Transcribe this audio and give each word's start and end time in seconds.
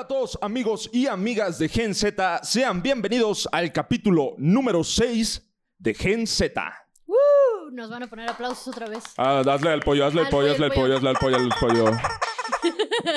tal 0.00 0.04
a 0.04 0.08
todos 0.08 0.38
amigos 0.40 0.88
y 0.92 1.06
amigas 1.06 1.58
de 1.58 1.68
Gen 1.68 1.94
Z? 1.94 2.40
Sean 2.42 2.80
bienvenidos 2.82 3.46
al 3.52 3.70
capítulo 3.70 4.34
número 4.38 4.82
6 4.82 5.46
de 5.78 5.94
Gen 5.94 6.26
Z. 6.26 6.72
¡Uh! 7.06 7.70
Nos 7.72 7.90
van 7.90 8.04
a 8.04 8.06
poner 8.08 8.30
aplausos 8.30 8.66
otra 8.68 8.88
vez. 8.88 9.04
Ah, 9.18 9.40
hazle 9.46 9.70
al 9.70 9.80
pollo, 9.80 10.06
hazle 10.06 10.22
al 10.22 10.28
pollo, 10.30 10.52
hazle 10.52 10.66
al 10.66 10.72
pollo. 10.72 10.96
hazle 10.96 11.08
al 11.10 11.16
pollo, 11.16 11.36
hazle 11.36 11.48
al 11.52 11.60
pollo. 11.60 11.84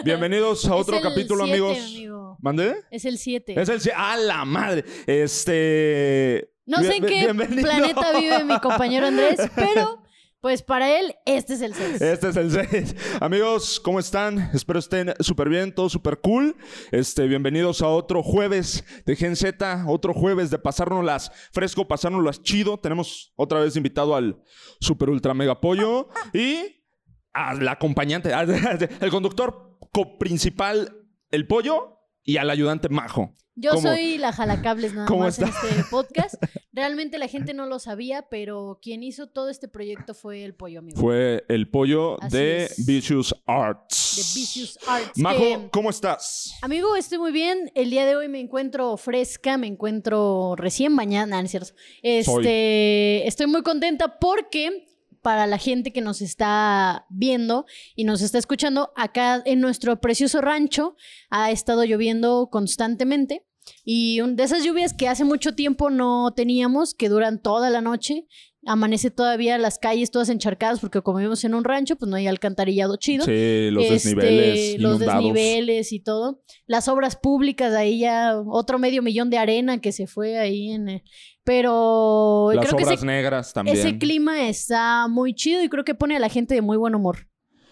Bienvenidos 0.04 0.66
a 0.68 0.76
otro 0.76 1.00
capítulo, 1.02 1.46
amigos. 1.46 1.78
amigo. 1.78 2.38
¿Mande? 2.42 2.76
Es 2.92 3.06
el 3.06 3.18
7. 3.18 3.62
Es 3.62 3.70
el... 3.70 3.80
si- 3.80 3.92
¡A 3.96 4.18
la 4.18 4.44
madre! 4.44 4.84
Este... 5.08 6.50
No 6.66 6.82
sé 6.82 6.98
en 6.98 7.06
qué 7.06 7.34
planeta 7.34 8.20
vive 8.20 8.44
mi 8.44 8.60
compañero 8.60 9.08
Andrés, 9.08 9.40
pero 9.56 10.03
pues 10.44 10.62
para 10.62 11.00
él 11.00 11.16
este 11.26 11.54
es 11.54 11.62
el 11.62 11.74
6. 11.74 12.02
Este 12.02 12.28
es 12.28 12.36
el 12.36 12.52
6. 12.52 12.96
Amigos, 13.22 13.80
¿cómo 13.80 13.98
están? 13.98 14.52
Espero 14.54 14.78
estén 14.78 15.14
súper 15.22 15.48
bien, 15.48 15.74
todo 15.74 15.88
súper 15.90 16.20
cool. 16.20 16.58
Este, 16.92 17.28
bienvenidos 17.28 17.82
a 17.82 17.88
otro 17.88 18.22
jueves 18.22 18.84
de 19.06 19.16
Gen 19.16 19.38
Z, 19.38 19.86
otro 19.88 20.14
jueves 20.14 20.50
de 20.50 20.60
pasárnoslas 20.60 21.32
fresco, 21.54 21.88
pasárnoslas 21.88 22.42
chido. 22.44 22.78
Tenemos 22.78 23.32
otra 23.38 23.62
vez 23.62 23.78
invitado 23.78 24.18
al 24.18 24.44
super 24.82 25.10
ultra 25.10 25.34
mega 25.34 25.62
pollo 25.62 26.10
y 26.34 26.84
al 27.32 27.66
acompañante, 27.70 28.34
al- 28.34 29.10
conductor 29.10 29.78
co- 29.94 30.18
principal, 30.18 30.94
el 31.32 31.48
pollo, 31.48 32.00
y 32.24 32.38
al 32.38 32.50
ayudante 32.50 32.90
majo. 32.90 33.34
Yo 33.56 33.70
¿Cómo? 33.70 33.82
soy 33.84 34.18
la 34.18 34.34
jalacables 34.34 34.96
nada 34.96 35.06
¿Cómo 35.06 35.20
más 35.26 35.38
en 35.38 35.46
está? 35.48 35.70
este 35.70 35.84
podcast. 35.92 36.36
Realmente 36.74 37.20
la 37.20 37.28
gente 37.28 37.54
no 37.54 37.68
lo 37.68 37.78
sabía, 37.78 38.26
pero 38.28 38.80
quien 38.82 39.04
hizo 39.04 39.28
todo 39.28 39.50
este 39.50 39.68
proyecto 39.68 40.16
fue 40.16 40.44
el 40.44 40.56
pollo, 40.56 40.80
amigo. 40.80 41.00
Fue 41.00 41.46
el 41.50 41.70
pollo 41.70 42.20
Así 42.20 42.36
de 42.36 42.64
es. 42.64 42.84
Vicious 42.84 43.36
Arts. 43.46 44.14
De 44.34 44.40
Vicious 44.42 44.80
Arts. 44.88 45.20
Majo, 45.20 45.38
que- 45.38 45.70
¿cómo 45.72 45.92
estás? 45.92 46.56
Amigo, 46.64 46.96
estoy 46.96 47.20
muy 47.20 47.32
bien. 47.32 47.72
El 47.76 47.92
día 47.92 48.08
de 48.08 48.16
hoy 48.16 48.28
me 48.28 48.40
encuentro 48.40 48.98
fresca, 48.98 49.56
me 49.58 49.68
encuentro 49.68 50.56
recién 50.58 50.96
bañada, 50.96 51.28
no 51.28 51.46
es 51.46 51.52
cierto. 51.52 51.74
Este, 52.02 53.28
estoy 53.28 53.46
muy 53.46 53.62
contenta 53.62 54.18
porque 54.20 54.88
para 55.24 55.48
la 55.48 55.58
gente 55.58 55.92
que 55.92 56.02
nos 56.02 56.22
está 56.22 57.08
viendo 57.10 57.66
y 57.96 58.04
nos 58.04 58.22
está 58.22 58.38
escuchando, 58.38 58.92
acá 58.96 59.42
en 59.46 59.60
nuestro 59.62 60.00
precioso 60.00 60.42
rancho 60.42 60.96
ha 61.32 61.50
estado 61.50 61.84
lloviendo 61.86 62.50
constantemente. 62.52 63.44
Y 63.86 64.20
un- 64.22 64.36
de 64.36 64.44
esas 64.44 64.64
lluvias 64.66 64.94
que 64.94 65.08
hace 65.08 65.24
mucho 65.24 65.56
tiempo 65.56 65.90
no 65.90 66.34
teníamos, 66.36 66.94
que 66.94 67.08
duran 67.10 67.42
toda 67.42 67.70
la 67.70 67.80
noche, 67.82 68.28
amanece 68.66 69.10
todavía 69.12 69.58
las 69.58 69.78
calles 69.80 70.12
todas 70.12 70.30
encharcadas, 70.30 70.80
porque 70.82 71.02
como 71.02 71.18
vivimos 71.20 71.44
en 71.46 71.54
un 71.54 71.64
rancho, 71.64 71.96
pues 71.98 72.10
no 72.10 72.16
hay 72.18 72.28
alcantarillado 72.28 72.96
chido. 72.98 73.26
Sí, 73.26 73.70
los 73.72 73.84
Este, 73.86 73.94
desniveles 73.94 74.80
los 74.82 74.96
inundados. 74.98 75.24
desniveles 75.24 75.92
y 75.94 76.00
todo. 76.02 76.42
Las 76.66 76.88
obras 76.90 77.16
públicas, 77.16 77.74
ahí 77.74 78.00
ya 78.00 78.38
otro 78.48 78.80
medio 78.80 79.02
millón 79.02 79.30
de 79.30 79.38
arena 79.38 79.80
que 79.80 79.92
se 79.94 80.08
fue 80.08 80.38
ahí 80.40 80.72
en... 80.72 81.02
Pero 81.44 82.52
Las 82.54 82.66
creo 82.68 82.78
que 82.78 82.84
obras 82.86 82.98
ese, 83.00 83.06
negras 83.06 83.54
también. 83.54 83.78
ese 83.78 83.98
clima 83.98 84.48
está 84.48 85.08
muy 85.10 85.34
chido 85.34 85.62
y 85.64 85.70
creo 85.70 85.84
que 85.84 85.94
pone 85.96 86.16
a 86.16 86.20
la 86.20 86.30
gente 86.30 86.56
de 86.56 86.62
muy 86.62 86.78
buen 86.78 86.96
humor. 86.96 87.28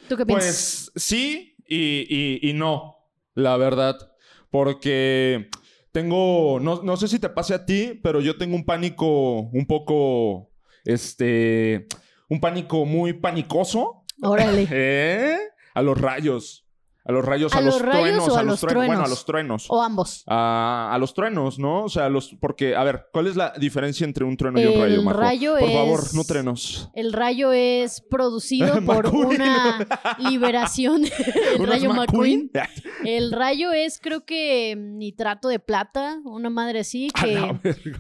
¿Tú 0.10 0.18
qué 0.18 0.26
piensas? 0.26 0.90
Pues 0.94 1.04
sí 1.04 1.56
y, 1.68 2.06
y- 2.10 2.50
y 2.50 2.54
no, 2.54 2.98
la 3.34 3.56
verdad. 3.58 3.96
Porque 4.50 5.50
tengo, 5.94 6.60
no, 6.60 6.84
no 6.84 6.98
sé 6.98 7.08
si 7.08 7.20
te 7.20 7.30
pase 7.30 7.54
a 7.54 7.66
ti, 7.66 8.00
pero 8.04 8.20
yo 8.20 8.38
tengo 8.38 8.56
un 8.58 8.66
pánico 8.66 9.40
un 9.54 9.66
poco, 9.66 10.52
este, 10.84 11.88
un 12.30 12.42
pánico 12.42 12.86
muy 12.86 13.14
panicoso. 13.14 14.04
Órale. 14.22 14.68
¿Eh? 14.72 15.38
A 15.74 15.82
los 15.82 16.00
rayos. 16.00 16.68
A 17.04 17.12
los 17.12 17.26
rayos, 17.26 17.54
a, 17.54 17.58
¿A 17.58 17.62
los, 17.62 17.74
los 17.76 17.82
rayos 17.82 18.02
truenos, 18.02 18.30
o 18.30 18.38
a 18.38 18.44
los 18.44 18.60
truenos. 18.62 18.86
Bueno, 18.88 19.04
a 19.04 19.08
los 19.08 19.26
truenos. 19.26 19.66
O 19.70 19.82
ambos. 19.82 20.24
A, 20.28 20.92
a 20.94 20.98
los 21.00 21.14
truenos, 21.16 21.58
¿no? 21.58 21.86
O 21.86 21.90
sea, 21.90 22.10
los, 22.10 22.36
porque, 22.40 22.76
a 22.76 22.84
ver, 22.84 23.08
¿cuál 23.12 23.26
es 23.28 23.36
la 23.36 23.54
diferencia 23.58 24.06
entre 24.06 24.24
un 24.24 24.38
trueno 24.38 24.60
y 24.62 24.66
un 24.66 24.80
rayo, 24.82 25.02
Majo? 25.04 25.20
rayo 25.20 25.54
Por 25.60 25.70
es- 25.70 25.76
favor, 25.76 26.00
no 26.14 26.24
trenos. 26.24 26.90
El 26.94 27.12
rayo 27.14 27.52
es 27.54 28.02
producido 28.02 28.82
por 28.86 29.08
una 29.08 29.88
liberación. 30.20 31.04
El 31.56 31.62
¿Unos 31.62 31.70
rayo 31.70 31.94
McQueen. 31.94 32.52
McQueen? 32.54 33.08
El 33.08 33.32
rayo 33.32 33.72
es, 33.72 34.00
creo 34.00 34.26
que, 34.26 34.76
nitrato 34.78 35.48
de 35.48 35.60
plata, 35.60 36.20
una 36.24 36.52
madre 36.52 36.82
así, 36.82 37.10
que 37.20 37.58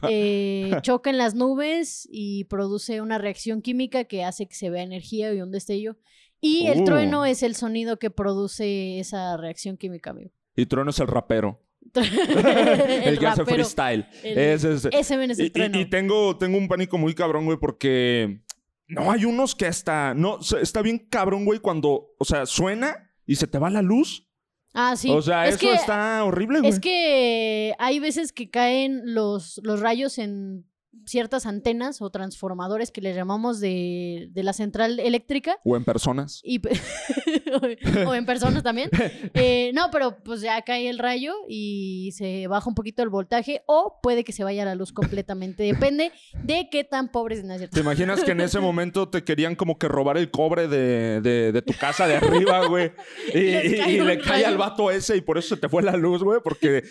eh, 0.09 0.77
choca 0.81 1.09
en 1.09 1.17
las 1.17 1.33
nubes 1.33 2.07
y 2.11 2.43
produce 2.45 3.01
una 3.01 3.17
reacción 3.17 3.61
química 3.63 4.03
que 4.03 4.23
hace 4.23 4.47
que 4.47 4.55
se 4.55 4.69
vea 4.69 4.83
energía 4.83 5.33
y 5.33 5.41
un 5.41 5.49
destello. 5.51 5.97
Y 6.41 6.67
el 6.67 6.81
Uh. 6.81 6.85
trueno 6.85 7.25
es 7.25 7.43
el 7.43 7.55
sonido 7.55 7.97
que 7.99 8.09
produce 8.09 8.99
esa 8.99 9.37
reacción 9.37 9.77
química, 9.77 10.09
amigo. 10.09 10.31
Y 10.55 10.65
Trueno 10.65 10.89
es 10.89 10.99
el 10.99 11.07
rapero. 11.07 11.61
el 11.95 12.03
el 13.05 13.19
que 13.19 13.27
hace 13.27 13.41
rapero. 13.41 13.45
freestyle. 13.45 14.05
El- 14.23 14.37
Ese 14.37 14.73
es- 14.73 14.85
Ese 14.91 15.17
ven 15.17 15.31
es 15.31 15.39
y, 15.39 15.43
el 15.43 15.47
y- 15.47 15.51
trueno. 15.51 15.79
y 15.79 15.85
tengo, 15.89 16.37
tengo 16.37 16.57
un 16.57 16.67
pánico 16.67 16.97
muy 16.97 17.13
cabrón, 17.13 17.45
güey, 17.45 17.57
porque... 17.57 18.41
No, 18.87 19.09
hay 19.11 19.23
unos 19.23 19.55
que 19.55 19.67
hasta... 19.67 20.13
No, 20.13 20.41
se- 20.41 20.61
está 20.61 20.81
bien 20.81 20.97
cabrón, 21.09 21.45
güey, 21.45 21.59
cuando... 21.59 22.09
O 22.19 22.25
sea, 22.25 22.45
suena 22.45 23.11
y 23.25 23.35
se 23.35 23.47
te 23.47 23.57
va 23.59 23.69
la 23.69 23.81
luz. 23.81 24.27
ah, 24.73 24.95
sí. 24.97 25.09
O 25.11 25.21
sea, 25.21 25.47
es 25.47 25.55
eso 25.55 25.67
que, 25.67 25.73
está 25.73 26.23
horrible, 26.25 26.59
güey. 26.59 26.69
Es 26.71 26.79
que 26.79 27.73
hay 27.79 27.99
veces 27.99 28.33
que 28.33 28.49
caen 28.49 29.13
los, 29.13 29.61
los 29.63 29.79
rayos 29.79 30.17
en 30.17 30.65
ciertas 31.05 31.45
antenas 31.45 32.01
o 32.01 32.09
transformadores 32.09 32.91
que 32.91 33.01
le 33.01 33.13
llamamos 33.13 33.59
de, 33.59 34.27
de 34.31 34.43
la 34.43 34.53
central 34.53 34.99
eléctrica. 34.99 35.57
O 35.63 35.75
en 35.75 35.83
personas. 35.83 36.41
Y, 36.43 36.61
o 38.07 38.13
en 38.13 38.25
personas 38.25 38.63
también. 38.63 38.89
Eh, 39.33 39.71
no, 39.73 39.89
pero 39.91 40.17
pues 40.23 40.41
ya 40.41 40.61
cae 40.61 40.89
el 40.89 40.99
rayo 40.99 41.33
y 41.47 42.11
se 42.15 42.47
baja 42.47 42.67
un 42.69 42.75
poquito 42.75 43.01
el 43.01 43.09
voltaje 43.09 43.63
o 43.65 43.99
puede 44.03 44.23
que 44.23 44.31
se 44.33 44.43
vaya 44.43 44.65
la 44.65 44.75
luz 44.75 44.91
completamente. 44.91 45.63
Depende 45.63 46.11
de 46.43 46.67
qué 46.69 46.83
tan 46.83 47.09
pobres 47.11 47.43
¿no 47.43 47.53
es 47.53 47.59
cierto? 47.59 47.73
¿Te 47.75 47.79
imaginas 47.81 48.23
que 48.23 48.31
en 48.31 48.41
ese 48.41 48.59
momento 48.59 49.09
te 49.09 49.23
querían 49.23 49.55
como 49.55 49.77
que 49.79 49.87
robar 49.87 50.17
el 50.17 50.29
cobre 50.31 50.67
de, 50.67 51.21
de- 51.21 51.51
de 51.51 51.61
tu 51.61 51.73
casa 51.73 52.07
de 52.07 52.15
arriba, 52.17 52.67
güey? 52.67 52.91
Y, 53.33 53.39
y- 53.39 53.77
cae 53.77 53.91
y 53.93 53.99
le 54.01 54.17
cae 54.19 54.29
rayo. 54.43 54.47
al 54.47 54.57
vato 54.57 54.91
ese 54.91 55.15
y 55.17 55.21
por 55.21 55.37
eso 55.37 55.55
se 55.55 55.61
te 55.61 55.69
fue 55.69 55.81
la 55.83 55.93
luz, 55.95 56.23
güey, 56.23 56.39
porque 56.43 56.83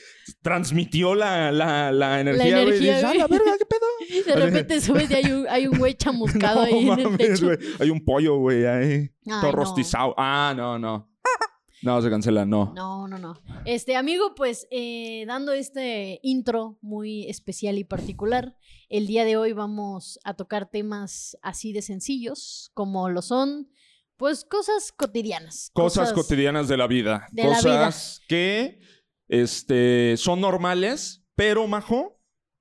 transmitió 0.42 1.14
la, 1.14 1.52
la, 1.52 1.92
la 1.92 2.20
energía, 2.20 2.62
güey. 2.62 2.82
Y 2.82 2.88
energía, 2.88 2.92
dices, 2.96 3.04
"Ah, 3.04 3.08
güey". 3.08 3.18
la 3.18 3.26
verga, 3.26 3.52
¿qué 3.58 3.66
pedo? 3.66 3.80
De 4.26 4.34
repente 4.34 4.80
subes 4.80 5.10
y 5.10 5.14
hay 5.14 5.32
un, 5.32 5.46
hay 5.48 5.66
un 5.66 5.78
güey 5.78 5.94
chamuscado 5.94 6.60
No 6.60 6.66
ahí 6.66 6.88
en 6.88 6.98
el 6.98 7.04
mames, 7.04 7.18
techo. 7.18 7.46
güey. 7.46 7.58
Hay 7.78 7.90
un 7.90 8.04
pollo, 8.04 8.36
güey, 8.36 8.66
ahí. 8.66 8.92
Ay, 8.92 9.10
todo 9.24 9.42
no. 9.42 9.52
rostizado. 9.52 10.14
Ah, 10.16 10.54
no, 10.56 10.78
no. 10.78 11.08
No, 11.82 12.02
se 12.02 12.10
cancela, 12.10 12.44
no. 12.44 12.72
No, 12.74 13.08
no, 13.08 13.18
no. 13.18 13.40
Este, 13.64 13.96
amigo, 13.96 14.34
pues 14.34 14.66
eh, 14.70 15.24
dando 15.26 15.52
este 15.52 16.20
intro 16.22 16.78
muy 16.82 17.26
especial 17.28 17.78
y 17.78 17.84
particular, 17.84 18.54
el 18.90 19.06
día 19.06 19.24
de 19.24 19.38
hoy 19.38 19.52
vamos 19.54 20.18
a 20.24 20.34
tocar 20.34 20.68
temas 20.68 21.38
así 21.42 21.72
de 21.72 21.80
sencillos, 21.80 22.70
como 22.74 23.08
lo 23.08 23.22
son, 23.22 23.70
pues, 24.18 24.44
cosas 24.44 24.92
cotidianas. 24.92 25.70
Cosas, 25.72 26.12
cotidianas 26.12 26.68
de 26.68 26.76
la 26.76 26.86
vida. 26.86 27.26
de 27.32 27.44
la 27.44 27.54
cosas 27.54 28.20
que 28.28 28.80
este, 29.28 30.18
son 30.18 30.42
normales, 30.42 31.24
pero, 31.34 31.66
Majo, 31.66 32.19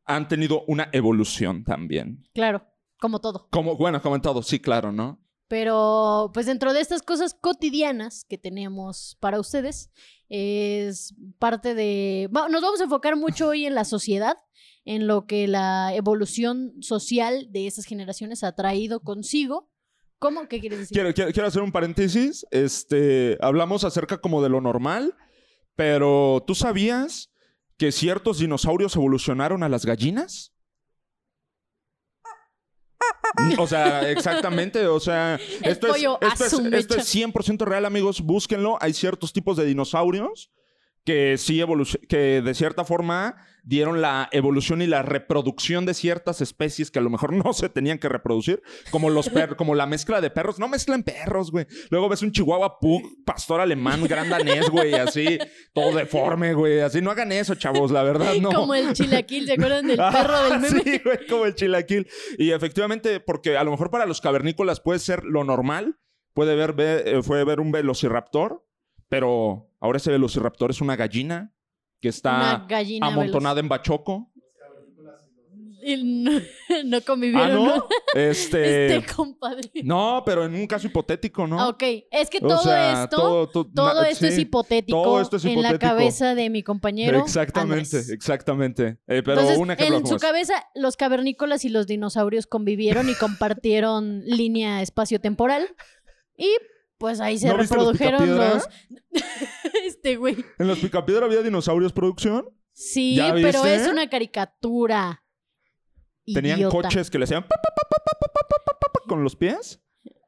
han 0.09 0.28
tenido 0.28 0.64
una 0.66 0.90
evolución 0.92 1.64
también. 1.64 2.28
Claro, 2.34 2.66
como 3.00 3.22
todo. 3.22 3.47
Como, 3.52 3.78
bueno, 3.78 4.02
como 4.02 4.16
en 4.16 4.22
todo, 4.24 4.42
sí, 4.42 4.59
claro, 4.59 4.92
¿no? 4.92 5.24
Pero, 5.47 6.31
pues 6.34 6.47
dentro 6.47 6.74
de 6.74 6.81
estas 6.81 7.03
cosas 7.03 7.36
cotidianas 7.40 8.26
que 8.28 8.38
tenemos 8.38 9.17
para 9.20 9.40
ustedes, 9.40 9.91
es 10.28 11.16
parte 11.38 11.76
de... 11.76 12.28
Nos 12.32 12.61
vamos 12.61 12.82
a 12.82 12.85
enfocar 12.85 13.16
mucho 13.16 13.50
hoy 13.50 13.67
en 13.67 13.76
la 13.76 13.85
sociedad, 13.85 14.38
en 14.84 15.06
lo 15.06 15.28
que 15.28 15.47
la 15.47 15.94
evolución 15.94 16.73
social 16.82 17.47
de 17.52 17.67
estas 17.67 17.85
generaciones 17.85 18.44
ha 18.44 18.56
traído 18.56 19.02
consigo. 19.02 19.70
¿Cómo? 20.17 20.47
¿Qué 20.47 20.59
quieres 20.59 20.79
decir? 20.79 20.96
Quiero, 20.96 21.14
quiero, 21.14 21.32
quiero 21.32 21.47
hacer 21.47 21.61
un 21.61 21.72
paréntesis. 21.72 22.47
Este, 22.50 23.38
hablamos 23.41 23.84
acerca 23.84 24.17
como 24.17 24.41
de 24.41 24.50
lo 24.50 24.59
normal, 24.59 25.16
pero 25.76 26.44
¿tú 26.46 26.56
sabías 26.56 27.28
que 27.79 27.93
ciertos 27.93 28.40
dinosaurios 28.40 28.96
evolucionaron 28.97 29.64
a 29.64 29.70
las 29.70 29.85
gallinas? 29.85 30.53
O 33.58 33.67
sea, 33.67 34.09
exactamente, 34.11 34.85
o 34.85 34.99
sea, 34.99 35.35
esto 35.64 35.96
es, 35.96 36.03
esto, 36.03 36.20
es, 36.22 36.73
esto 36.73 36.97
es 36.97 37.16
100% 37.16 37.66
real, 37.66 37.85
amigos, 37.85 38.22
búsquenlo. 38.22 38.78
Hay 38.81 38.93
ciertos 38.93 39.31
tipos 39.31 39.55
de 39.55 39.64
dinosaurios 39.64 40.52
que 41.05 41.37
sí 41.37 41.61
que 42.07 42.41
de 42.41 42.53
cierta 42.53 42.85
forma 42.85 43.35
dieron 43.63 44.01
la 44.01 44.29
evolución 44.31 44.81
y 44.81 44.87
la 44.87 45.01
reproducción 45.03 45.85
de 45.85 45.93
ciertas 45.93 46.41
especies 46.41 46.90
que 46.91 46.99
a 46.99 47.01
lo 47.01 47.09
mejor 47.09 47.34
no 47.46 47.53
se 47.53 47.69
tenían 47.69 47.97
que 47.99 48.09
reproducir, 48.09 48.61
como 48.91 49.09
los 49.09 49.29
perros, 49.29 49.57
como 49.57 49.75
la 49.75 49.85
mezcla 49.85 50.22
de 50.22 50.29
perros. 50.29 50.59
No 50.59 50.67
mezclen 50.67 51.03
perros, 51.03 51.51
güey. 51.51 51.66
Luego 51.90 52.09
ves 52.09 52.22
un 52.22 52.31
chihuahua 52.31 52.79
pug, 52.79 53.01
pastor 53.25 53.61
alemán, 53.61 54.03
gran 54.07 54.29
danés, 54.29 54.69
güey, 54.69 54.93
así, 54.96 55.37
todo 55.73 55.96
deforme, 55.96 56.53
güey. 56.53 56.79
Así 56.79 57.01
no 57.01 57.11
hagan 57.11 57.31
eso, 57.31 57.55
chavos, 57.55 57.91
la 57.91 58.03
verdad, 58.03 58.34
no. 58.41 58.51
Como 58.51 58.73
el 58.75 58.93
chilaquil, 58.93 59.46
¿se 59.46 59.53
acuerdan 59.53 59.87
del 59.87 59.99
Ah, 60.01 60.11
perro 60.11 60.43
del 60.49 60.59
meme? 60.59 60.81
Sí, 60.84 61.01
güey, 61.03 61.28
como 61.28 61.46
el 61.46 61.55
chilaquil. 61.55 62.07
Y 62.37 62.51
efectivamente, 62.51 63.19
porque 63.19 63.57
a 63.57 63.63
lo 63.63 63.72
mejor 63.72 63.90
para 63.91 64.05
los 64.05 64.22
cavernícolas 64.22 64.79
puede 64.79 64.99
ser 64.99 65.23
lo 65.23 65.43
normal. 65.43 65.97
Puede 66.34 66.55
ver, 66.55 66.73
ve- 66.73 67.03
eh, 67.05 67.23
fue 67.23 67.43
ver 67.43 67.59
un 67.59 67.72
velociraptor. 67.72 68.63
Pero 69.09 69.72
ahora 69.79 69.97
ese 69.97 70.11
velociraptor 70.11 70.70
es 70.72 70.82
una 70.82 70.96
gallina 70.96 71.53
que 72.00 72.09
está 72.09 72.67
amontonada 73.02 73.59
en 73.59 73.67
Bachoco. 73.67 74.32
no, 76.03 76.32
no, 76.85 77.02
convivieron. 77.02 77.70
Ah, 77.70 77.76
no. 77.78 77.88
Este... 78.14 78.96
este... 78.96 79.14
compadre. 79.14 79.72
No, 79.84 80.22
pero 80.26 80.46
en 80.46 80.53
un 80.53 80.67
caso 80.67 80.88
hipotético, 80.88 81.47
¿no? 81.47 81.70
Ok, 81.70 81.84
es 82.11 82.29
que 82.29 82.40
todo 82.40 82.73
esto, 82.73 83.50
todo, 83.73 84.03
esto 84.03 84.28
es 84.28 84.38
hipotético 84.38 85.02
todo 85.02 85.22
esto 85.22 85.38
es 85.38 85.46
hipotético 85.46 85.67
en 85.67 85.73
la 85.73 85.79
cabeza 85.79 86.35
de 86.35 86.50
mi 86.52 86.61
compañero. 86.61 87.20
Exactamente, 87.20 88.00
exactamente. 88.11 89.00
Eh, 89.08 89.23
pero 89.26 89.41
un 89.58 89.72
ejemplo. 89.72 89.97
En 89.97 90.06
su 90.08 90.17
cabeza, 90.17 90.53
los 90.76 90.97
cavernícolas 90.97 91.66
y 91.66 91.70
los 91.70 91.88
dinosaurios 91.88 92.46
convivieron 92.46 93.09
y 93.09 93.16
compartieron 93.20 94.22
línea 94.26 94.84
espacio-temporal. 94.84 95.67
Y 96.38 96.47
pues 96.99 97.19
ahí 97.22 97.40
se 97.40 97.51
reprodujeron 97.51 98.37
los. 98.37 98.67
este 99.85 100.17
güey. 100.17 100.37
¿En 100.59 100.67
los 100.67 100.78
Picapiedra 100.78 101.25
había 101.25 101.41
dinosaurios 101.41 101.93
producción? 101.93 102.49
Sí, 102.73 103.19
pero 103.41 103.66
es 103.66 103.87
una 103.87 104.07
caricatura. 104.09 105.23
Tenían 106.31 106.69
coches 106.69 107.09
que 107.09 107.17
le 107.17 107.23
hacían 107.23 107.46
con 109.07 109.23
los 109.23 109.35
pies. 109.35 109.81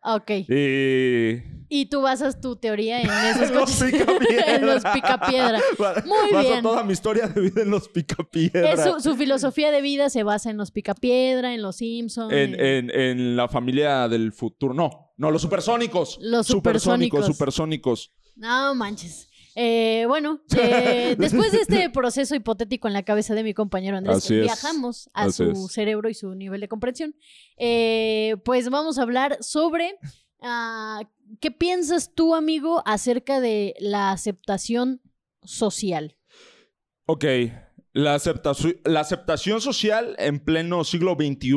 Ok. 0.03 0.31
Y... 0.49 1.43
y 1.69 1.85
tú 1.85 2.01
basas 2.01 2.41
tu 2.41 2.55
teoría 2.55 3.01
en 3.01 3.09
esos 3.09 3.51
coches. 3.51 3.81
en 4.47 4.65
los 4.65 4.83
picapiedra. 4.83 5.59
Muy 6.05 6.31
Baso 6.33 6.49
bien. 6.49 6.63
toda 6.63 6.83
mi 6.83 6.93
historia 6.93 7.27
de 7.27 7.39
vida 7.39 7.61
en 7.61 7.69
los 7.69 7.87
picapiedra. 7.87 8.83
Su, 8.83 8.99
su, 8.99 9.15
filosofía 9.15 9.69
de 9.71 9.81
vida 9.81 10.09
se 10.09 10.23
basa 10.23 10.49
en 10.49 10.57
los 10.57 10.71
picapiedra, 10.71 11.53
en 11.53 11.61
los 11.61 11.75
Simpsons. 11.75 12.33
En, 12.33 12.59
en... 12.59 12.89
en, 12.89 13.35
la 13.35 13.47
familia 13.47 14.07
del 14.07 14.33
futuro. 14.33 14.73
No, 14.73 15.10
no, 15.21 15.29
los 15.29 15.43
supersónicos. 15.43 16.17
Los 16.19 16.47
supersónicos. 16.47 17.27
Supersónicos, 17.27 17.27
supersónicos. 17.27 18.11
No 18.35 18.73
manches. 18.73 19.29
Eh, 19.53 20.05
bueno, 20.07 20.41
eh, 20.57 21.15
después 21.15 21.51
de 21.51 21.59
este 21.59 21.91
proceso 21.91 22.33
hipotético 22.33 22.87
en 22.87 22.95
la 22.95 23.03
cabeza 23.03 23.35
de 23.35 23.43
mi 23.43 23.53
compañero 23.53 23.97
Andrés, 23.97 24.27
viajamos 24.27 25.11
a 25.13 25.29
su 25.29 25.67
cerebro 25.67 26.09
y 26.09 26.15
su 26.15 26.33
nivel 26.33 26.59
de 26.59 26.67
comprensión, 26.67 27.15
eh, 27.57 28.37
pues 28.45 28.67
vamos 28.71 28.97
a 28.97 29.03
hablar 29.03 29.37
sobre 29.41 29.93
ah, 30.41 31.03
qué 31.39 31.51
piensas 31.51 32.15
tú, 32.15 32.33
amigo, 32.33 32.81
acerca 32.87 33.39
de 33.39 33.75
la 33.79 34.11
aceptación 34.11 35.01
social. 35.43 36.17
Ok, 37.05 37.25
la, 37.93 38.19
la 38.85 38.99
aceptación 39.01 39.61
social 39.61 40.15
en 40.17 40.39
pleno 40.39 40.83
siglo 40.83 41.15
XXI 41.15 41.51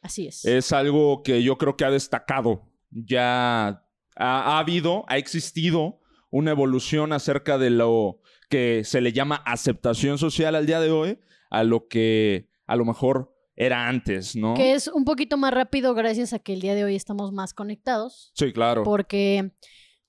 Así 0.00 0.26
es. 0.26 0.42
es 0.46 0.72
algo 0.72 1.22
que 1.22 1.42
yo 1.42 1.58
creo 1.58 1.76
que 1.76 1.84
ha 1.84 1.90
destacado. 1.90 2.62
Ya 2.94 3.84
ha 4.16 4.58
habido, 4.58 5.04
ha 5.08 5.18
existido 5.18 6.00
una 6.30 6.52
evolución 6.52 7.12
acerca 7.12 7.58
de 7.58 7.70
lo 7.70 8.20
que 8.48 8.84
se 8.84 9.00
le 9.00 9.12
llama 9.12 9.36
aceptación 9.44 10.18
social 10.18 10.54
al 10.54 10.66
día 10.66 10.80
de 10.80 10.90
hoy 10.90 11.18
a 11.50 11.64
lo 11.64 11.88
que 11.88 12.48
a 12.66 12.76
lo 12.76 12.84
mejor 12.84 13.34
era 13.56 13.88
antes, 13.88 14.34
¿no? 14.34 14.54
Que 14.54 14.74
es 14.74 14.88
un 14.88 15.04
poquito 15.04 15.36
más 15.36 15.52
rápido 15.52 15.94
gracias 15.94 16.32
a 16.32 16.38
que 16.38 16.54
el 16.54 16.60
día 16.60 16.74
de 16.74 16.84
hoy 16.84 16.96
estamos 16.96 17.32
más 17.32 17.54
conectados. 17.54 18.32
Sí, 18.34 18.52
claro. 18.52 18.82
Porque 18.82 19.52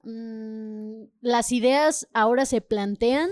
mm, 0.03 1.03
las 1.21 1.51
ideas 1.51 2.07
ahora 2.13 2.45
se 2.45 2.61
plantean, 2.61 3.29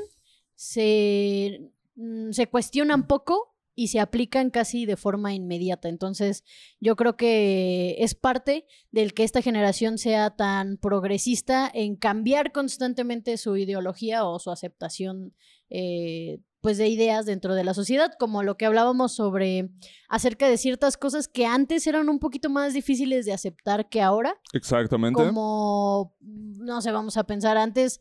se, 0.55 1.71
mm, 1.95 2.31
se 2.31 2.47
cuestionan 2.47 3.07
poco 3.07 3.52
y 3.75 3.87
se 3.87 3.99
aplican 3.99 4.49
casi 4.49 4.85
de 4.85 4.97
forma 4.97 5.33
inmediata. 5.33 5.89
Entonces, 5.89 6.43
yo 6.79 6.95
creo 6.95 7.17
que 7.17 7.95
es 7.99 8.15
parte 8.15 8.65
del 8.91 9.13
que 9.13 9.23
esta 9.23 9.41
generación 9.41 9.97
sea 9.97 10.35
tan 10.35 10.77
progresista 10.77 11.69
en 11.73 11.95
cambiar 11.95 12.51
constantemente 12.51 13.37
su 13.37 13.57
ideología 13.57 14.25
o 14.25 14.39
su 14.39 14.51
aceptación 14.51 15.33
eh, 15.69 16.39
pues 16.63 16.77
de 16.77 16.87
ideas 16.87 17.25
dentro 17.25 17.55
de 17.55 17.65
la 17.65 17.73
sociedad, 17.73 18.13
como 18.17 18.41
lo 18.41 18.55
que 18.55 18.65
hablábamos 18.65 19.11
sobre 19.11 19.69
acerca 20.07 20.47
de 20.47 20.57
ciertas 20.57 20.95
cosas 20.95 21.27
que 21.27 21.45
antes 21.45 21.85
eran 21.87 22.07
un 22.07 22.19
poquito 22.19 22.49
más 22.49 22.73
difíciles 22.73 23.25
de 23.25 23.33
aceptar 23.33 23.89
que 23.89 24.01
ahora. 24.01 24.39
Exactamente. 24.53 25.21
Como, 25.21 26.15
no 26.21 26.81
sé, 26.81 26.91
vamos 26.91 27.17
a 27.17 27.25
pensar 27.25 27.57
antes 27.57 27.99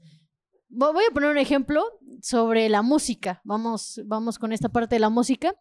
Voy 0.75 1.05
a 1.09 1.13
poner 1.13 1.29
un 1.29 1.37
ejemplo 1.37 1.85
sobre 2.23 2.71
la 2.71 2.81
música. 2.81 3.43
Vamos, 3.45 4.01
vamos 4.07 4.39
con 4.39 4.55
esta 4.55 4.71
parte 4.71 4.95
de 4.95 5.01
la 5.01 5.11
música. 5.11 5.55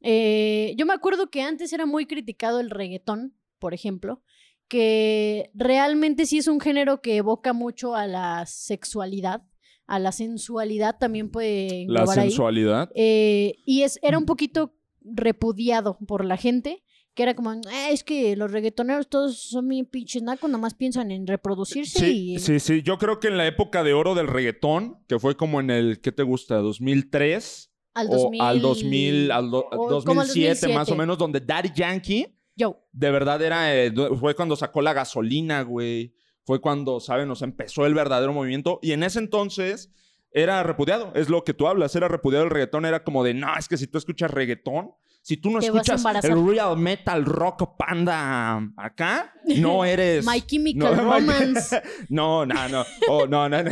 Eh, 0.00 0.74
yo 0.78 0.86
me 0.86 0.94
acuerdo 0.94 1.28
que 1.28 1.42
antes 1.42 1.70
era 1.74 1.84
muy 1.84 2.06
criticado 2.06 2.60
el 2.60 2.70
reggaetón, 2.70 3.34
por 3.58 3.74
ejemplo, 3.74 4.22
que 4.66 5.50
realmente 5.52 6.24
sí 6.24 6.38
es 6.38 6.48
un 6.48 6.60
género 6.60 7.02
que 7.02 7.16
evoca 7.16 7.52
mucho 7.52 7.94
a 7.94 8.06
la 8.06 8.46
sexualidad, 8.46 9.42
a 9.86 9.98
la 9.98 10.12
sensualidad 10.12 10.96
también 10.98 11.30
puede 11.30 11.84
La 11.86 12.06
sensualidad. 12.06 12.90
Eh, 12.94 13.56
y 13.66 13.82
es, 13.82 13.98
era 14.02 14.16
un 14.16 14.24
poquito 14.24 14.74
repudiado 15.02 15.98
por 16.06 16.24
la 16.24 16.38
gente 16.38 16.82
que 17.14 17.22
era 17.22 17.34
como, 17.34 17.50
ah, 17.50 17.90
es 17.90 18.02
que 18.02 18.36
los 18.36 18.50
reggaetoneros 18.50 19.08
todos 19.08 19.38
son 19.38 19.68
mi 19.68 19.84
pinches 19.84 20.22
nacos, 20.22 20.50
nomás 20.50 20.74
piensan 20.74 21.10
en 21.10 21.26
reproducirse 21.26 21.98
sí, 22.00 22.34
y... 22.34 22.38
Sí, 22.40 22.58
sí, 22.60 22.82
yo 22.82 22.98
creo 22.98 23.20
que 23.20 23.28
en 23.28 23.36
la 23.36 23.46
época 23.46 23.84
de 23.84 23.94
oro 23.94 24.14
del 24.14 24.26
reggaetón, 24.26 24.98
que 25.06 25.18
fue 25.18 25.36
como 25.36 25.60
en 25.60 25.70
el, 25.70 26.00
¿qué 26.00 26.10
te 26.10 26.24
gusta? 26.24 26.56
2003 26.56 27.70
al 27.94 28.08
2000, 28.08 28.40
o 28.40 28.44
al 28.44 28.60
2000, 28.60 29.30
al, 29.30 29.50
2007, 29.50 30.74
más 30.74 30.90
o 30.90 30.96
menos, 30.96 31.16
donde 31.16 31.40
Daddy 31.40 31.70
Yankee 31.72 32.26
Yo. 32.56 32.84
de 32.92 33.10
verdad 33.12 33.40
era, 33.40 33.74
eh, 33.74 33.92
fue 34.18 34.34
cuando 34.34 34.56
sacó 34.56 34.82
la 34.82 34.92
gasolina, 34.92 35.62
güey. 35.62 36.14
Fue 36.46 36.60
cuando, 36.60 37.00
¿sabes? 37.00 37.26
Nos 37.26 37.40
empezó 37.40 37.86
el 37.86 37.94
verdadero 37.94 38.34
movimiento. 38.34 38.78
Y 38.82 38.92
en 38.92 39.02
ese 39.02 39.18
entonces 39.18 39.90
era 40.30 40.62
repudiado. 40.62 41.10
Es 41.14 41.30
lo 41.30 41.42
que 41.42 41.54
tú 41.54 41.66
hablas. 41.66 41.96
Era 41.96 42.06
repudiado 42.06 42.44
el 42.44 42.50
reggaetón. 42.50 42.84
Era 42.84 43.02
como 43.02 43.24
de, 43.24 43.32
no, 43.32 43.56
es 43.56 43.66
que 43.66 43.78
si 43.78 43.86
tú 43.86 43.96
escuchas 43.96 44.30
reggaetón, 44.30 44.90
si 45.24 45.38
tú 45.38 45.48
no 45.48 45.58
escuchas 45.58 46.04
el 46.22 46.46
real 46.46 46.76
metal 46.76 47.24
rock 47.24 47.78
panda 47.78 48.60
acá, 48.76 49.32
no 49.56 49.82
eres. 49.86 50.26
My 50.26 50.42
Chemical 50.42 50.98
Romance. 50.98 51.80
no, 52.10 52.44
no, 52.44 52.68
no. 52.68 52.84
Oh, 53.08 53.26
no, 53.26 53.48
no, 53.48 53.62
no. 53.62 53.70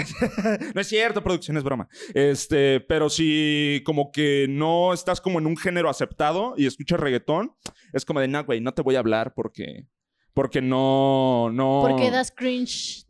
no 0.74 0.80
es 0.80 0.86
cierto, 0.86 1.22
producción 1.22 1.58
es 1.58 1.62
broma. 1.62 1.90
Este, 2.14 2.80
pero 2.80 3.10
si 3.10 3.82
como 3.84 4.10
que 4.12 4.46
no 4.48 4.94
estás 4.94 5.20
como 5.20 5.40
en 5.40 5.46
un 5.46 5.58
género 5.58 5.90
aceptado 5.90 6.54
y 6.56 6.64
escuchas 6.64 6.98
reggaetón, 6.98 7.54
es 7.92 8.06
como 8.06 8.20
de, 8.20 8.28
no, 8.28 8.42
güey, 8.44 8.62
no 8.62 8.72
te 8.72 8.80
voy 8.80 8.96
a 8.96 9.00
hablar 9.00 9.34
porque. 9.34 9.86
Porque 10.32 10.62
no. 10.62 11.50
no... 11.52 11.84
Porque 11.86 12.10
das 12.10 12.30
cringe. 12.30 13.04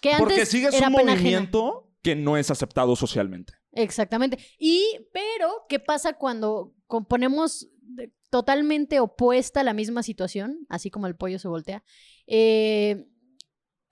Que 0.00 0.12
antes 0.14 0.20
porque 0.20 0.46
sigues 0.46 0.80
un 0.80 0.92
movimiento 0.92 1.90
que 2.02 2.16
no 2.16 2.38
es 2.38 2.50
aceptado 2.50 2.96
socialmente. 2.96 3.52
Exactamente. 3.72 4.38
Y, 4.58 4.82
pero, 5.12 5.66
¿qué 5.68 5.78
pasa 5.78 6.14
cuando 6.14 6.72
componemos 6.86 7.68
totalmente 8.30 9.00
opuesta 9.00 9.60
a 9.60 9.64
la 9.64 9.74
misma 9.74 10.02
situación, 10.02 10.66
así 10.68 10.90
como 10.90 11.06
el 11.06 11.16
pollo 11.16 11.38
se 11.38 11.48
voltea. 11.48 11.84
Eh, 12.26 13.06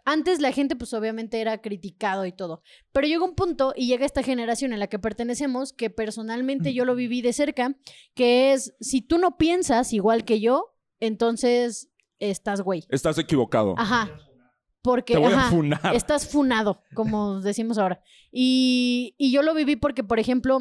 antes 0.04 0.40
la 0.40 0.52
gente 0.52 0.76
pues 0.76 0.94
obviamente 0.94 1.40
era 1.40 1.60
criticado 1.60 2.26
y 2.26 2.32
todo, 2.32 2.62
pero 2.92 3.06
llega 3.06 3.24
un 3.24 3.34
punto 3.34 3.74
y 3.76 3.86
llega 3.86 4.06
esta 4.06 4.22
generación 4.22 4.72
en 4.72 4.80
la 4.80 4.86
que 4.86 4.98
pertenecemos 4.98 5.72
que 5.72 5.90
personalmente 5.90 6.72
yo 6.72 6.84
lo 6.84 6.94
viví 6.94 7.22
de 7.22 7.32
cerca, 7.32 7.76
que 8.14 8.52
es 8.52 8.74
si 8.80 9.02
tú 9.02 9.18
no 9.18 9.36
piensas 9.36 9.92
igual 9.92 10.24
que 10.24 10.40
yo, 10.40 10.74
entonces 11.00 11.90
estás 12.18 12.62
güey. 12.62 12.86
Estás 12.88 13.18
equivocado. 13.18 13.74
Ajá. 13.76 14.10
Porque 14.82 15.14
estás 15.92 16.26
funado, 16.26 16.82
como 16.94 17.40
decimos 17.42 17.76
ahora. 17.76 18.02
Y, 18.32 19.14
y 19.18 19.30
yo 19.30 19.42
lo 19.42 19.52
viví 19.52 19.76
porque, 19.76 20.02
por 20.02 20.18
ejemplo, 20.18 20.58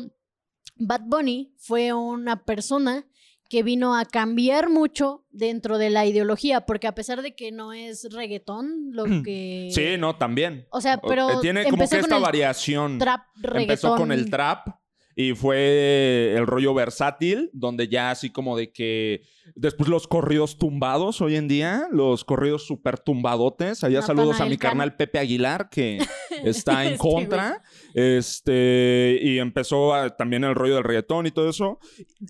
Bad 0.76 1.04
Bunny 1.06 1.54
fue 1.58 1.94
una 1.94 2.44
persona 2.44 3.08
que 3.50 3.64
vino 3.64 3.96
a 3.96 4.06
cambiar 4.06 4.70
mucho 4.70 5.26
dentro 5.32 5.80
de 5.80 5.90
la 5.90 6.06
ideología, 6.06 6.62
porque 6.62 6.88
a 6.88 6.94
pesar 6.94 7.24
de 7.24 7.36
que 7.36 7.52
no 7.52 7.74
es 7.74 8.08
reggaetón, 8.12 8.92
lo 8.92 9.06
que... 9.24 9.70
Sí, 9.72 9.98
no, 9.98 10.16
también. 10.16 10.68
O 10.70 10.82
sea, 10.82 11.02
pero... 11.02 11.32
Eh, 11.32 11.38
tiene 11.42 11.64
como 11.66 11.90
que 11.90 11.98
esta 11.98 12.20
variación. 12.20 13.00
Trap, 13.00 13.22
reggaetón. 13.36 13.62
Empezó 13.62 13.96
con 13.96 14.12
el 14.12 14.30
trap 14.30 14.79
y 15.22 15.36
fue 15.36 16.34
el 16.34 16.48
rollo 16.48 16.74
versátil, 16.74 17.50
donde 17.52 17.90
ya 17.90 18.10
así 18.10 18.30
como 18.30 18.56
de 18.56 18.72
que... 18.72 19.24
Después 19.54 19.90
los 19.90 20.08
corridos 20.08 20.58
tumbados 20.58 21.20
hoy 21.20 21.36
en 21.36 21.50
día, 21.50 21.90
los 21.92 22.24
corridos 22.24 22.66
súper 22.66 22.98
tumbadotes. 23.00 23.84
Allá 23.84 24.02
saludos 24.02 24.40
a 24.40 24.46
mi 24.46 24.58
carnal 24.58 24.96
Pepe 24.96 25.20
Aguilar, 25.20 25.70
que 25.70 26.00
está 26.46 26.86
en 26.86 26.98
contra. 26.98 27.62
Este, 27.94 29.20
y 29.22 29.40
empezó 29.40 29.92
también 30.18 30.46
el 30.46 30.56
rollo 30.56 30.76
del 30.76 30.86
reggaetón 30.86 31.28
y 31.28 31.32
todo 31.32 31.50
eso. 31.50 31.80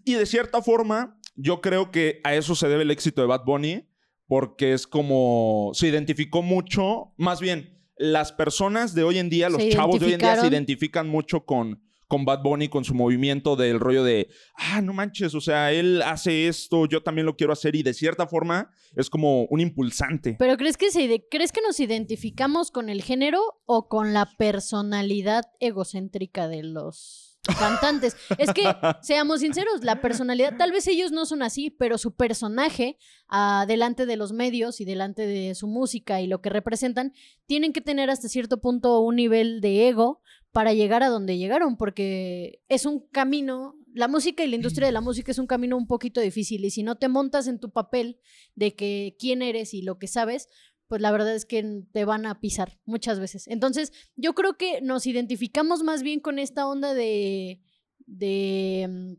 Y 0.03 0.15
de 0.15 0.25
cierta 0.25 0.63
forma, 0.63 1.19
yo 1.35 1.61
creo 1.61 1.91
que 1.91 2.21
a 2.23 2.33
eso 2.33 2.55
se 2.55 2.69
debe 2.69 2.81
el 2.81 2.89
éxito 2.89 3.21
de 3.21 3.27
Bad 3.27 3.45
Bunny, 3.45 3.87
porque 4.25 4.73
es 4.73 4.87
como 4.87 5.69
se 5.75 5.89
identificó 5.89 6.41
mucho, 6.41 7.13
más 7.17 7.39
bien, 7.39 7.77
las 7.97 8.31
personas 8.31 8.95
de 8.95 9.03
hoy 9.03 9.19
en 9.19 9.29
día, 9.29 9.47
los 9.49 9.69
chavos 9.69 9.99
de 9.99 10.07
hoy 10.07 10.13
en 10.13 10.19
día 10.21 10.37
se 10.37 10.47
identifican 10.47 11.07
mucho 11.07 11.45
con, 11.45 11.83
con 12.09 12.25
Bad 12.25 12.41
Bunny, 12.41 12.69
con 12.69 12.83
su 12.83 12.95
movimiento 12.95 13.55
del 13.55 13.79
rollo 13.79 14.03
de, 14.03 14.29
ah, 14.55 14.81
no 14.81 14.93
manches, 14.93 15.35
o 15.35 15.41
sea, 15.41 15.71
él 15.71 16.01
hace 16.01 16.47
esto, 16.47 16.87
yo 16.87 17.03
también 17.03 17.27
lo 17.27 17.37
quiero 17.37 17.53
hacer 17.53 17.75
y 17.75 17.83
de 17.83 17.93
cierta 17.93 18.27
forma 18.27 18.71
es 18.95 19.11
como 19.11 19.43
un 19.45 19.61
impulsante. 19.61 20.35
Pero 20.39 20.57
¿crees 20.57 20.75
que, 20.75 20.89
se, 20.89 21.27
¿crees 21.29 21.51
que 21.51 21.61
nos 21.61 21.79
identificamos 21.79 22.71
con 22.71 22.89
el 22.89 23.03
género 23.03 23.61
o 23.65 23.87
con 23.87 24.11
la 24.11 24.25
personalidad 24.37 25.45
egocéntrica 25.59 26.47
de 26.47 26.63
los 26.63 27.29
cantantes. 27.57 28.15
Es 28.37 28.53
que, 28.53 28.63
seamos 29.01 29.41
sinceros, 29.41 29.83
la 29.83 30.01
personalidad, 30.01 30.57
tal 30.57 30.71
vez 30.71 30.87
ellos 30.87 31.11
no 31.11 31.25
son 31.25 31.41
así, 31.41 31.69
pero 31.69 31.97
su 31.97 32.15
personaje, 32.15 32.97
uh, 33.31 33.65
delante 33.67 34.05
de 34.05 34.17
los 34.17 34.33
medios 34.33 34.81
y 34.81 34.85
delante 34.85 35.25
de 35.25 35.55
su 35.55 35.67
música 35.67 36.21
y 36.21 36.27
lo 36.27 36.41
que 36.41 36.49
representan, 36.49 37.13
tienen 37.45 37.73
que 37.73 37.81
tener 37.81 38.09
hasta 38.09 38.29
cierto 38.29 38.59
punto 38.59 38.99
un 38.99 39.15
nivel 39.15 39.61
de 39.61 39.87
ego 39.87 40.21
para 40.51 40.73
llegar 40.73 41.03
a 41.03 41.09
donde 41.09 41.37
llegaron, 41.37 41.77
porque 41.77 42.61
es 42.69 42.85
un 42.85 43.07
camino, 43.11 43.75
la 43.93 44.07
música 44.07 44.43
y 44.43 44.47
la 44.47 44.55
industria 44.55 44.87
de 44.87 44.91
la 44.91 45.01
música 45.01 45.31
es 45.31 45.37
un 45.37 45.47
camino 45.47 45.77
un 45.77 45.87
poquito 45.87 46.21
difícil 46.21 46.65
y 46.65 46.71
si 46.71 46.83
no 46.83 46.97
te 46.97 47.07
montas 47.07 47.47
en 47.47 47.59
tu 47.59 47.71
papel 47.71 48.19
de 48.55 48.75
que 48.75 49.15
quién 49.19 49.41
eres 49.41 49.73
y 49.73 49.81
lo 49.81 49.99
que 49.99 50.07
sabes, 50.07 50.47
pues 50.89 51.01
la 51.01 51.11
verdad 51.11 51.35
es 51.35 51.45
que 51.45 51.83
te 51.93 52.03
van 52.03 52.25
a 52.25 52.41
pisar 52.41 52.79
muchas 52.83 53.19
veces. 53.19 53.47
Entonces, 53.47 53.93
yo 54.15 54.33
creo 54.33 54.57
que 54.57 54.81
nos 54.81 55.05
identificamos 55.05 55.83
más 55.83 56.01
bien 56.01 56.19
con 56.19 56.39
esta 56.39 56.67
onda 56.67 56.95
de. 56.95 57.61
de. 58.07 58.87
Mm, 58.89 59.13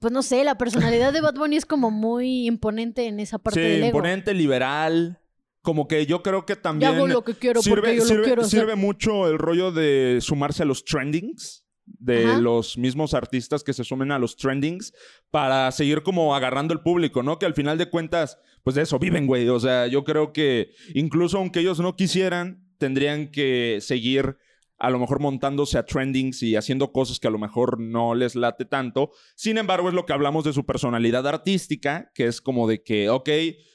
pues 0.00 0.12
no 0.12 0.22
sé, 0.22 0.42
la 0.44 0.56
personalidad 0.56 1.12
de 1.12 1.20
Bad 1.20 1.34
Bunny 1.34 1.56
es 1.56 1.66
como 1.66 1.90
muy 1.90 2.46
imponente 2.46 3.06
en 3.06 3.20
esa 3.20 3.38
parte 3.38 3.60
del 3.60 3.84
ego. 3.84 3.98
imponente, 3.98 4.32
liberal. 4.32 5.20
Como 5.68 5.86
que 5.86 6.06
yo 6.06 6.22
creo 6.22 6.46
que 6.46 6.56
también. 6.56 6.94
hago 6.94 7.06
lo 7.06 7.22
que 7.22 7.34
quiero 7.34 7.60
sirve, 7.60 7.76
porque 7.76 7.96
yo 7.96 8.02
sirve, 8.06 8.18
lo 8.20 8.24
quiero 8.24 8.44
sirve 8.44 8.74
mucho 8.74 9.28
el 9.28 9.36
rollo 9.36 9.70
de 9.70 10.16
sumarse 10.22 10.62
a 10.62 10.66
los 10.66 10.82
trendings 10.82 11.66
de 11.84 12.40
los 12.40 12.78
mismos 12.78 13.12
artistas 13.12 13.62
que 13.62 13.74
se 13.74 13.84
sumen 13.84 14.10
a 14.10 14.18
los 14.18 14.38
trendings 14.38 14.94
para 15.30 15.70
seguir 15.70 16.02
como 16.02 16.34
agarrando 16.34 16.72
el 16.72 16.80
público, 16.80 17.22
¿no? 17.22 17.38
Que 17.38 17.44
al 17.44 17.52
final 17.52 17.76
de 17.76 17.90
cuentas, 17.90 18.38
pues 18.62 18.76
de 18.76 18.82
eso 18.82 18.98
viven, 18.98 19.26
güey. 19.26 19.46
O 19.50 19.60
sea, 19.60 19.88
yo 19.88 20.04
creo 20.04 20.32
que 20.32 20.70
incluso 20.94 21.36
aunque 21.36 21.60
ellos 21.60 21.80
no 21.80 21.96
quisieran, 21.96 22.64
tendrían 22.78 23.30
que 23.30 23.76
seguir 23.82 24.38
a 24.78 24.88
lo 24.88 24.98
mejor 24.98 25.20
montándose 25.20 25.76
a 25.76 25.84
trendings 25.84 26.42
y 26.42 26.56
haciendo 26.56 26.92
cosas 26.92 27.20
que 27.20 27.28
a 27.28 27.30
lo 27.30 27.38
mejor 27.38 27.78
no 27.78 28.14
les 28.14 28.36
late 28.36 28.64
tanto. 28.64 29.10
Sin 29.34 29.58
embargo, 29.58 29.90
es 29.90 29.94
lo 29.94 30.06
que 30.06 30.14
hablamos 30.14 30.44
de 30.44 30.54
su 30.54 30.64
personalidad 30.64 31.26
artística, 31.26 32.10
que 32.14 32.24
es 32.24 32.40
como 32.40 32.66
de 32.66 32.82
que, 32.82 33.10
ok, 33.10 33.28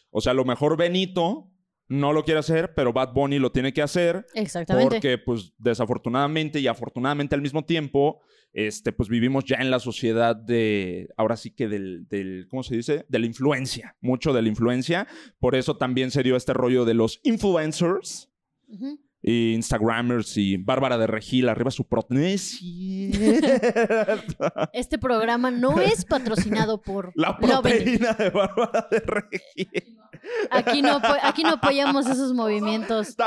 o 0.09 0.21
sea, 0.21 0.31
a 0.31 0.35
lo 0.35 0.43
mejor 0.43 0.75
Benito 0.75 1.52
no 1.87 2.13
lo 2.13 2.23
quiere 2.23 2.39
hacer, 2.39 2.73
pero 2.73 2.93
Bad 2.93 3.13
Bunny 3.13 3.39
lo 3.39 3.51
tiene 3.51 3.73
que 3.73 3.81
hacer. 3.81 4.25
Exactamente. 4.33 4.95
Porque, 4.95 5.17
pues, 5.17 5.53
desafortunadamente 5.57 6.59
y 6.59 6.67
afortunadamente 6.67 7.35
al 7.35 7.41
mismo 7.41 7.65
tiempo, 7.65 8.21
este, 8.53 8.91
pues 8.91 9.09
vivimos 9.09 9.45
ya 9.45 9.57
en 9.57 9.71
la 9.71 9.79
sociedad 9.79 10.35
de, 10.35 11.09
ahora 11.17 11.35
sí 11.35 11.51
que 11.51 11.67
del, 11.67 12.07
del, 12.07 12.47
¿cómo 12.49 12.63
se 12.63 12.75
dice? 12.75 13.05
De 13.09 13.19
la 13.19 13.25
influencia, 13.25 13.97
mucho 13.99 14.31
de 14.31 14.41
la 14.41 14.47
influencia. 14.47 15.07
Por 15.39 15.55
eso 15.55 15.77
también 15.77 16.11
se 16.11 16.23
dio 16.23 16.35
este 16.35 16.53
rollo 16.53 16.85
de 16.85 16.93
los 16.93 17.19
influencers. 17.23 18.29
Instagramers 19.23 20.37
y 20.37 20.57
Bárbara 20.57 20.97
de 20.97 21.07
Regil, 21.07 21.47
arriba 21.47 21.71
su 21.71 21.85
protnesia. 21.85 22.69
Este 24.73 24.97
programa 24.97 25.49
no 25.49 25.79
es 25.79 26.03
patrocinado 26.03 26.81
por 26.81 27.13
la 27.15 27.37
proteína 27.37 28.13
de 28.13 28.29
Bárbara 28.29 28.87
de 28.91 28.99
Regil. 28.99 29.97
Aquí 30.51 30.81
no, 30.81 30.99
aquí 31.21 31.43
no 31.43 31.51
apoyamos 31.51 32.05
esos 32.05 32.33
movimientos. 32.33 33.15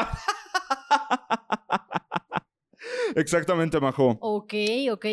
Exactamente, 3.15 3.81
Majo. 3.81 4.19
Ok, 4.21 4.53
ok, 4.93 5.07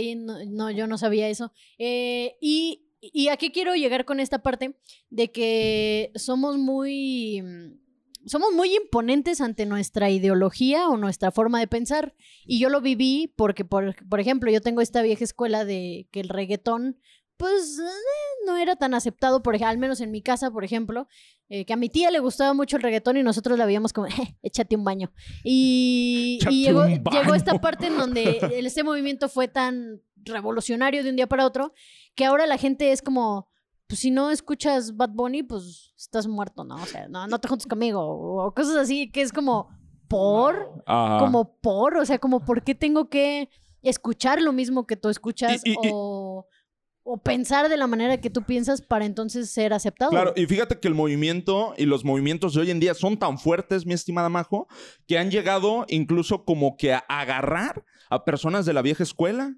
no, 0.49 0.69
yo 0.71 0.87
no 0.87 0.97
sabía 0.97 1.29
eso. 1.29 1.53
Eh, 1.77 2.35
y, 2.41 2.89
y 2.99 3.29
aquí 3.29 3.51
quiero 3.51 3.75
llegar 3.75 4.03
con 4.05 4.19
esta 4.19 4.43
parte 4.43 4.75
de 5.09 5.31
que 5.31 6.11
somos 6.15 6.57
muy 6.57 7.41
somos 8.25 8.53
muy 8.53 8.75
imponentes 8.75 9.41
ante 9.41 9.65
nuestra 9.65 10.09
ideología 10.09 10.87
o 10.87 10.97
nuestra 10.97 11.31
forma 11.31 11.59
de 11.59 11.67
pensar. 11.67 12.15
Y 12.45 12.59
yo 12.59 12.69
lo 12.69 12.81
viví 12.81 13.33
porque, 13.35 13.65
por, 13.65 13.95
por 14.07 14.19
ejemplo, 14.19 14.51
yo 14.51 14.61
tengo 14.61 14.81
esta 14.81 15.01
vieja 15.01 15.23
escuela 15.23 15.65
de 15.65 16.07
que 16.11 16.19
el 16.19 16.29
reggaetón 16.29 16.97
pues 17.37 17.79
eh, 17.79 18.45
no 18.45 18.57
era 18.57 18.75
tan 18.75 18.93
aceptado, 18.93 19.41
por 19.43 19.61
al 19.61 19.77
menos 19.77 20.01
en 20.01 20.11
mi 20.11 20.21
casa, 20.21 20.51
por 20.51 20.63
ejemplo, 20.63 21.07
eh, 21.49 21.65
que 21.65 21.73
a 21.73 21.77
mi 21.77 21.89
tía 21.89 22.11
le 22.11 22.19
gustaba 22.19 22.53
mucho 22.53 22.77
el 22.77 22.83
reggaetón 22.83 23.17
y 23.17 23.23
nosotros 23.23 23.57
la 23.57 23.65
veíamos 23.65 23.93
como, 23.93 24.07
eh, 24.07 24.37
échate 24.41 24.75
un 24.75 24.83
baño. 24.83 25.11
Y, 25.43 26.39
llegó, 26.49 26.85
llegó, 26.85 27.35
esta 27.35 27.59
parte 27.59 27.87
en 27.87 27.97
donde 27.97 28.39
este 28.65 28.83
movimiento 28.83 29.29
fue 29.29 29.47
tan 29.47 30.01
revolucionario 30.15 31.03
de 31.03 31.09
un 31.09 31.15
día 31.15 31.27
para 31.27 31.45
otro, 31.45 31.73
que 32.15 32.25
ahora 32.25 32.45
la 32.45 32.57
gente 32.57 32.91
es 32.91 33.01
como, 33.01 33.49
pues 33.87 33.99
si 33.99 34.11
no 34.11 34.29
escuchas 34.29 34.95
Bad 34.95 35.11
Bunny, 35.11 35.43
pues 35.43 35.93
estás 35.97 36.27
muerto, 36.27 36.63
¿no? 36.63 36.75
O 36.75 36.85
sea, 36.85 37.07
no, 37.07 37.27
no 37.27 37.39
te 37.39 37.47
juntes 37.47 37.67
conmigo, 37.67 38.01
o 38.01 38.53
cosas 38.53 38.75
así, 38.75 39.11
que 39.11 39.21
es 39.21 39.31
como, 39.31 39.69
por, 40.07 40.83
como 40.85 41.57
por, 41.59 41.97
o 41.97 42.05
sea, 42.05 42.19
como, 42.19 42.45
¿por 42.45 42.63
qué 42.63 42.75
tengo 42.75 43.09
que 43.09 43.49
escuchar 43.81 44.41
lo 44.41 44.53
mismo 44.53 44.87
que 44.87 44.95
tú 44.95 45.09
escuchas? 45.09 45.61
o 45.91 46.47
o 47.03 47.17
pensar 47.17 47.69
de 47.69 47.77
la 47.77 47.85
manera 47.85 48.19
que 48.19 48.29
tú 48.29 48.43
piensas 48.43 48.81
para 48.81 49.05
entonces 49.05 49.51
ser 49.51 49.73
aceptado. 49.73 50.11
Claro, 50.11 50.33
y 50.35 50.45
fíjate 50.45 50.79
que 50.79 50.87
el 50.87 50.93
movimiento 50.93 51.73
y 51.77 51.85
los 51.85 52.05
movimientos 52.05 52.53
de 52.53 52.61
hoy 52.61 52.71
en 52.71 52.79
día 52.79 52.93
son 52.93 53.17
tan 53.17 53.37
fuertes, 53.37 53.85
mi 53.85 53.93
estimada 53.93 54.29
Majo, 54.29 54.67
que 55.05 55.17
han 55.17 55.29
llegado 55.29 55.85
incluso 55.89 56.45
como 56.45 56.77
que 56.77 56.93
a 56.93 56.99
agarrar 57.09 57.83
a 58.09 58.23
personas 58.23 58.65
de 58.65 58.73
la 58.73 58.81
vieja 58.81 59.03
escuela. 59.03 59.55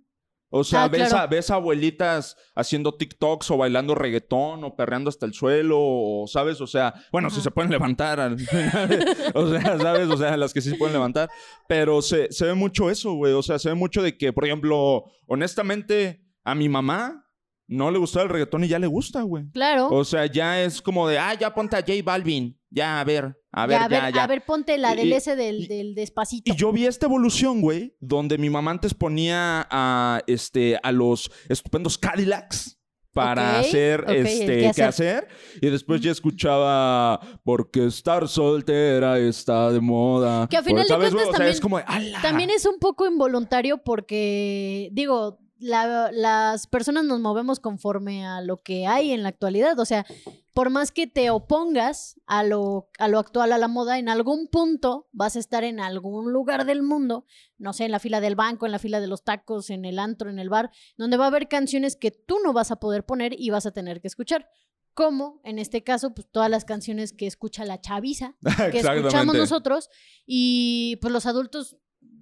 O 0.57 0.63
sea, 0.63 0.85
ah, 0.85 0.87
ves, 0.87 1.11
a, 1.11 1.27
ves, 1.27 1.51
abuelitas 1.51 2.37
haciendo 2.55 2.95
TikToks 2.95 3.51
o 3.51 3.57
bailando 3.57 3.93
reggaetón 3.93 4.63
o 4.63 4.73
perreando 4.73 5.09
hasta 5.09 5.25
el 5.25 5.33
suelo, 5.33 5.77
o, 5.77 6.27
¿sabes? 6.27 6.61
O 6.61 6.67
sea, 6.67 6.93
bueno, 7.11 7.29
si 7.29 7.41
se 7.41 7.51
pueden 7.51 7.69
levantar. 7.69 8.19
o 9.33 9.49
sea, 9.49 9.77
¿sabes? 9.77 10.07
O 10.07 10.15
sea, 10.15 10.37
las 10.37 10.53
que 10.53 10.61
sí 10.61 10.69
se 10.69 10.77
pueden 10.77 10.93
levantar. 10.93 11.29
Pero 11.67 12.01
se, 12.01 12.31
se 12.31 12.45
ve 12.45 12.53
mucho 12.53 12.89
eso, 12.89 13.15
güey. 13.15 13.33
O 13.33 13.43
sea, 13.43 13.59
se 13.59 13.67
ve 13.67 13.75
mucho 13.75 14.01
de 14.01 14.17
que, 14.17 14.31
por 14.31 14.45
ejemplo, 14.45 15.03
honestamente, 15.27 16.23
a 16.45 16.55
mi 16.55 16.69
mamá 16.69 17.27
no 17.67 17.91
le 17.91 17.99
gustaba 17.99 18.23
el 18.23 18.29
reggaetón 18.29 18.63
y 18.63 18.69
ya 18.69 18.79
le 18.79 18.87
gusta, 18.87 19.23
güey. 19.23 19.49
Claro. 19.51 19.89
O 19.89 20.05
sea, 20.05 20.25
ya 20.25 20.61
es 20.61 20.81
como 20.81 21.05
de, 21.09 21.19
ah, 21.19 21.33
ya 21.33 21.53
ponte 21.53 21.75
a 21.75 21.81
J 21.81 21.95
Balvin. 22.01 22.57
Ya, 22.75 22.99
a 22.99 23.05
ver, 23.05 23.41
a 23.53 23.67
ver, 23.67 23.79
ya, 23.89 24.09
ya, 24.09 24.23
A 24.23 24.27
ver, 24.27 24.43
ponte 24.43 24.77
la 24.77 24.93
del 24.95 25.13
ese 25.13 25.37
del, 25.37 25.95
despacito. 25.95 26.51
Y 26.51 26.57
yo 26.57 26.73
vi 26.73 26.85
esta 26.85 27.05
evolución, 27.05 27.61
güey, 27.61 27.95
donde 28.01 28.37
mi 28.37 28.49
mamá 28.49 28.71
antes 28.71 28.93
ponía 28.93 29.65
a, 29.71 30.21
este, 30.27 30.77
a 30.83 30.91
los 30.91 31.31
estupendos 31.47 31.97
Cadillacs 31.97 32.77
para 33.13 33.59
hacer 33.59 34.03
este 34.09 34.71
¿qué, 34.75 34.83
hacer? 34.83 35.29
y 35.61 35.69
después 35.69 36.01
ya 36.01 36.11
escuchaba 36.11 37.21
porque 37.45 37.85
estar 37.85 38.27
soltera 38.27 39.17
está 39.19 39.71
de 39.71 39.79
moda 39.79 40.49
que 40.49 40.57
al 40.57 40.65
final 40.65 40.85
de 40.85 40.97
cuentas 40.97 41.29
también, 41.31 41.49
es 41.49 41.61
como, 41.61 41.79
también 42.21 42.49
es 42.49 42.65
un 42.65 42.77
poco 42.77 43.07
involuntario 43.07 43.81
porque 43.81 44.89
digo 44.91 45.39
las 45.59 46.67
personas 46.67 47.05
nos 47.05 47.19
movemos 47.19 47.59
conforme 47.59 48.25
a 48.25 48.41
lo 48.41 48.61
que 48.61 48.87
hay 48.87 49.11
en 49.11 49.23
la 49.23 49.29
actualidad. 49.29 49.79
O 49.79 49.85
sea, 49.85 50.05
por 50.53 50.69
más 50.69 50.91
que 50.91 51.07
te 51.07 51.29
opongas 51.29 52.19
a 52.25 52.43
lo, 52.43 52.89
a 52.97 53.07
lo 53.07 53.19
actual, 53.19 53.51
a 53.51 53.57
la 53.57 53.67
moda, 53.67 53.97
en 53.97 54.09
algún 54.09 54.47
punto 54.47 55.07
vas 55.11 55.35
a 55.35 55.39
estar 55.39 55.63
en 55.63 55.79
algún 55.79 56.31
lugar 56.31 56.65
del 56.65 56.83
mundo, 56.83 57.25
no 57.57 57.73
sé, 57.73 57.85
en 57.85 57.91
la 57.91 57.99
fila 57.99 58.21
del 58.21 58.35
banco, 58.35 58.65
en 58.65 58.71
la 58.71 58.79
fila 58.79 58.99
de 58.99 59.07
los 59.07 59.23
tacos, 59.23 59.69
en 59.69 59.85
el 59.85 59.99
antro, 59.99 60.29
en 60.29 60.39
el 60.39 60.49
bar, 60.49 60.71
donde 60.97 61.17
va 61.17 61.25
a 61.25 61.27
haber 61.27 61.47
canciones 61.47 61.95
que 61.95 62.11
tú 62.11 62.37
no 62.43 62.53
vas 62.53 62.71
a 62.71 62.77
poder 62.77 63.05
poner 63.05 63.39
y 63.39 63.49
vas 63.49 63.65
a 63.65 63.71
tener 63.71 64.01
que 64.01 64.07
escuchar 64.07 64.49
como 64.95 65.41
en 65.43 65.59
este 65.59 65.83
caso, 65.83 66.15
pues 66.15 66.25
todas 66.31 66.49
las 66.49 66.63
canciones 66.63 67.11
que 67.11 67.27
escucha 67.27 67.65
la 67.65 67.81
chaviza, 67.81 68.35
que 68.71 68.79
escuchamos 68.79 69.35
nosotros, 69.35 69.89
y 70.25 70.97
pues 71.01 71.11
los 71.11 71.25
adultos 71.25 71.75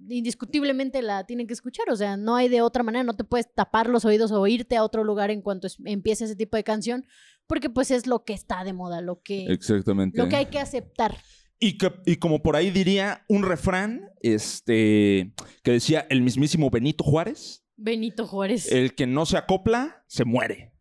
indiscutiblemente 0.08 1.02
la 1.02 1.24
tienen 1.24 1.46
que 1.46 1.52
escuchar, 1.52 1.90
o 1.90 1.96
sea, 1.96 2.16
no 2.16 2.36
hay 2.36 2.48
de 2.48 2.62
otra 2.62 2.82
manera, 2.82 3.04
no 3.04 3.16
te 3.16 3.24
puedes 3.24 3.52
tapar 3.52 3.88
los 3.88 4.04
oídos 4.04 4.32
o 4.32 4.46
irte 4.46 4.76
a 4.76 4.84
otro 4.84 5.04
lugar 5.04 5.30
en 5.30 5.42
cuanto 5.42 5.68
empiece 5.84 6.24
ese 6.24 6.36
tipo 6.36 6.56
de 6.56 6.64
canción, 6.64 7.06
porque 7.46 7.70
pues 7.70 7.90
es 7.90 8.06
lo 8.06 8.24
que 8.24 8.32
está 8.32 8.64
de 8.64 8.72
moda, 8.72 9.00
lo 9.00 9.22
que, 9.22 9.46
Exactamente. 9.46 10.18
Lo 10.18 10.28
que 10.28 10.36
hay 10.36 10.46
que 10.46 10.58
aceptar. 10.58 11.16
Y, 11.58 11.78
que, 11.78 11.92
y 12.04 12.16
como 12.16 12.42
por 12.42 12.56
ahí 12.56 12.70
diría 12.70 13.24
un 13.28 13.42
refrán, 13.42 14.10
este, 14.20 15.32
que 15.62 15.70
decía 15.70 16.06
el 16.10 16.22
mismísimo 16.22 16.70
Benito 16.70 17.04
Juárez. 17.04 17.64
Benito 17.76 18.26
Juárez. 18.26 18.70
El 18.70 18.94
que 18.94 19.06
no 19.06 19.26
se 19.26 19.36
acopla, 19.36 20.04
se 20.06 20.24
muere. 20.24 20.72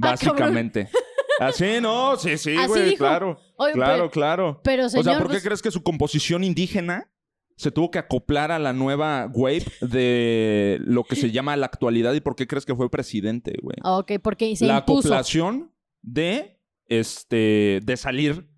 Ah, 0.00 0.10
básicamente. 0.10 0.88
Así, 1.38 1.80
no, 1.80 2.16
sí, 2.16 2.36
sí, 2.36 2.56
güey, 2.66 2.96
claro. 2.96 3.38
claro, 3.72 4.10
claro. 4.10 4.60
Pero, 4.64 4.86
o 4.86 4.88
sea, 4.88 5.02
¿por 5.02 5.28
qué 5.28 5.34
pues 5.34 5.42
crees 5.44 5.62
que 5.62 5.70
su 5.70 5.84
composición 5.84 6.42
indígena 6.42 7.08
se 7.58 7.72
tuvo 7.72 7.90
que 7.90 7.98
acoplar 7.98 8.52
a 8.52 8.60
la 8.60 8.72
nueva 8.72 9.28
wave 9.34 9.66
de 9.80 10.78
lo 10.80 11.02
que 11.02 11.16
se 11.16 11.30
llama 11.32 11.56
la 11.56 11.66
actualidad 11.66 12.14
y 12.14 12.20
por 12.20 12.36
qué 12.36 12.46
crees 12.46 12.64
que 12.64 12.76
fue 12.76 12.88
presidente, 12.88 13.54
güey. 13.60 13.76
Ok, 13.82 14.12
porque 14.22 14.54
se 14.54 14.66
La 14.66 14.78
acoplación 14.78 15.72
de, 16.00 16.60
este, 16.86 17.80
de 17.82 17.96
salir 17.96 18.48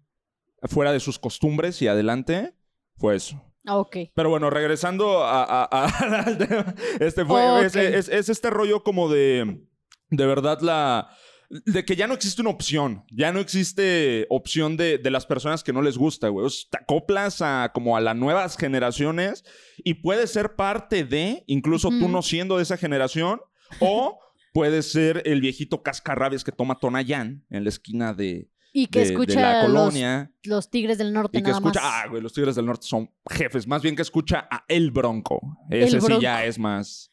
fuera 0.65 0.93
de 0.93 1.01
sus 1.01 1.19
costumbres 1.19 1.81
y 1.81 1.89
adelante 1.89 2.55
fue 2.99 3.17
eso. 3.17 3.43
Ok. 3.67 3.97
Pero 4.15 4.29
bueno, 4.29 4.51
regresando 4.51 5.25
a, 5.25 5.65
al 5.65 6.37
tema, 6.37 6.75
este 7.01 7.25
fue, 7.25 7.65
es, 7.65 7.75
es, 7.75 8.29
este 8.29 8.51
rollo 8.51 8.83
como 8.85 9.09
de, 9.09 9.67
de 10.11 10.27
verdad 10.27 10.61
la, 10.61 11.09
de 11.51 11.85
que 11.85 11.97
ya 11.97 12.07
no 12.07 12.15
existe 12.15 12.43
una 12.43 12.51
opción, 12.51 13.05
ya 13.11 13.33
no 13.33 13.41
existe 13.41 14.27
opción 14.31 14.77
de, 14.77 14.99
de 14.99 15.11
las 15.11 15.27
personas 15.27 15.65
que 15.65 15.73
no 15.73 15.83
les 15.83 15.99
gusta, 15.99 16.29
güey. 16.29 16.47
O 16.47 16.51
sea, 16.51 16.71
te 16.71 16.79
acoplas 16.79 17.43
a 17.43 17.73
como 17.75 17.97
a 17.97 18.01
las 18.01 18.17
nuevas 18.17 18.57
generaciones 18.57 19.45
y 19.79 19.95
puedes 19.95 20.31
ser 20.31 20.55
parte 20.55 21.05
de, 21.05 21.43
incluso 21.49 21.89
tú 21.89 22.09
no 22.09 22.23
siendo 22.23 22.57
de 22.57 22.63
esa 22.63 22.77
generación, 22.77 23.41
o 23.81 24.19
puedes 24.53 24.93
ser 24.93 25.23
el 25.27 25.41
viejito 25.41 25.83
cascarrabias 25.83 26.45
que 26.45 26.53
toma 26.53 26.79
Tonayán 26.79 27.45
en 27.51 27.65
la 27.65 27.69
esquina 27.69 28.15
de, 28.15 28.49
y 28.73 28.87
que 28.87 29.03
escucha 29.03 29.41
la 29.41 29.63
colonia. 29.63 30.33
Los, 30.45 30.71
Tigres 30.71 30.99
del 30.99 31.13
Norte 31.13 31.39
y 31.39 31.43
que 31.43 31.51
escucha, 31.51 31.81
ah, 31.83 32.07
güey, 32.09 32.23
los 32.23 32.33
Tigres 32.33 32.55
del 32.55 32.67
Norte 32.67 32.87
son 32.87 33.11
jefes. 33.29 33.67
Más 33.67 33.83
bien 33.83 33.97
que 33.97 34.03
escucha 34.03 34.47
a 34.51 34.65
El 34.69 34.91
Bronco. 34.93 35.41
Ese 35.69 36.01
sí 36.01 36.13
ya 36.21 36.45
es 36.45 36.59
más. 36.59 37.10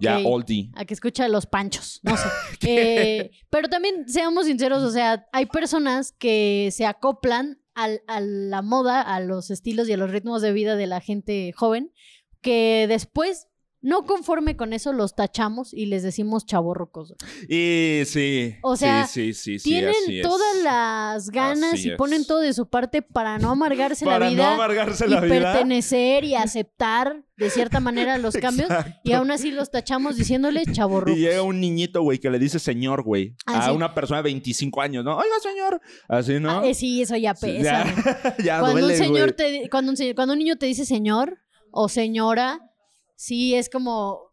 Ya 0.00 0.18
oldie. 0.18 0.70
A 0.74 0.84
que 0.84 0.94
escucha 0.94 1.28
los 1.28 1.46
panchos. 1.46 2.00
No 2.02 2.16
sé. 2.16 2.28
Eh, 2.66 3.30
pero 3.50 3.68
también, 3.68 4.08
seamos 4.08 4.46
sinceros, 4.46 4.82
o 4.82 4.90
sea, 4.90 5.26
hay 5.32 5.44
personas 5.46 6.12
que 6.12 6.70
se 6.72 6.86
acoplan 6.86 7.60
a 7.74 8.20
la 8.20 8.62
moda, 8.62 9.02
a 9.02 9.20
los 9.20 9.50
estilos 9.50 9.88
y 9.88 9.92
a 9.92 9.96
los 9.96 10.10
ritmos 10.10 10.40
de 10.40 10.52
vida 10.52 10.76
de 10.76 10.86
la 10.86 11.00
gente 11.00 11.52
joven, 11.52 11.92
que 12.40 12.86
después 12.88 13.48
no 13.84 14.06
conforme 14.06 14.56
con 14.56 14.72
eso, 14.72 14.94
los 14.94 15.14
tachamos 15.14 15.74
y 15.74 15.84
les 15.84 16.02
decimos 16.02 16.46
chavorrucos. 16.46 17.14
Y 17.50 18.00
sí. 18.06 18.56
O 18.62 18.76
sea, 18.76 19.06
sí, 19.06 19.34
sí, 19.34 19.58
sí, 19.58 19.68
tienen 19.68 20.22
todas 20.22 20.56
las 20.62 21.28
ganas 21.28 21.84
y 21.84 21.90
ponen 21.90 22.26
todo 22.26 22.40
de 22.40 22.54
su 22.54 22.66
parte 22.66 23.02
para 23.02 23.36
no 23.36 23.50
amargarse 23.50 24.06
la 24.06 24.18
vida. 24.18 24.42
Para 24.42 24.56
no 24.56 24.62
amargarse 24.62 25.06
la 25.06 25.26
y 25.26 25.28
pertenecer 25.28 26.24
y 26.24 26.34
aceptar 26.34 27.24
de 27.36 27.50
cierta 27.50 27.78
manera 27.78 28.16
los 28.18 28.34
cambios. 28.38 28.70
Y 29.02 29.12
aún 29.12 29.30
así 29.30 29.50
los 29.50 29.70
tachamos 29.70 30.16
diciéndole 30.16 30.64
chavorrucos. 30.72 31.18
Y 31.18 31.20
llega 31.20 31.42
un 31.42 31.60
niñito, 31.60 32.00
güey, 32.00 32.18
que 32.18 32.30
le 32.30 32.38
dice 32.38 32.58
señor, 32.58 33.02
güey. 33.02 33.36
Ah, 33.44 33.66
a 33.66 33.72
una 33.72 33.92
persona 33.92 34.20
de 34.20 34.24
25 34.24 34.80
años, 34.80 35.04
¿no? 35.04 35.18
Oiga, 35.18 35.34
señor. 35.42 35.82
Así, 36.08 36.40
¿no? 36.40 36.60
Ah, 36.60 36.66
eh, 36.66 36.72
sí, 36.72 37.02
eso 37.02 37.16
ya 37.16 37.34
pesa. 37.34 37.84
Ya, 38.42 38.60
cuando 38.60 38.86
un 38.86 38.94
señor 38.94 39.32
te, 39.32 39.68
cuando 39.68 39.92
cuando 40.14 40.32
un 40.32 40.38
niño 40.38 40.56
te 40.56 40.64
dice 40.64 40.86
señor 40.86 41.42
o 41.70 41.90
señora 41.90 42.70
sí 43.16 43.54
es 43.54 43.68
como, 43.68 44.32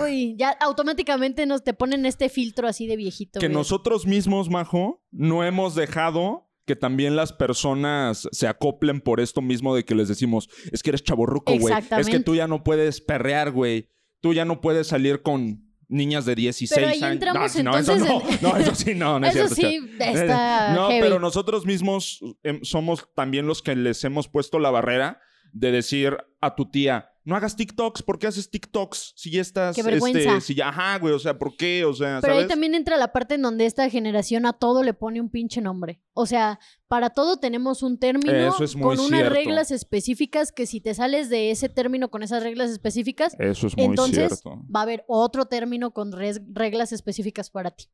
uy, 0.00 0.36
ya 0.38 0.50
automáticamente 0.60 1.46
nos 1.46 1.62
te 1.62 1.74
ponen 1.74 2.06
este 2.06 2.28
filtro 2.28 2.68
así 2.68 2.86
de 2.86 2.96
viejito. 2.96 3.40
Que 3.40 3.48
nosotros 3.48 4.06
mismos, 4.06 4.48
Majo, 4.48 5.02
no 5.10 5.44
hemos 5.44 5.74
dejado 5.74 6.50
que 6.66 6.76
también 6.76 7.16
las 7.16 7.32
personas 7.32 8.28
se 8.30 8.46
acoplen 8.46 9.00
por 9.00 9.20
esto 9.20 9.42
mismo 9.42 9.74
de 9.74 9.84
que 9.84 9.94
les 9.94 10.08
decimos, 10.08 10.48
es 10.70 10.82
que 10.82 10.90
eres 10.90 11.02
chaborruco, 11.02 11.56
güey. 11.58 11.74
Es 11.98 12.08
que 12.08 12.20
tú 12.20 12.36
ya 12.36 12.46
no 12.46 12.62
puedes 12.62 13.00
perrear, 13.00 13.50
güey. 13.50 13.88
Tú 14.20 14.34
ya 14.34 14.44
no 14.44 14.60
puedes 14.60 14.86
salir 14.86 15.22
con 15.22 15.70
niñas 15.90 16.24
de 16.24 16.36
16 16.36 16.72
pero 16.74 16.88
ahí 16.88 17.02
años. 17.02 17.24
no, 17.56 17.72
no, 17.72 17.78
eso 17.78 17.96
no. 17.96 18.22
No, 18.40 18.56
eso 18.56 18.74
sí, 18.76 18.94
no, 18.94 19.18
no 19.18 19.26
es 19.26 19.34
eso 19.36 19.54
sí 19.54 19.80
está 19.98 20.72
No, 20.76 20.88
pero 20.88 21.18
nosotros 21.18 21.66
mismos 21.66 22.20
em, 22.44 22.62
somos 22.62 23.08
también 23.14 23.46
los 23.46 23.60
que 23.60 23.74
les 23.74 24.04
hemos 24.04 24.28
puesto 24.28 24.60
la 24.60 24.70
barrera 24.70 25.20
de 25.52 25.72
decir 25.72 26.16
a 26.40 26.54
tu 26.54 26.70
tía, 26.70 27.09
no 27.24 27.36
hagas 27.36 27.54
TikToks, 27.56 28.02
¿por 28.02 28.18
qué 28.18 28.26
haces 28.26 28.50
TikToks? 28.50 29.12
Si 29.14 29.30
ya 29.30 29.40
estás. 29.40 29.76
Qué 29.76 29.82
vergüenza. 29.82 30.18
Este, 30.18 30.40
si 30.40 30.54
ya, 30.54 30.68
ajá, 30.68 30.98
güey, 30.98 31.12
o 31.12 31.18
sea, 31.18 31.38
¿por 31.38 31.56
qué? 31.56 31.84
O 31.84 31.92
sea, 31.92 32.20
Pero 32.22 32.34
ahí 32.34 32.46
también 32.46 32.74
entra 32.74 32.96
la 32.96 33.12
parte 33.12 33.34
en 33.34 33.42
donde 33.42 33.66
esta 33.66 33.88
generación 33.90 34.46
a 34.46 34.52
todo 34.54 34.82
le 34.82 34.94
pone 34.94 35.20
un 35.20 35.28
pinche 35.28 35.60
nombre. 35.60 36.00
O 36.12 36.26
sea, 36.26 36.58
para 36.88 37.10
todo 37.10 37.38
tenemos 37.38 37.82
un 37.82 37.98
término 37.98 38.54
con 38.80 38.98
unas 38.98 39.28
reglas 39.28 39.70
específicas 39.70 40.50
que 40.52 40.66
si 40.66 40.80
te 40.80 40.94
sales 40.94 41.28
de 41.28 41.50
ese 41.50 41.68
término 41.68 42.10
con 42.10 42.22
esas 42.22 42.42
reglas 42.42 42.70
específicas, 42.70 43.36
Eso 43.38 43.66
es 43.66 43.76
muy 43.76 43.86
entonces 43.86 44.42
va 44.44 44.80
a 44.80 44.82
haber 44.82 45.04
otro 45.06 45.46
término 45.46 45.92
con 45.92 46.12
reglas 46.12 46.92
específicas 46.92 47.50
para 47.50 47.70
ti. 47.70 47.86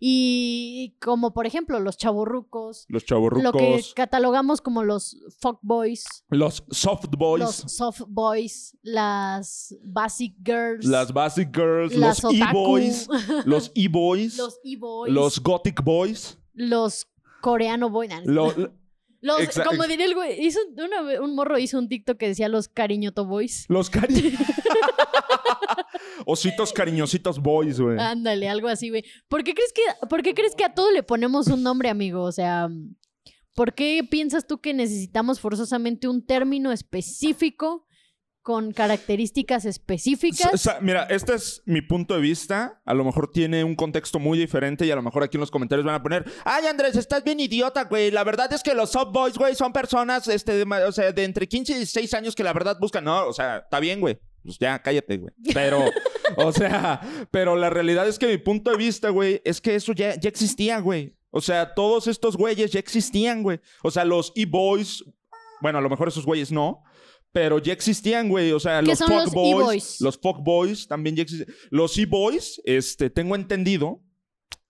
Y 0.00 0.96
como 1.00 1.32
por 1.32 1.46
ejemplo 1.46 1.80
los 1.80 1.96
chavorrucos. 1.96 2.86
Los 2.88 3.04
chavorrucos. 3.04 3.44
Lo 3.44 3.52
que 3.52 3.82
catalogamos 3.94 4.60
como 4.60 4.82
los 4.82 5.18
fuck 5.40 5.58
boys. 5.62 6.04
Los 6.28 6.64
soft 6.70 7.08
boys. 7.16 7.40
Los 7.40 7.56
soft 7.56 8.02
boys. 8.08 8.76
Las 8.82 9.74
basic 9.82 10.34
girls. 10.44 10.84
Las 10.84 11.12
basic 11.12 11.54
girls. 11.54 11.94
los 11.94 12.22
e-boys. 12.24 13.08
los 13.44 13.70
e-boys. 13.74 14.36
Los 14.36 14.60
e-boys. 14.64 15.12
Los 15.12 15.42
gothic 15.42 15.82
boys. 15.82 16.38
Los 16.54 17.06
coreano 17.40 17.90
boys. 17.90 18.10
Los, 19.26 19.58
como 19.66 19.84
diría 19.84 20.06
el 20.06 20.14
güey, 20.14 20.44
hizo 20.44 20.60
un 21.20 21.34
morro 21.34 21.58
hizo 21.58 21.78
un 21.78 21.88
TikTok 21.88 22.16
que 22.16 22.28
decía 22.28 22.48
los 22.48 22.68
cariñoto 22.68 23.26
boys. 23.26 23.66
Los 23.68 23.90
cariñotos. 23.90 24.40
Ositos 26.26 26.72
cariñositos 26.72 27.40
boys, 27.40 27.80
güey. 27.80 27.98
Ándale, 27.98 28.48
algo 28.48 28.68
así, 28.68 28.88
güey. 28.88 29.04
¿Por 29.28 29.44
qué 29.44 29.54
crees 29.54 29.72
que, 29.72 29.82
por 30.08 30.22
qué 30.22 30.34
crees 30.34 30.54
que 30.54 30.64
a 30.64 30.74
todo 30.74 30.90
le 30.90 31.02
ponemos 31.02 31.48
un 31.48 31.62
nombre, 31.62 31.88
amigo? 31.88 32.22
O 32.22 32.32
sea, 32.32 32.68
¿por 33.54 33.74
qué 33.74 34.02
piensas 34.08 34.46
tú 34.46 34.60
que 34.60 34.74
necesitamos 34.74 35.40
forzosamente 35.40 36.08
un 36.08 36.24
término 36.24 36.72
específico 36.72 37.85
con 38.46 38.70
características 38.70 39.64
específicas. 39.64 40.70
mira, 40.80 41.02
este 41.10 41.34
es 41.34 41.64
mi 41.66 41.82
punto 41.82 42.14
de 42.14 42.20
vista. 42.20 42.80
A 42.84 42.94
lo 42.94 43.02
mejor 43.02 43.32
tiene 43.32 43.64
un 43.64 43.74
contexto 43.74 44.20
muy 44.20 44.38
diferente 44.38 44.86
y 44.86 44.90
a 44.92 44.94
lo 44.94 45.02
mejor 45.02 45.24
aquí 45.24 45.36
en 45.36 45.40
los 45.40 45.50
comentarios 45.50 45.84
van 45.84 45.96
a 45.96 46.02
poner, 46.04 46.24
ay 46.44 46.64
Andrés, 46.66 46.94
estás 46.94 47.24
bien 47.24 47.40
idiota, 47.40 47.86
güey. 47.86 48.12
La 48.12 48.22
verdad 48.22 48.52
es 48.52 48.62
que 48.62 48.72
los 48.72 48.90
soft 48.92 49.10
boys, 49.10 49.36
güey, 49.36 49.56
son 49.56 49.72
personas, 49.72 50.28
este, 50.28 50.64
de, 50.64 50.84
o 50.84 50.92
sea, 50.92 51.10
de 51.10 51.24
entre 51.24 51.48
15 51.48 51.72
y 51.72 51.76
16 51.78 52.14
años 52.14 52.36
que 52.36 52.44
la 52.44 52.52
verdad 52.52 52.78
buscan, 52.80 53.02
no, 53.02 53.26
o 53.26 53.32
sea, 53.32 53.56
está 53.56 53.80
bien, 53.80 53.98
güey. 53.98 54.16
Pues 54.44 54.60
ya, 54.60 54.80
cállate, 54.80 55.16
güey. 55.16 55.34
Pero, 55.52 55.84
o 56.36 56.52
sea, 56.52 57.00
pero 57.32 57.56
la 57.56 57.68
realidad 57.68 58.06
es 58.06 58.16
que 58.16 58.28
mi 58.28 58.38
punto 58.38 58.70
de 58.70 58.76
vista, 58.76 59.08
güey, 59.08 59.42
es 59.44 59.60
que 59.60 59.74
eso 59.74 59.92
ya, 59.92 60.14
ya 60.14 60.28
existía, 60.28 60.78
güey. 60.78 61.16
O 61.32 61.40
sea, 61.40 61.74
todos 61.74 62.06
estos 62.06 62.36
güeyes 62.36 62.70
ya 62.70 62.78
existían, 62.78 63.42
güey. 63.42 63.58
O 63.82 63.90
sea, 63.90 64.04
los 64.04 64.32
e-boys, 64.36 65.04
bueno, 65.60 65.78
a 65.78 65.80
lo 65.80 65.90
mejor 65.90 66.06
esos 66.06 66.24
güeyes 66.24 66.52
no, 66.52 66.84
pero 67.36 67.58
ya 67.58 67.74
existían, 67.74 68.30
güey. 68.30 68.50
O 68.52 68.58
sea, 68.58 68.80
los 68.80 68.98
fuck 68.98 69.30
boys. 69.30 70.00
Los 70.00 70.16
fuck 70.16 70.42
boys 70.42 70.88
también 70.88 71.16
ya 71.16 71.22
existían. 71.22 71.54
Los 71.68 71.98
e-boys, 71.98 72.62
este, 72.64 73.10
tengo 73.10 73.36
entendido. 73.36 74.00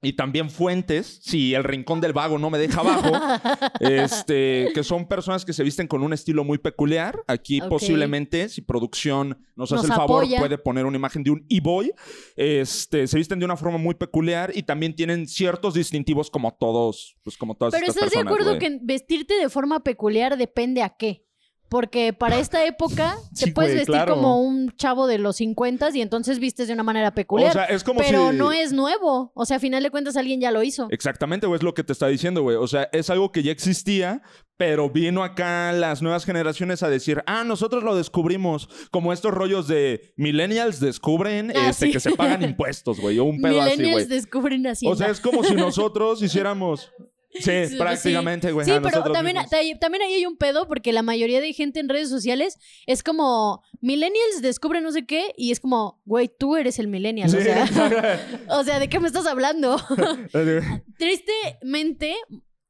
Y 0.03 0.13
también 0.15 0.51
fuentes, 0.51 1.21
si 1.23 1.55
el 1.55 1.65
rincón 1.65 2.01
del 2.01 2.13
vago 2.13 2.39
no 2.39 2.51
me 2.51 2.59
deja 2.59 2.81
abajo, 2.81 3.11
este, 3.81 4.71
que 4.75 4.85
son 4.85 5.09
personas 5.09 5.45
que 5.45 5.53
se 5.53 5.63
visten 5.65 5.87
con 5.87 6.03
un 6.03 6.13
estilo 6.13 6.45
muy 6.45 6.59
peculiar. 6.59 7.23
Aquí 7.29 7.61
posiblemente, 7.61 8.49
si 8.49 8.63
producción 8.63 9.39
nos, 9.55 9.73
hace 9.73 9.87
el 9.87 9.93
favor, 9.93 10.25
puede 10.37 10.59
poner 10.59 10.87
una 10.87 10.97
imagen 10.97 11.23
de 11.23 11.31
un 11.31 11.47
e-boy. 11.49 11.93
Este, 12.35 13.07
se 13.07 13.17
visten 13.17 13.39
de 13.39 13.45
una 13.45 13.57
forma 13.57 13.79
muy 13.79 13.95
peculiar 13.95 14.51
y 14.55 14.65
también 14.65 14.95
tienen 14.95 15.29
ciertos 15.29 15.75
distintivos 15.75 16.31
como 16.31 16.53
todos, 16.53 17.17
pues 17.23 17.37
como 17.37 17.57
todas 17.57 17.73
Pero 17.75 17.87
estás 17.87 18.11
de 18.11 18.19
acuerdo 18.19 18.59
que 18.59 18.81
vestirte 18.83 19.35
de 19.35 19.49
forma 19.49 19.83
peculiar 19.85 20.37
depende 20.37 20.83
a 20.83 20.91
qué. 20.91 21.26
Porque 21.69 22.13
para 22.13 22.39
esta 22.39 22.65
época 22.65 23.17
te 23.39 23.53
puedes 23.53 23.75
vestir 23.75 24.05
como 24.07 24.41
un 24.41 24.75
chavo 24.77 25.07
de 25.07 25.19
los 25.19 25.37
50 25.37 25.91
y 25.95 26.01
entonces 26.01 26.39
vistes 26.39 26.69
de 26.69 26.75
una 26.75 26.83
manera 26.83 27.13
peculiar. 27.13 27.51
O 27.51 27.53
sea, 27.53 27.65
es 27.65 27.85
como 27.85 28.01
pero 28.01 28.33
no 28.33 28.53
es 28.53 28.73
nuevo. 28.73 29.33
O 29.35 29.45
sea, 29.45 29.57
a 29.57 29.61
final 29.61 29.83
de 29.83 29.91
cuentas 29.91 30.17
alguien 30.17 30.41
ya 30.41 30.51
lo 30.51 30.63
hizo. 30.63 30.89
Exactamente, 30.91 31.47
güey, 31.47 31.59
es 31.59 31.63
lo 31.63 31.75
que 31.75 31.85
te 31.85 31.93
está 31.93 32.07
diciendo, 32.09 32.43
güey. 32.43 32.57
O 32.57 32.67
sea, 32.67 32.89
es 32.93 33.11
algo 33.11 33.33
que 33.33 33.43
ya 33.43 33.53
existía, 33.53 34.23
pero 34.57 34.89
vino 34.91 35.23
acá 35.23 35.73
las 35.73 36.03
nuevas 36.03 36.25
generaciones 36.25 36.83
a 36.83 36.89
decir, 36.89 37.23
ah, 37.27 37.45
nosotros 37.45 37.83
lo 37.83 37.97
descubrimos. 37.97 38.69
Como 38.91 39.13
estos 39.13 39.33
rollos 39.33 39.69
de 39.69 40.13
millennials 40.17 40.81
descubren 40.81 41.53
ah, 41.55 41.71
este, 41.71 41.91
que 41.91 42.01
se 42.01 42.13
pagan 42.13 42.43
impuestos, 42.43 43.01
güey. 43.01 43.19
O 43.19 43.25
un 43.25 43.41
pedo 43.41 43.61
así, 43.61 43.75
güey. 43.75 43.79
Millennials 43.79 44.09
descubren 44.09 44.67
así. 44.67 44.87
O 44.87 44.95
sea, 44.95 45.09
es 45.09 45.21
como 45.21 45.45
si 45.45 45.55
nosotros 45.57 46.23
hiciéramos 46.23 46.91
Sí, 47.67 47.77
prácticamente, 47.77 48.53
güey. 48.53 48.67
Sí, 48.67 48.73
pero 48.83 49.03
también, 49.13 49.37
también 49.81 50.03
ahí 50.03 50.15
hay 50.15 50.27
un 50.27 50.37
pedo 50.37 50.67
porque 50.67 50.93
la 50.93 51.03
mayoría 51.03 51.41
de 51.41 51.53
gente 51.53 51.81
en 51.81 51.89
redes 51.89 52.09
sociales 52.09 52.59
es 52.87 53.03
como 53.03 53.63
millennials 53.81 54.43
descubren 54.43 54.83
no 54.83 54.93
sé 54.93 55.07
qué 55.07 55.33
y 55.37 55.53
es 55.53 55.61
como, 55.61 56.01
güey, 56.05 56.29
tú 56.29 56.57
eres 56.57 56.79
el 56.79 56.89
millennial. 56.89 57.29
O, 57.29 57.41
sea, 57.41 58.21
o 58.49 58.65
sea, 58.65 58.79
¿de 58.79 58.89
qué 58.89 59.01
me 59.01 59.07
estás 59.07 59.27
hablando? 59.27 59.77
Tristemente, 60.99 62.17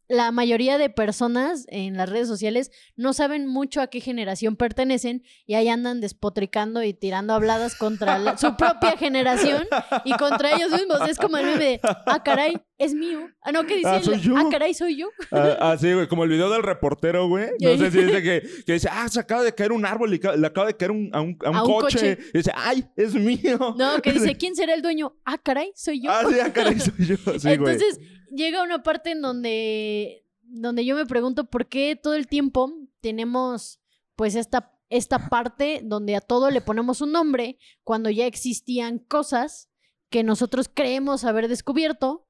la 0.09 0.31
mayoría 0.31 0.79
de 0.79 0.91
personas 0.91 1.67
en 1.69 1.97
las 1.97 2.09
redes 2.09 2.29
sociales 2.29 2.71
no 2.97 3.13
saben 3.13 3.47
mucho 3.47 3.81
a 3.81 3.89
qué 3.89 4.01
generación 4.01 4.57
pertenecen 4.57 5.23
y 5.47 5.55
ahí 5.55 5.69
andan 5.69 6.01
despotricando 6.01 6.83
y 6.83 6.95
tirando 6.95 7.35
habladas 7.35 7.77
contra 7.77 8.37
su 8.39 8.57
propia 8.57 8.97
generación 8.97 9.67
y 10.05 10.13
contra 10.13 10.57
ellos 10.57 10.71
mismos. 10.73 11.01
Es 11.09 11.19
como 11.19 11.37
el 11.37 11.47
meme 11.47 11.59
de, 11.59 11.81
ah, 11.83 12.23
caray, 12.23 12.57
es 12.79 12.95
mío. 12.95 13.29
Ah, 13.43 13.53
no, 13.53 13.65
¿qué 13.65 13.77
dice? 13.77 13.89
Ah, 13.89 14.01
ah, 14.37 14.49
caray, 14.51 14.75
soy 14.75 14.97
yo. 14.97 15.09
Ah, 15.33 15.57
ah, 15.61 15.77
sí, 15.79 15.93
güey, 15.93 16.07
como 16.09 16.25
el 16.25 16.31
video 16.31 16.51
del 16.51 16.63
reportero, 16.63 17.29
güey. 17.29 17.49
No 17.61 17.77
sé 17.77 17.91
si 17.91 18.05
dice 18.05 18.23
que, 18.23 18.43
que, 18.67 18.73
dice, 18.75 18.89
ah, 18.91 19.09
se 19.09 19.21
acaba 19.21 19.43
de 19.43 19.55
caer 19.55 19.73
un 19.73 19.87
árbol 19.87 20.15
y 20.15 20.19
le 20.19 20.47
acaba 20.47 20.67
de 20.67 20.77
caer 20.77 20.91
un, 20.91 21.11
a, 21.13 21.21
un, 21.21 21.37
coche. 21.37 22.19
Y 22.35 22.39
dice, 22.39 22.53
ay, 22.55 22.85
es 22.97 23.15
mío. 23.15 23.75
No, 23.77 24.01
que 24.03 24.13
dice, 24.13 24.35
¿quién 24.39 24.55
será 24.55 24.75
el 24.75 24.83
dueño? 24.83 25.17
Ah, 25.25 25.39
caray, 25.39 25.73
soy 25.75 26.03
yo. 26.03 26.11
Ah, 26.11 26.25
sí, 26.29 26.39
ah, 26.41 26.53
caray, 26.53 26.79
soy 26.79 27.07
yo. 27.07 27.17
Sí, 27.39 27.49
Entonces, 27.49 27.99
llega 28.31 28.63
una 28.63 28.83
parte 28.83 29.11
en 29.13 29.23
donde, 29.23 30.25
donde 30.43 30.85
yo 30.85 30.97
me 30.97 31.07
pregunto 31.07 31.45
por 31.45 31.67
qué 31.67 31.97
todo 31.97 32.15
el 32.15 32.27
tiempo 32.27 32.73
tenemos, 33.01 33.81
pues, 34.17 34.35
esta 34.35 34.73
esta 34.89 35.29
parte 35.29 35.81
donde 35.85 36.17
a 36.17 36.21
todo 36.21 36.51
le 36.51 36.61
ponemos 36.61 37.01
un 37.01 37.13
nombre 37.13 37.59
cuando 37.83 38.11
ya 38.11 38.27
existían 38.27 38.99
cosas 38.99 39.69
que 40.11 40.23
nosotros 40.23 40.71
creemos 40.73 41.25
haber 41.25 41.49
descubierto, 41.49 42.27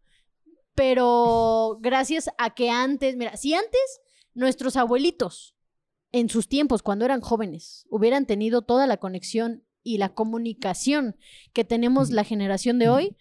pero 0.75 1.79
gracias 1.81 2.31
a 2.39 2.55
que 2.55 2.71
antes, 2.71 3.17
mira, 3.17 3.37
si 3.37 3.55
antes 3.55 4.01
nuestros 4.35 4.77
abuelitos 4.77 5.55
en 6.13 6.29
sus 6.31 6.49
tiempos, 6.49 6.83
cuando 6.83 7.05
eran 7.05 7.21
jóvenes, 7.21 7.87
hubieran 7.91 8.27
tenido 8.27 8.63
toda 8.63 8.87
la 8.87 8.97
conexión 8.97 9.65
y 9.83 9.99
la 9.99 10.15
comunicación 10.15 11.17
que 11.53 11.65
tenemos 11.65 12.11
la 12.11 12.25
generación 12.25 12.79
de 12.79 12.89
hoy, 12.89 13.17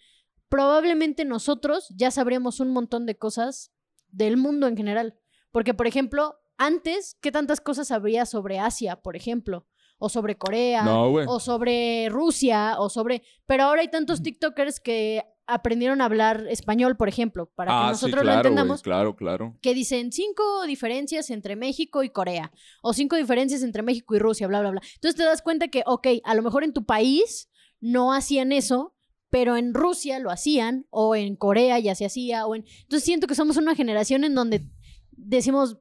probablemente 0.48 1.24
nosotros 1.24 1.86
ya 1.94 2.10
sabríamos 2.10 2.60
un 2.60 2.70
montón 2.70 3.06
de 3.06 3.16
cosas 3.16 3.72
del 4.08 4.36
mundo 4.36 4.66
en 4.66 4.76
general. 4.76 5.14
Porque, 5.50 5.74
por 5.74 5.86
ejemplo, 5.86 6.36
antes, 6.58 7.16
¿qué 7.20 7.32
tantas 7.32 7.60
cosas 7.60 7.90
habría 7.90 8.26
sobre 8.26 8.58
Asia, 8.58 8.96
por 8.96 9.16
ejemplo? 9.16 9.66
O 9.98 10.08
sobre 10.08 10.36
Corea, 10.36 10.84
o 10.86 11.40
sobre 11.40 12.08
Rusia, 12.10 12.76
o 12.78 12.90
sobre... 12.90 13.22
Pero 13.46 13.64
ahora 13.64 13.80
hay 13.80 13.88
tantos 13.88 14.22
TikTokers 14.22 14.80
que 14.80 15.22
aprendieron 15.46 16.00
a 16.00 16.06
hablar 16.06 16.46
español, 16.48 16.96
por 16.96 17.08
ejemplo, 17.08 17.50
para 17.54 17.70
que 17.70 17.76
ah, 17.76 17.88
nosotros 17.90 18.24
lo 18.24 18.32
entendamos. 18.32 18.82
claro, 18.82 19.14
claro. 19.16 19.56
Que 19.62 19.74
dicen 19.74 20.12
cinco 20.12 20.66
diferencias 20.66 21.30
entre 21.30 21.56
México 21.56 22.02
y 22.02 22.10
Corea, 22.10 22.52
o 22.82 22.92
cinco 22.92 23.16
diferencias 23.16 23.62
entre 23.62 23.82
México 23.82 24.14
y 24.16 24.18
Rusia, 24.18 24.48
bla, 24.48 24.60
bla, 24.60 24.70
bla. 24.70 24.82
Entonces 24.94 25.16
te 25.16 25.24
das 25.24 25.42
cuenta 25.42 25.68
que, 25.68 25.82
ok, 25.86 26.08
a 26.24 26.34
lo 26.34 26.42
mejor 26.42 26.64
en 26.64 26.72
tu 26.72 26.84
país 26.84 27.48
no 27.80 28.12
hacían 28.12 28.52
eso, 28.52 28.95
pero 29.30 29.56
en 29.56 29.74
Rusia 29.74 30.18
lo 30.18 30.30
hacían, 30.30 30.86
o 30.90 31.16
en 31.16 31.36
Corea 31.36 31.78
ya 31.78 31.94
se 31.94 32.06
hacía, 32.06 32.46
o 32.46 32.54
en... 32.54 32.64
Entonces 32.82 33.04
siento 33.04 33.26
que 33.26 33.34
somos 33.34 33.56
una 33.56 33.74
generación 33.74 34.24
en 34.24 34.34
donde 34.34 34.68
decimos, 35.10 35.78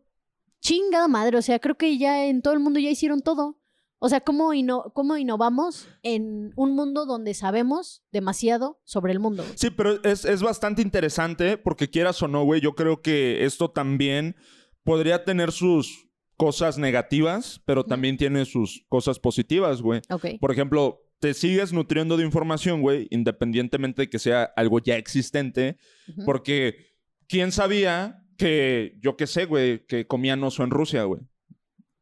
chingada 0.61 1.07
madre, 1.07 1.37
o 1.37 1.41
sea, 1.41 1.59
creo 1.59 1.77
que 1.77 1.97
ya 1.97 2.25
en 2.25 2.41
todo 2.41 2.53
el 2.53 2.59
mundo 2.59 2.79
ya 2.79 2.89
hicieron 2.89 3.21
todo. 3.21 3.59
O 3.99 4.09
sea, 4.09 4.21
¿cómo, 4.21 4.51
¿cómo 4.93 5.17
innovamos 5.17 5.87
en 6.03 6.51
un 6.55 6.75
mundo 6.75 7.05
donde 7.05 7.33
sabemos 7.33 8.03
demasiado 8.11 8.79
sobre 8.83 9.13
el 9.13 9.19
mundo? 9.19 9.43
Sí, 9.55 9.69
pero 9.69 10.03
es, 10.03 10.25
es 10.25 10.41
bastante 10.41 10.81
interesante 10.81 11.57
porque 11.57 11.89
quieras 11.89 12.21
o 12.21 12.27
no, 12.27 12.43
güey, 12.43 12.61
yo 12.61 12.75
creo 12.75 13.01
que 13.01 13.45
esto 13.45 13.71
también 13.71 14.35
podría 14.83 15.23
tener 15.23 15.51
sus 15.51 16.09
cosas 16.37 16.77
negativas, 16.77 17.61
pero 17.65 17.83
también 17.83 18.17
tiene 18.17 18.45
sus 18.45 18.85
cosas 18.89 19.19
positivas, 19.19 19.81
güey. 19.81 20.01
Por 20.39 20.51
ejemplo, 20.51 21.04
te 21.19 21.33
sigues 21.33 21.73
nutriendo 21.73 22.17
de 22.17 22.25
información, 22.25 22.81
güey, 22.81 23.07
independientemente 23.09 24.03
de 24.03 24.09
que 24.09 24.19
sea 24.19 24.43
algo 24.55 24.79
ya 24.79 24.97
existente, 24.97 25.77
porque 26.25 26.93
¿quién 27.27 27.51
sabía 27.51 28.23
que, 28.37 28.97
yo 29.01 29.15
qué 29.17 29.27
sé, 29.27 29.45
güey, 29.45 29.85
que 29.85 30.07
comían 30.07 30.43
oso 30.43 30.63
en 30.63 30.71
Rusia, 30.71 31.03
güey? 31.03 31.21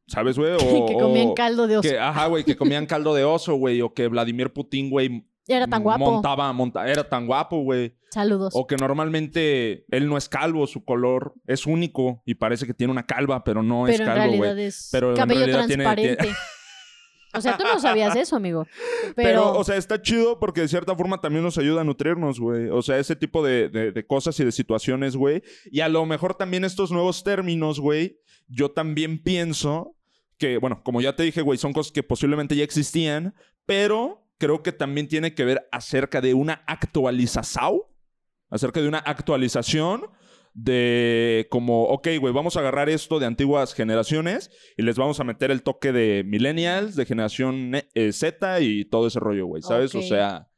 ¿Sabes, 0.07 0.37
güey? 0.37 0.53
O, 0.61 0.85
que 0.85 0.93
comían 0.93 1.33
caldo 1.33 1.67
de 1.67 1.77
oso. 1.77 1.89
ajá, 1.99 2.27
güey, 2.27 2.43
que 2.43 2.55
comían 2.55 2.85
caldo 2.85 3.13
de 3.13 3.23
oso, 3.23 3.55
güey. 3.55 3.81
O 3.81 3.93
que 3.93 4.07
Vladimir 4.07 4.51
Putin, 4.51 4.89
güey. 4.89 5.25
Era 5.47 5.67
tan 5.67 5.83
guapo. 5.83 6.11
Montaba, 6.11 6.51
monta, 6.53 6.87
era 6.87 7.07
tan 7.07 7.27
guapo, 7.27 7.61
güey. 7.63 7.97
Saludos. 8.11 8.53
O 8.55 8.65
que 8.65 8.77
normalmente 8.77 9.85
él 9.89 10.07
no 10.07 10.17
es 10.17 10.29
calvo, 10.29 10.67
su 10.67 10.85
color 10.85 11.33
es 11.47 11.65
único 11.65 12.21
y 12.25 12.35
parece 12.35 12.65
que 12.65 12.73
tiene 12.73 12.91
una 12.91 13.05
calva, 13.05 13.43
pero 13.43 13.61
no 13.61 13.87
es 13.87 13.99
calvo, 13.99 14.37
güey. 14.37 14.69
Pero 14.91 15.13
cabello 15.15 15.45
transparente. 15.47 16.29
O 17.33 17.41
sea, 17.41 17.57
tú 17.57 17.63
no 17.63 17.79
sabías 17.79 18.15
eso, 18.15 18.35
amigo. 18.35 18.67
Pero... 19.15 19.57
o 19.57 19.63
sea, 19.63 19.75
está 19.75 20.01
chido 20.01 20.39
porque 20.39 20.61
de 20.61 20.67
cierta 20.67 20.95
forma 20.95 21.19
también 21.19 21.43
nos 21.43 21.57
ayuda 21.57 21.81
a 21.81 21.83
nutrirnos, 21.83 22.39
güey. 22.39 22.69
O 22.69 22.81
sea, 22.81 22.99
ese 22.99 23.15
tipo 23.15 23.43
de, 23.43 23.69
de 23.69 24.05
cosas 24.05 24.39
y 24.39 24.45
de 24.45 24.51
situaciones, 24.51 25.15
güey. 25.15 25.41
Y 25.65 25.81
a 25.81 25.89
lo 25.89 26.05
mejor 26.05 26.35
también 26.35 26.63
estos 26.63 26.91
nuevos 26.91 27.23
términos, 27.23 27.79
güey, 27.79 28.19
yo 28.47 28.71
también 28.71 29.21
pienso 29.21 29.95
que, 30.37 30.57
bueno, 30.57 30.81
como 30.83 31.01
ya 31.01 31.15
te 31.15 31.23
dije, 31.23 31.41
güey, 31.41 31.57
son 31.57 31.73
cosas 31.73 31.91
que 31.91 32.03
posiblemente 32.03 32.55
ya 32.55 32.63
existían, 32.63 33.35
pero 33.65 34.27
creo 34.37 34.61
que 34.61 34.71
también 34.71 35.07
tiene 35.07 35.33
que 35.33 35.45
ver 35.45 35.67
acerca 35.71 36.21
de 36.21 36.33
una 36.33 36.63
actualización, 36.67 37.81
acerca 38.49 38.81
de 38.81 38.87
una 38.87 38.99
actualización 38.99 40.07
de 40.53 41.47
como, 41.49 41.83
ok, 41.85 42.07
güey, 42.19 42.33
vamos 42.33 42.55
a 42.55 42.59
agarrar 42.59 42.89
esto 42.89 43.19
de 43.19 43.25
antiguas 43.25 43.73
generaciones 43.73 44.51
y 44.77 44.83
les 44.83 44.97
vamos 44.97 45.19
a 45.19 45.23
meter 45.23 45.51
el 45.51 45.63
toque 45.63 45.91
de 45.91 46.23
millennials, 46.23 46.95
de 46.95 47.05
generación 47.05 47.71
eh, 47.93 48.13
Z 48.13 48.61
y 48.61 48.85
todo 48.85 49.07
ese 49.07 49.19
rollo, 49.19 49.47
güey, 49.47 49.61
¿sabes? 49.61 49.93
O 49.95 50.01
sea... 50.01 50.49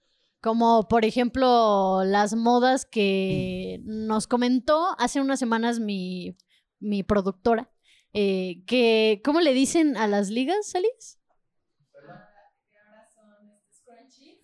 Como 0.42 0.88
por 0.88 1.06
ejemplo 1.06 2.04
las 2.04 2.36
modas 2.36 2.86
que 2.86 3.80
nos 3.84 4.28
comentó 4.28 4.96
hace 5.00 5.20
unas 5.20 5.40
semanas 5.40 5.80
mi, 5.80 6.38
mi 6.80 7.02
productora. 7.02 7.72
Eh, 8.14 8.64
que, 8.68 9.22
¿Cómo 9.26 9.42
le 9.42 9.54
dicen 9.54 9.98
a 9.98 10.08
las 10.08 10.30
ligas, 10.30 10.68
Salis? 10.68 11.20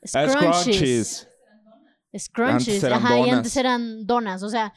Scrunchies. 0.06 1.28
Scrunchies. 2.18 2.84
Ajá, 2.84 3.20
y 3.20 3.30
antes 3.30 3.56
eran 3.56 4.06
donas. 4.06 4.44
O 4.44 4.50
sea, 4.50 4.74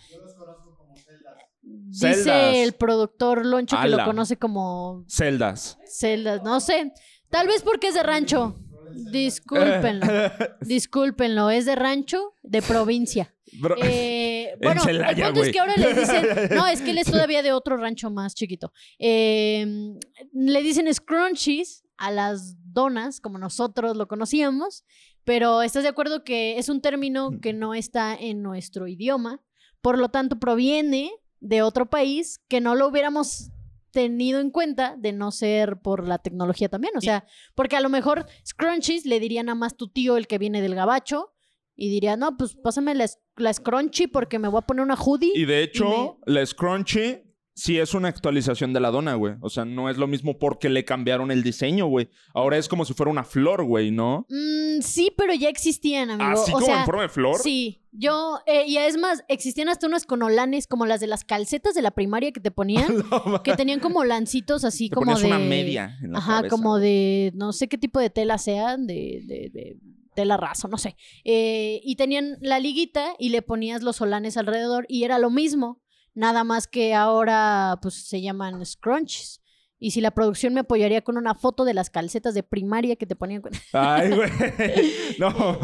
dice 1.87 2.63
el 2.63 2.73
productor 2.75 3.45
Loncho 3.45 3.77
que 3.81 3.89
lo 3.89 4.05
conoce 4.05 4.37
como. 4.37 5.05
Celdas. 5.09 5.79
Celdas. 5.87 6.43
No 6.43 6.61
sé. 6.61 6.93
Tal 7.31 7.47
vez 7.47 7.63
porque 7.63 7.89
es 7.89 7.95
de 7.95 8.03
rancho. 8.03 8.59
Discúlpenlo. 8.95 10.07
Discúlpenlo. 10.61 11.51
Es 11.51 11.65
de 11.67 11.75
rancho, 11.75 12.35
de 12.43 12.63
provincia. 12.63 13.35
Eh, 13.83 14.57
bueno, 14.63 14.83
el 14.87 15.05
punto 15.05 15.43
es 15.43 15.53
que 15.53 15.59
ahora 15.59 15.77
le 15.77 15.95
dicen. 15.95 16.27
No, 16.55 16.67
es 16.67 16.81
que 16.81 16.91
él 16.91 16.99
es 16.99 17.07
todavía 17.11 17.43
de 17.43 17.53
otro 17.53 17.77
rancho 17.77 18.11
más 18.11 18.35
chiquito. 18.35 18.73
Em, 18.99 19.99
le 20.33 20.63
dicen 20.63 20.93
scrunchies 20.93 21.85
a 21.97 22.11
las 22.11 22.57
donas, 22.73 23.21
como 23.21 23.39
nosotros 23.39 23.97
lo 23.97 24.09
conocíamos. 24.09 24.85
Pero 25.25 25.63
estás 25.63 25.83
de 25.85 25.89
acuerdo 25.89 26.23
que 26.23 26.59
es 26.59 26.69
un 26.69 26.83
término 26.83 27.41
que 27.41 27.53
no 27.55 27.75
está 27.75 28.15
en 28.15 28.43
nuestro 28.43 28.87
idioma. 28.87 29.41
Por 29.81 29.99
lo 29.99 30.11
tanto, 30.11 30.39
proviene 30.39 31.11
de 31.45 31.61
otro 31.61 31.87
país 31.87 32.41
que 32.49 32.61
no 32.61 32.75
lo 32.75 32.89
hubiéramos 32.89 33.51
tenido 33.91 34.41
en 34.41 34.51
cuenta 34.51 34.97
de 34.99 35.13
no 35.13 35.31
ser 35.31 35.77
por 35.81 36.09
la 36.09 36.19
tecnología 36.19 36.69
también. 36.69 36.97
O 36.97 37.01
sea, 37.01 37.27
porque 37.55 37.77
a 37.77 37.81
lo 37.81 37.91
mejor 37.91 38.27
scrunchies 38.45 39.05
le 39.05 39.21
diría 39.21 39.43
nada 39.43 39.55
más 39.55 39.77
tu 39.77 39.89
tío 39.89 40.17
el 40.17 40.27
que 40.27 40.39
viene 40.39 40.63
del 40.63 40.75
gabacho 40.75 41.33
y 41.77 41.91
diría, 41.91 42.17
no, 42.17 42.37
pues 42.37 42.57
pásame 42.57 42.95
la, 42.95 43.07
la 43.37 43.53
scrunchy 43.53 44.07
porque 44.07 44.39
me 44.39 44.49
voy 44.49 44.59
a 44.59 44.67
poner 44.67 44.83
una 44.83 44.97
hoodie. 44.97 45.33
Y 45.35 45.45
de 45.45 45.63
hecho, 45.63 46.19
la 46.25 46.45
scrunchy 46.45 47.24
sí 47.55 47.79
es 47.79 47.95
una 47.95 48.09
actualización 48.09 48.73
de 48.73 48.81
la 48.81 48.91
dona, 48.91 49.15
güey. 49.15 49.35
O 49.41 49.49
sea, 49.49 49.65
no 49.65 49.89
es 49.89 49.97
lo 49.97 50.07
mismo 50.07 50.39
porque 50.39 50.69
le 50.69 50.85
cambiaron 50.85 51.31
el 51.31 51.43
diseño, 51.43 51.87
güey. 51.87 52.11
Ahora 52.35 52.59
es 52.59 52.69
como 52.69 52.85
si 52.85 52.95
fuera 52.95 53.11
una 53.11 53.25
flor, 53.25 53.65
güey, 53.65 53.91
¿no? 53.91 54.27
Mm, 54.29 54.81
sí, 54.83 55.13
pero 55.17 55.33
ya 55.35 55.49
existían, 55.49 56.11
amigo. 56.11 56.31
¿Así 56.31 56.53
como 56.53 56.67
en 56.67 56.85
forma 56.85 57.03
de 57.03 57.09
flor? 57.09 57.39
Sí. 57.39 57.81
Yo, 57.97 58.41
eh, 58.47 58.65
y 58.67 58.77
es 58.77 58.99
más, 58.99 59.25
existían 59.29 59.69
hasta 59.69 59.87
unas 59.87 60.05
con 60.05 60.21
olanes 60.23 60.67
como 60.67 60.85
las 60.85 60.99
de 60.99 61.07
las 61.07 61.25
calcetas 61.25 61.75
de 61.75 61.83
la 61.83 61.93
primaria 61.93 62.33
que 62.33 62.41
te 62.41 62.51
ponían, 62.51 62.89
que 63.45 63.55
tenían 63.55 63.79
como 63.79 64.05
lancitos 64.05 64.65
así 64.65 64.91
como 64.91 65.15
de... 65.15 65.25
una 65.25 65.39
media 65.39 65.97
Ajá, 66.13 66.49
como 66.49 66.81
de, 66.81 67.31
no 67.37 67.53
sé 67.53 67.69
qué 67.69 67.79
tipo 67.79 68.01
de 68.01 68.11
tela 68.11 68.39
sean, 68.39 68.89
de, 68.89 69.23
de, 69.25 69.51
de 69.51 69.77
tela 70.15 70.37
raso, 70.37 70.67
no 70.67 70.79
sé. 70.79 70.97
Eh, 71.25 71.81
y 71.85 71.97
tenían 71.97 72.39
la 72.41 72.59
liguita 72.59 73.15
y 73.19 73.29
le 73.29 73.43
ponías 73.43 73.83
los 73.83 73.97
solanes 73.97 74.37
alrededor 74.37 74.87
y 74.89 75.05
era 75.05 75.19
lo 75.21 75.31
mismo, 75.31 75.81
nada 76.15 76.45
más 76.45 76.67
que 76.67 76.95
ahora 76.95 77.79
pues 77.83 78.07
se 78.07 78.21
llaman 78.23 78.65
scrunchies. 78.65 79.41
Y 79.79 79.91
si 79.91 80.01
la 80.01 80.13
producción 80.13 80.55
me 80.55 80.61
apoyaría 80.61 81.03
con 81.03 81.19
una 81.19 81.35
foto 81.35 81.65
de 81.65 81.75
las 81.75 81.91
calcetas 81.91 82.33
de 82.33 82.43
primaria 82.43 82.97
que 82.97 83.07
te 83.07 83.17
ponían. 83.17 83.43
Ay, 83.73 84.11
güey. 84.13 84.31
No, 85.19 85.59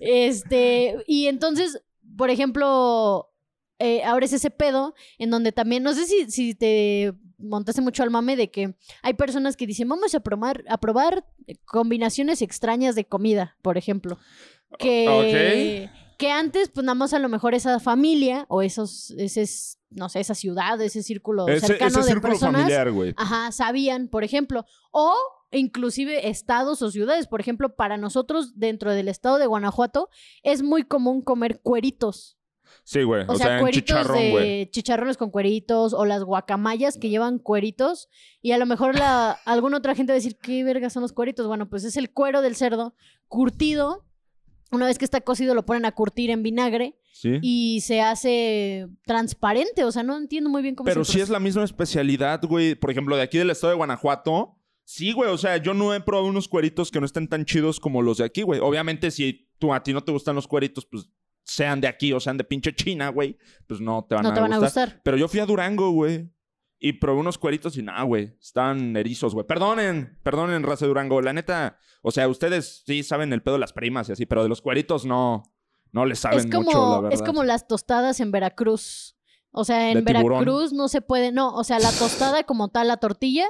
Este, 0.00 0.96
y 1.06 1.28
entonces, 1.28 1.82
por 2.16 2.30
ejemplo, 2.30 3.32
eh, 3.78 4.02
ahora 4.04 4.26
es 4.26 4.32
ese 4.32 4.50
pedo 4.50 4.94
en 5.18 5.30
donde 5.30 5.52
también, 5.52 5.82
no 5.82 5.94
sé 5.94 6.06
si, 6.06 6.30
si 6.30 6.54
te 6.54 7.14
montaste 7.38 7.80
mucho 7.80 8.02
al 8.02 8.10
mame 8.10 8.36
de 8.36 8.50
que 8.50 8.74
hay 9.02 9.14
personas 9.14 9.56
que 9.56 9.66
dicen, 9.66 9.88
vamos 9.88 10.14
a 10.14 10.20
probar, 10.20 10.64
a 10.68 10.78
probar 10.78 11.24
combinaciones 11.64 12.42
extrañas 12.42 12.94
de 12.94 13.06
comida, 13.06 13.56
por 13.62 13.78
ejemplo. 13.78 14.18
Que, 14.78 15.88
que 16.18 16.30
antes, 16.30 16.68
pues 16.68 16.84
nada 16.84 16.94
más 16.94 17.12
a 17.12 17.18
lo 17.18 17.28
mejor 17.28 17.54
esa 17.54 17.78
familia 17.80 18.46
o 18.48 18.62
esos, 18.62 19.10
ese, 19.12 19.46
no 19.94 20.08
sé, 20.08 20.20
esa 20.20 20.34
ciudad, 20.34 20.80
ese 20.80 21.02
círculo 21.02 21.46
cercano 21.46 21.98
de 21.98 22.04
círculo 22.04 22.32
personas, 22.32 22.62
familiar, 22.62 23.14
ajá, 23.16 23.52
sabían, 23.52 24.08
por 24.08 24.24
ejemplo, 24.24 24.64
o 24.90 25.14
inclusive 25.50 26.28
estados 26.28 26.82
o 26.82 26.90
ciudades, 26.90 27.26
por 27.26 27.40
ejemplo, 27.40 27.74
para 27.74 27.96
nosotros 27.96 28.58
dentro 28.58 28.92
del 28.92 29.08
estado 29.08 29.38
de 29.38 29.46
Guanajuato 29.46 30.08
es 30.42 30.62
muy 30.62 30.84
común 30.84 31.22
comer 31.22 31.60
cueritos. 31.62 32.36
Sí, 32.82 33.02
güey. 33.02 33.24
O, 33.28 33.36
sea, 33.36 33.64
chicharrón, 33.70 34.18
de 34.18 34.68
chicharrones 34.70 35.16
con 35.16 35.30
cueritos 35.30 35.94
o 35.94 36.04
las 36.04 36.22
guacamayas 36.24 36.98
que 36.98 37.08
llevan 37.08 37.38
cueritos. 37.38 38.08
Y 38.42 38.52
a 38.52 38.58
lo 38.58 38.66
mejor 38.66 38.98
la, 38.98 39.30
alguna 39.46 39.78
otra 39.78 39.94
gente 39.94 40.12
va 40.12 40.14
a 40.14 40.20
decir, 40.20 40.36
¿qué 40.36 40.64
verga 40.64 40.90
son 40.90 41.02
los 41.02 41.12
cueritos? 41.12 41.46
Bueno, 41.46 41.68
pues 41.68 41.84
es 41.84 41.96
el 41.96 42.12
cuero 42.12 42.42
del 42.42 42.56
cerdo 42.56 42.94
curtido. 43.28 44.04
Una 44.70 44.86
vez 44.86 44.98
que 44.98 45.04
está 45.04 45.20
cocido 45.20 45.54
lo 45.54 45.64
ponen 45.64 45.84
a 45.84 45.92
curtir 45.92 46.30
en 46.30 46.42
vinagre. 46.42 46.98
Y 47.22 47.80
se 47.80 48.00
hace 48.00 48.88
transparente. 49.04 49.84
O 49.84 49.92
sea, 49.92 50.02
no 50.02 50.16
entiendo 50.16 50.50
muy 50.50 50.62
bien 50.62 50.74
cómo 50.74 50.86
Pero 50.86 51.04
sí 51.04 51.20
es 51.20 51.28
la 51.28 51.40
misma 51.40 51.64
especialidad, 51.64 52.42
güey. 52.44 52.74
Por 52.74 52.90
ejemplo, 52.90 53.16
de 53.16 53.22
aquí 53.22 53.38
del 53.38 53.50
estado 53.50 53.70
de 53.70 53.76
Guanajuato 53.76 54.58
Sí, 54.84 55.12
güey, 55.12 55.30
o 55.30 55.38
sea, 55.38 55.56
yo 55.56 55.72
no 55.72 55.94
he 55.94 56.00
probado 56.00 56.28
unos 56.28 56.46
cueritos 56.46 56.90
que 56.90 57.00
no 57.00 57.06
estén 57.06 57.26
tan 57.26 57.46
chidos 57.46 57.80
como 57.80 58.02
los 58.02 58.18
de 58.18 58.24
aquí, 58.24 58.42
güey. 58.42 58.60
Obviamente, 58.60 59.10
si 59.10 59.48
tú 59.58 59.72
a 59.72 59.82
ti 59.82 59.94
no 59.94 60.04
te 60.04 60.12
gustan 60.12 60.36
los 60.36 60.46
cueritos, 60.46 60.84
pues 60.84 61.10
sean 61.42 61.80
de 61.80 61.88
aquí 61.88 62.12
o 62.12 62.20
sean 62.20 62.36
de 62.36 62.44
pinche 62.44 62.74
China, 62.74 63.08
güey, 63.08 63.38
pues 63.66 63.80
no 63.80 64.04
te 64.08 64.14
van, 64.14 64.24
no 64.24 64.30
a, 64.30 64.34
te 64.34 64.40
van 64.40 64.50
gustar. 64.50 64.64
a 64.64 64.86
gustar. 64.86 65.02
Pero 65.02 65.16
yo 65.16 65.28
fui 65.28 65.40
a 65.40 65.46
Durango, 65.46 65.90
güey. 65.90 66.30
Y 66.78 66.94
probé 66.94 67.20
unos 67.20 67.38
cueritos 67.38 67.78
y 67.78 67.82
nada, 67.82 68.02
güey. 68.02 68.36
Están 68.38 68.94
erizos, 68.94 69.32
güey. 69.32 69.46
Perdonen, 69.46 70.18
perdonen, 70.22 70.62
raza 70.62 70.84
de 70.84 70.88
Durango. 70.88 71.22
La 71.22 71.32
neta, 71.32 71.78
o 72.02 72.10
sea, 72.10 72.28
ustedes 72.28 72.82
sí 72.86 73.02
saben 73.02 73.32
el 73.32 73.42
pedo 73.42 73.54
de 73.54 73.60
las 73.60 73.72
primas 73.72 74.10
y 74.10 74.12
así, 74.12 74.26
pero 74.26 74.42
de 74.42 74.50
los 74.50 74.60
cueritos 74.60 75.06
no, 75.06 75.44
no 75.94 76.04
les 76.04 76.18
saben 76.18 76.40
Es 76.40 76.46
como, 76.46 76.62
mucho, 76.64 76.90
la 76.90 77.00
verdad. 77.00 77.12
es 77.14 77.22
como 77.22 77.44
las 77.44 77.66
tostadas 77.66 78.20
en 78.20 78.30
Veracruz. 78.30 79.16
O 79.52 79.64
sea, 79.64 79.90
en 79.92 80.04
tiburón. 80.04 80.44
Veracruz 80.44 80.72
no 80.72 80.88
se 80.88 81.00
puede, 81.00 81.30
no, 81.32 81.54
o 81.54 81.62
sea, 81.64 81.78
la 81.78 81.92
tostada 81.92 82.42
como 82.42 82.68
tal, 82.68 82.88
la 82.88 82.96
tortilla, 82.98 83.46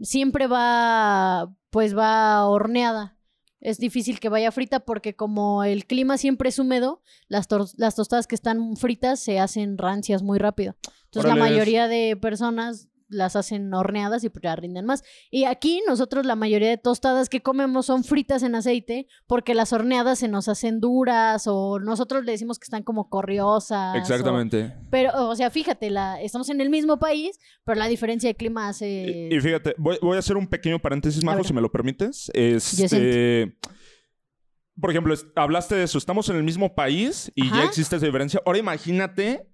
siempre 0.00 0.46
va, 0.46 1.50
pues 1.70 1.96
va 1.96 2.46
horneada. 2.46 3.16
Es 3.60 3.78
difícil 3.78 4.20
que 4.20 4.28
vaya 4.28 4.52
frita 4.52 4.80
porque 4.80 5.16
como 5.16 5.64
el 5.64 5.86
clima 5.86 6.16
siempre 6.18 6.50
es 6.50 6.58
húmedo, 6.60 7.02
las, 7.26 7.48
tor- 7.48 7.72
las 7.76 7.96
tostadas 7.96 8.26
que 8.28 8.36
están 8.36 8.76
fritas 8.76 9.18
se 9.18 9.40
hacen 9.40 9.78
rancias 9.78 10.22
muy 10.22 10.38
rápido. 10.38 10.76
Entonces 11.06 11.28
la 11.28 11.34
mayoría 11.36 11.88
de 11.88 12.16
personas 12.20 12.87
las 13.08 13.36
hacen 13.36 13.72
horneadas 13.74 14.22
y 14.24 14.28
pues 14.28 14.42
ya 14.42 14.54
rinden 14.56 14.84
más. 14.84 15.02
Y 15.30 15.44
aquí 15.44 15.82
nosotros 15.86 16.26
la 16.26 16.36
mayoría 16.36 16.68
de 16.68 16.76
tostadas 16.78 17.28
que 17.28 17.40
comemos 17.40 17.86
son 17.86 18.04
fritas 18.04 18.42
en 18.42 18.54
aceite 18.54 19.06
porque 19.26 19.54
las 19.54 19.72
horneadas 19.72 20.18
se 20.18 20.28
nos 20.28 20.48
hacen 20.48 20.80
duras 20.80 21.44
o 21.46 21.78
nosotros 21.80 22.24
le 22.24 22.32
decimos 22.32 22.58
que 22.58 22.64
están 22.64 22.82
como 22.82 23.08
corriosas. 23.08 23.94
o- 23.94 23.98
Exactamente. 23.98 24.74
pero, 24.90 25.28
o 25.28 25.34
sea, 25.36 25.50
fíjate, 25.50 25.90
la, 25.90 26.20
estamos 26.20 26.48
en 26.50 26.60
el 26.60 26.70
mismo 26.70 26.98
país, 26.98 27.38
pero 27.64 27.78
la 27.78 27.86
diferencia 27.88 28.28
de 28.28 28.34
clima 28.34 28.68
hace... 28.68 29.28
Y, 29.30 29.34
y 29.36 29.40
fíjate, 29.40 29.74
voy, 29.78 29.98
voy 30.02 30.16
a 30.16 30.20
hacer 30.20 30.36
un 30.36 30.46
pequeño 30.46 30.78
paréntesis, 30.78 31.24
Majo, 31.24 31.44
si 31.44 31.52
me 31.52 31.60
lo 31.60 31.70
permites. 31.72 32.30
Este. 32.34 33.56
Por 34.80 34.90
ejemplo, 34.90 35.12
hablaste 35.34 35.74
de 35.74 35.82
eso. 35.84 35.98
Estamos 35.98 36.28
en 36.28 36.36
el 36.36 36.44
mismo 36.44 36.74
país 36.74 37.32
y 37.34 37.50
ya 37.50 37.64
existe 37.64 37.96
esa 37.96 38.06
diferencia. 38.06 38.40
Ahora 38.46 38.58
imagínate 38.58 39.48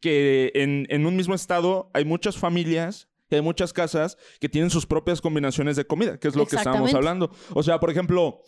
que 0.00 0.52
en, 0.54 0.86
en 0.90 1.06
un 1.06 1.16
mismo 1.16 1.34
estado 1.34 1.90
hay 1.94 2.04
muchas 2.04 2.36
familias 2.36 3.08
y 3.30 3.34
hay 3.36 3.42
muchas 3.42 3.72
casas 3.72 4.16
que 4.40 4.48
tienen 4.48 4.70
sus 4.70 4.86
propias 4.86 5.20
combinaciones 5.20 5.76
de 5.76 5.86
comida, 5.86 6.18
que 6.18 6.28
es 6.28 6.36
lo 6.36 6.46
que 6.46 6.56
estábamos 6.56 6.94
hablando. 6.94 7.30
O 7.54 7.62
sea, 7.62 7.78
por 7.80 7.90
ejemplo, 7.90 8.42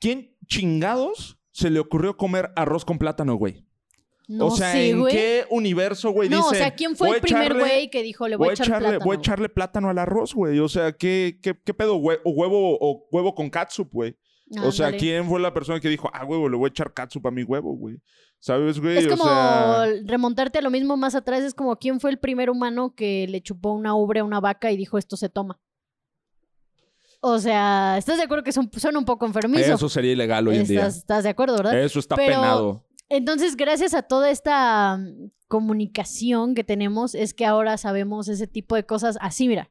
¿quién 0.00 0.34
chingados 0.46 1.38
se 1.52 1.70
le 1.70 1.78
ocurrió 1.80 2.16
comer 2.16 2.50
arroz 2.56 2.84
con 2.84 2.98
plátano, 2.98 3.34
güey? 3.36 3.64
no 4.26 4.46
o 4.46 4.50
sea, 4.56 4.72
sé, 4.72 4.88
¿en 4.88 5.00
güey. 5.00 5.12
qué 5.14 5.44
universo, 5.50 6.10
güey? 6.10 6.30
No, 6.30 6.38
o 6.40 6.42
dicen, 6.50 6.58
sea, 6.58 6.74
¿quién 6.74 6.96
fue 6.96 7.08
"Voy 7.08 7.16
el 7.16 7.20
primer 7.20 7.52
echarle- 7.52 7.58
güey 7.60 7.90
que 7.90 8.02
dijo, 8.02 8.26
le 8.26 8.36
voy, 8.36 8.46
Voy 8.46 8.50
a 8.52 8.54
echar 8.54 8.66
echarle, 8.68 8.88
plátano? 8.88 9.04
voy 9.04 9.16
a 9.16 9.18
echarle 9.18 9.48
plátano 9.50 9.90
al 9.90 9.98
arroz, 9.98 10.34
güey. 10.34 10.58
O 10.60 10.68
sea, 10.70 10.92
¿qué, 10.92 11.38
qué, 11.42 11.54
qué 11.62 11.74
pedo? 11.74 11.96
o 11.96 11.98
huevo, 11.98 12.78
o 12.80 13.06
huevo 13.12 13.34
con 13.34 13.50
catsup, 13.50 13.92
güey. 13.92 14.16
O 14.62 14.72
sea. 14.72 14.96
¿quién 14.96 15.26
fue 15.28 15.40
la 15.40 15.52
persona 15.52 15.78
que 15.78 15.90
dijo, 15.90 16.10
ah, 16.14 16.24
huevo, 16.24 16.48
le 16.48 16.56
voy 16.56 16.68
a 16.68 16.70
echar 16.70 16.94
catsup 16.94 17.26
a 17.26 17.30
mi 17.30 17.42
huevo, 17.42 17.76
güey? 17.76 17.98
¿Sabes, 18.44 18.78
güey? 18.78 18.98
Es 18.98 19.06
O 19.06 19.08
como 19.08 19.24
sea, 19.24 19.86
remontarte 20.04 20.58
a 20.58 20.60
lo 20.60 20.70
mismo 20.70 20.98
más 20.98 21.14
atrás, 21.14 21.42
es 21.42 21.54
como 21.54 21.76
quién 21.76 21.98
fue 21.98 22.10
el 22.10 22.18
primer 22.18 22.50
humano 22.50 22.94
que 22.94 23.26
le 23.26 23.40
chupó 23.40 23.72
una 23.72 23.94
ubre 23.94 24.20
a 24.20 24.24
una 24.24 24.38
vaca 24.38 24.70
y 24.70 24.76
dijo 24.76 24.98
esto 24.98 25.16
se 25.16 25.30
toma. 25.30 25.58
O 27.22 27.38
sea, 27.38 27.96
¿estás 27.96 28.18
de 28.18 28.24
acuerdo 28.24 28.44
que 28.44 28.52
son, 28.52 28.70
suena 28.76 28.98
un 28.98 29.06
poco 29.06 29.24
enfermizo? 29.24 29.72
eso 29.72 29.88
sería 29.88 30.12
ilegal 30.12 30.46
hoy 30.46 30.56
en 30.58 30.66
día. 30.66 30.86
estás, 30.86 31.24
de 31.24 31.30
acuerdo, 31.30 31.56
¿verdad? 31.56 31.80
Eso 31.80 31.98
está 31.98 32.16
Pero- 32.16 32.34
penado. 32.34 32.84
Entonces, 33.08 33.56
gracias 33.56 33.94
a 33.94 34.02
toda 34.02 34.28
esta 34.28 34.98
mm, 34.98 35.30
comunicación 35.48 36.54
que 36.54 36.64
tenemos, 36.64 37.14
es 37.14 37.32
que 37.32 37.46
ahora 37.46 37.78
sabemos 37.78 38.28
ese 38.28 38.46
tipo 38.46 38.74
de 38.76 38.84
cosas 38.84 39.16
así, 39.22 39.48
mira. 39.48 39.70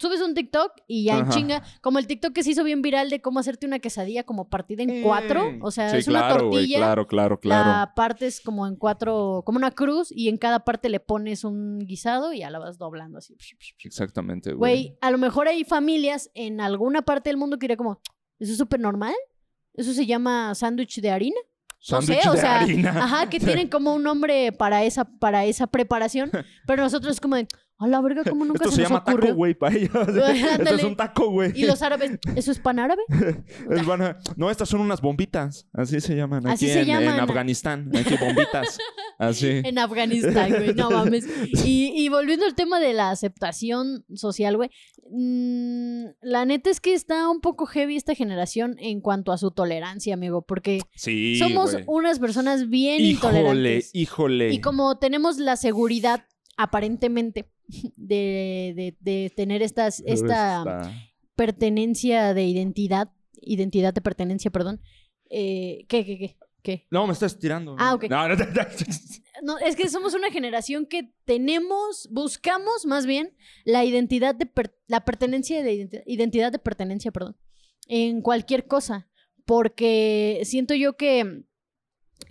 Subes 0.00 0.20
un 0.22 0.32
TikTok 0.34 0.72
y 0.86 1.04
ya 1.04 1.18
en 1.18 1.28
chinga, 1.28 1.62
como 1.82 1.98
el 1.98 2.06
TikTok 2.06 2.32
que 2.32 2.42
se 2.42 2.52
hizo 2.52 2.64
bien 2.64 2.80
viral 2.80 3.10
de 3.10 3.20
cómo 3.20 3.38
hacerte 3.38 3.66
una 3.66 3.80
quesadilla 3.80 4.24
como 4.24 4.48
partida 4.48 4.82
en 4.82 5.02
cuatro, 5.02 5.52
Mm. 5.52 5.62
o 5.62 5.70
sea, 5.70 5.90
Sí, 5.90 5.98
es 5.98 6.08
una 6.08 6.20
claro, 6.20 6.48
tortilla, 6.50 6.78
claro, 6.78 7.06
claro, 7.06 7.38
claro. 7.38 7.68
la 7.70 7.92
partes 7.94 8.40
como 8.40 8.66
en 8.66 8.76
cuatro, 8.76 9.42
como 9.44 9.58
una 9.58 9.70
cruz 9.72 10.08
y 10.10 10.28
en 10.30 10.38
cada 10.38 10.60
parte 10.64 10.88
le 10.88 11.00
pones 11.00 11.44
un 11.44 11.78
guisado 11.80 12.32
y 12.32 12.38
ya 12.38 12.48
la 12.50 12.58
vas 12.58 12.78
doblando 12.78 13.18
así. 13.18 13.36
Exactamente, 13.84 14.54
güey. 14.54 14.58
Güey, 14.84 14.98
a 15.00 15.10
lo 15.10 15.18
mejor 15.18 15.48
hay 15.48 15.64
familias 15.64 16.30
en 16.34 16.60
alguna 16.60 17.02
parte 17.02 17.28
del 17.30 17.36
mundo 17.36 17.58
que 17.58 17.64
diría 17.64 17.76
como, 17.76 18.00
¿eso 18.38 18.52
es 18.52 18.58
súper 18.58 18.80
normal? 18.80 19.14
¿Eso 19.74 19.92
se 19.92 20.06
llama 20.06 20.54
sándwich 20.54 21.00
de 21.00 21.10
harina? 21.10 21.36
No 21.90 22.02
sé, 22.02 22.20
o 22.28 22.32
de 22.32 22.38
sea, 22.38 22.60
harina. 22.60 22.90
ajá, 22.90 23.28
que 23.30 23.38
tienen 23.64 23.68
como 23.68 23.94
un 23.94 24.02
nombre 24.02 24.52
para 24.52 24.84
esa, 24.84 25.04
para 25.04 25.44
esa 25.46 25.66
preparación, 25.66 26.30
pero 26.66 26.82
nosotros 26.82 27.12
es 27.14 27.20
como 27.20 27.36
de, 27.36 27.46
a 27.80 27.88
la 27.88 28.00
verga, 28.02 28.22
¿cómo 28.28 28.44
nunca 28.44 28.64
Esto 28.64 28.70
se, 28.70 28.76
se, 28.76 28.82
nos 28.82 28.90
llama 28.90 29.02
ocurrió? 29.06 29.20
taco, 29.28 29.34
güey, 29.36 29.54
para 29.54 29.74
ellos. 29.74 29.90
Esto 30.58 30.74
es 30.76 30.84
un 30.84 30.96
taco, 30.96 31.30
güey. 31.30 31.52
Y 31.54 31.64
los 31.64 31.80
árabes, 31.80 32.18
¿eso 32.36 32.52
es 32.52 32.58
pan 32.58 32.78
árabe? 32.78 33.02
Es 33.70 34.36
No, 34.36 34.50
estas 34.50 34.68
son 34.68 34.82
unas 34.82 35.00
bombitas. 35.00 35.66
Así 35.72 35.98
se 36.00 36.14
llaman. 36.14 36.46
Así 36.46 36.66
aquí 36.66 36.74
se 36.74 36.80
en, 36.82 36.86
llaman. 36.88 37.14
en 37.14 37.20
Afganistán. 37.20 37.90
Aquí 37.96 38.14
bombitas. 38.20 38.78
Así. 39.18 39.62
En 39.64 39.78
Afganistán, 39.78 40.50
güey, 40.50 40.74
no 40.74 40.90
mames. 40.90 41.26
Y, 41.64 41.92
y 41.94 42.08
volviendo 42.10 42.44
al 42.44 42.54
tema 42.54 42.80
de 42.80 42.92
la 42.92 43.10
aceptación 43.10 44.04
social, 44.14 44.56
güey, 44.56 44.70
mm, 45.10 46.04
la 46.22 46.44
neta 46.44 46.70
es 46.70 46.80
que 46.80 46.94
está 46.94 47.28
un 47.28 47.40
poco 47.40 47.66
heavy 47.66 47.96
esta 47.96 48.14
generación 48.14 48.76
en 48.78 49.00
cuanto 49.00 49.32
a 49.32 49.38
su 49.38 49.50
tolerancia, 49.50 50.14
amigo, 50.14 50.42
porque 50.42 50.80
Sí, 50.94 51.36
somos 51.38 51.72
güey. 51.72 51.84
unas 51.86 52.18
personas 52.18 52.68
bien 52.68 53.00
Híjole, 53.00 53.38
intolerantes. 53.40 53.90
híjole. 53.94 54.52
Y 54.52 54.60
como 54.60 54.98
tenemos 54.98 55.38
la 55.38 55.56
seguridad, 55.56 56.24
aparentemente, 56.56 57.50
de, 57.96 58.72
de- 58.76 58.96
de 59.00 59.32
tener 59.34 59.62
estas, 59.62 60.00
esta 60.06 60.58
Está- 60.60 60.92
pertenencia 61.36 62.34
de 62.34 62.44
identidad, 62.44 63.10
identidad 63.40 63.94
de 63.94 64.00
pertenencia, 64.00 64.50
perdón. 64.50 64.80
Eh, 65.30 65.84
¿Qué, 65.88 66.04
qué, 66.04 66.18
qué? 66.18 66.36
¿Qué? 66.62 66.86
No, 66.90 67.06
me 67.06 67.14
estás 67.14 67.38
tirando. 67.38 67.74
Ah, 67.78 67.94
ok. 67.94 68.04
No, 68.10 68.28
no, 68.28 68.36
no, 68.36 68.44
no. 68.44 68.50
No, 69.42 69.56
es 69.56 69.74
que 69.74 69.88
somos 69.88 70.12
una 70.12 70.30
generación 70.30 70.84
que 70.84 71.14
tenemos, 71.24 72.06
buscamos 72.12 72.84
más 72.84 73.06
bien 73.06 73.34
la 73.64 73.86
identidad 73.86 74.34
de, 74.34 74.44
per- 74.44 74.76
la 74.86 75.02
pertenencia 75.06 75.62
de 75.62 75.88
identidad 76.04 76.52
de 76.52 76.58
pertenencia, 76.58 77.10
perdón, 77.10 77.38
en 77.86 78.20
cualquier 78.20 78.66
cosa. 78.66 79.08
Porque 79.46 80.42
siento 80.44 80.74
yo 80.74 80.98
que, 80.98 81.44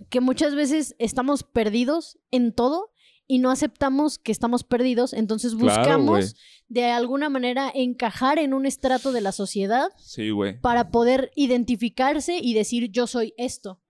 que 0.08 0.20
muchas 0.20 0.54
veces 0.54 0.94
estamos 1.00 1.42
perdidos 1.42 2.16
en 2.30 2.52
todo 2.54 2.89
y 3.30 3.38
no 3.38 3.52
aceptamos 3.52 4.18
que 4.18 4.32
estamos 4.32 4.64
perdidos, 4.64 5.12
entonces 5.12 5.54
buscamos 5.54 6.34
de 6.66 6.86
alguna 6.86 7.28
manera 7.28 7.70
encajar 7.72 8.40
en 8.40 8.54
un 8.54 8.66
estrato 8.66 9.12
de 9.12 9.20
la 9.20 9.30
sociedad 9.30 9.92
Sí, 9.98 10.32
para 10.60 10.90
poder 10.90 11.30
identificarse 11.36 12.38
y 12.42 12.54
decir 12.54 12.90
yo 12.90 13.06
soy 13.06 13.32
esto. 13.36 13.80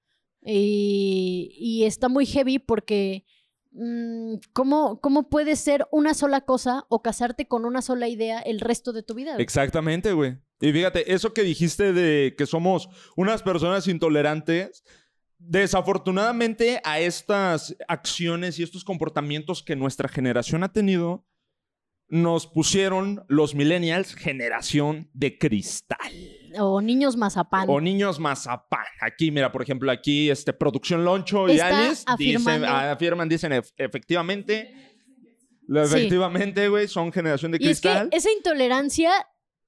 Y, 0.44 1.56
y 1.58 1.84
está 1.84 2.10
muy 2.10 2.26
heavy 2.26 2.58
porque 2.58 3.24
mm, 3.72 4.34
¿cómo, 4.52 5.00
¿cómo 5.00 5.30
puedes 5.30 5.58
ser 5.58 5.86
una 5.90 6.12
sola 6.12 6.42
cosa 6.42 6.84
o 6.90 7.00
casarte 7.00 7.48
con 7.48 7.64
una 7.64 7.80
sola 7.80 8.08
idea 8.08 8.40
el 8.40 8.60
resto 8.60 8.92
de 8.92 9.02
tu 9.02 9.14
vida? 9.14 9.32
güey? 9.32 9.42
Exactamente, 9.42 10.12
güey. 10.12 10.36
Y 10.60 10.72
fíjate, 10.72 11.14
eso 11.14 11.32
que 11.32 11.44
dijiste 11.44 11.94
de 11.94 12.34
que 12.36 12.44
somos 12.44 12.90
unas 13.16 13.42
personas 13.42 13.88
intolerantes, 13.88 14.84
desafortunadamente 15.40 16.80
a 16.84 17.00
estas 17.00 17.76
acciones 17.88 18.58
y 18.58 18.62
estos 18.62 18.84
comportamientos 18.84 19.62
que 19.62 19.76
nuestra 19.76 20.08
generación 20.08 20.62
ha 20.62 20.72
tenido, 20.72 21.26
nos 22.08 22.46
pusieron 22.46 23.24
los 23.28 23.54
millennials 23.54 24.14
generación 24.14 25.08
de 25.12 25.38
cristal. 25.38 25.98
O 26.58 26.80
niños 26.80 27.16
mazapán. 27.16 27.66
O 27.70 27.80
niños 27.80 28.18
mazapán. 28.18 28.84
Aquí, 29.00 29.30
mira, 29.30 29.52
por 29.52 29.62
ejemplo, 29.62 29.90
aquí, 29.92 30.28
este, 30.28 30.52
Producción 30.52 31.04
Loncho 31.04 31.48
y 31.48 31.60
Alice 31.60 32.04
dicen, 32.18 32.64
afirman, 32.64 33.28
dicen 33.28 33.52
"Ef- 33.52 33.72
efectivamente. 33.76 34.74
Efectivamente, 35.72 36.68
güey, 36.68 36.88
son 36.88 37.12
generación 37.12 37.52
de 37.52 37.58
y 37.60 37.68
es 37.68 37.80
que 37.80 37.88
cristal. 37.88 38.08
esa 38.12 38.30
intolerancia 38.32 39.12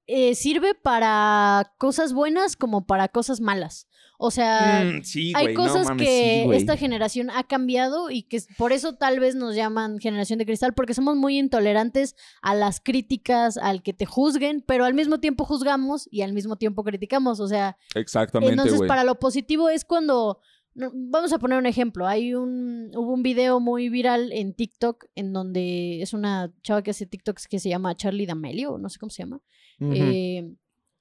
eh, 0.05 0.35
sirve 0.35 0.75
para 0.75 1.73
cosas 1.77 2.11
buenas 2.13 2.57
como 2.57 2.85
para 2.85 3.07
cosas 3.07 3.39
malas. 3.39 3.87
O 4.25 4.31
sea, 4.31 4.85
Mm, 4.85 5.03
sí, 5.03 5.33
hay 5.35 5.53
no 5.53 5.53
cosas 5.53 5.85
mames, 5.85 6.07
que 6.07 6.45
sí, 6.47 6.55
esta 6.55 6.77
generación 6.77 7.29
ha 7.29 7.43
cambiado 7.43 8.09
y 8.09 8.23
que 8.23 8.41
por 8.57 8.71
eso 8.71 8.95
tal 8.95 9.19
vez 9.19 9.35
nos 9.35 9.53
llaman 9.53 9.99
generación 9.99 10.39
de 10.39 10.45
cristal, 10.45 10.73
porque 10.73 10.93
somos 10.93 11.17
muy 11.17 11.37
intolerantes 11.37 12.15
a 12.41 12.55
las 12.55 12.79
críticas, 12.79 13.57
al 13.57 13.83
que 13.83 13.91
te 13.91 14.05
juzguen, 14.05 14.63
pero 14.65 14.85
al 14.85 14.93
mismo 14.93 15.19
tiempo 15.19 15.43
juzgamos 15.43 16.07
y 16.09 16.21
al 16.21 16.31
mismo 16.31 16.55
tiempo 16.55 16.85
criticamos. 16.85 17.41
O 17.41 17.49
sea, 17.49 17.75
Exactamente, 17.95 18.53
entonces 18.53 18.87
para 18.87 19.03
lo 19.03 19.19
positivo 19.19 19.67
es 19.67 19.83
cuando... 19.83 20.39
Vamos 20.75 21.33
a 21.33 21.37
poner 21.37 21.59
un 21.59 21.65
ejemplo. 21.65 22.07
Hay 22.07 22.33
un, 22.33 22.91
hubo 22.95 23.13
un 23.13 23.23
video 23.23 23.59
muy 23.59 23.89
viral 23.89 24.31
en 24.31 24.53
TikTok 24.53 25.05
en 25.15 25.33
donde 25.33 26.01
es 26.01 26.13
una 26.13 26.51
chava 26.63 26.81
que 26.81 26.91
hace 26.91 27.05
TikToks 27.05 27.47
que 27.47 27.59
se 27.59 27.67
llama 27.67 27.93
Charlie 27.93 28.25
D'Amelio, 28.25 28.77
no 28.79 28.87
sé 28.87 28.99
cómo 28.99 29.09
se 29.09 29.21
llama. 29.23 29.41
Eh, 29.81 30.49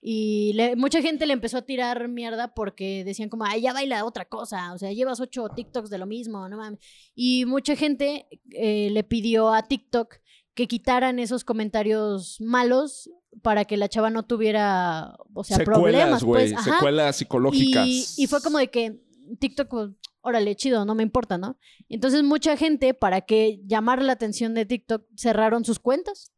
y 0.04 0.52
le- 0.54 0.74
mucha 0.74 1.00
gente 1.00 1.26
le 1.26 1.32
empezó 1.32 1.58
a 1.58 1.62
tirar 1.62 2.08
mierda 2.08 2.52
porque 2.54 3.04
decían 3.04 3.28
como, 3.28 3.44
ay, 3.44 3.62
ya 3.62 3.72
baila 3.72 4.04
otra 4.04 4.24
cosa, 4.24 4.72
o 4.72 4.78
sea, 4.78 4.92
llevas 4.92 5.20
ocho 5.20 5.48
TikToks 5.48 5.90
de 5.90 5.98
lo 5.98 6.06
mismo, 6.06 6.48
no 6.48 6.56
mames. 6.56 6.80
Y 7.14 7.46
mucha 7.46 7.76
gente 7.76 8.26
eh, 8.50 8.90
le 8.90 9.04
pidió 9.04 9.54
a 9.54 9.62
TikTok 9.62 10.16
que 10.54 10.66
quitaran 10.66 11.20
esos 11.20 11.44
comentarios 11.44 12.40
malos 12.40 13.10
para 13.42 13.64
que 13.64 13.76
la 13.76 13.88
chava 13.88 14.10
no 14.10 14.24
tuviera, 14.24 15.16
o 15.32 15.44
sea, 15.44 15.58
problemas, 15.58 16.24
pues. 16.24 16.52
Secuelas 16.62 17.16
psicológicas. 17.16 18.18
Y, 18.18 18.26
fue 18.26 18.42
como 18.42 18.58
de 18.58 18.70
que 18.70 19.00
TikTok, 19.38 19.68
pues, 19.68 19.90
órale, 20.20 20.56
chido, 20.56 20.84
no 20.84 20.96
me 20.96 21.04
importa, 21.04 21.38
¿no? 21.38 21.56
Entonces 21.88 22.24
mucha 22.24 22.56
gente, 22.56 22.92
para 22.92 23.20
que 23.20 23.60
llamar 23.66 24.02
la 24.02 24.14
atención 24.14 24.52
de 24.52 24.66
TikTok, 24.66 25.04
cerraron 25.16 25.64
sus 25.64 25.78
cuentas. 25.78 26.31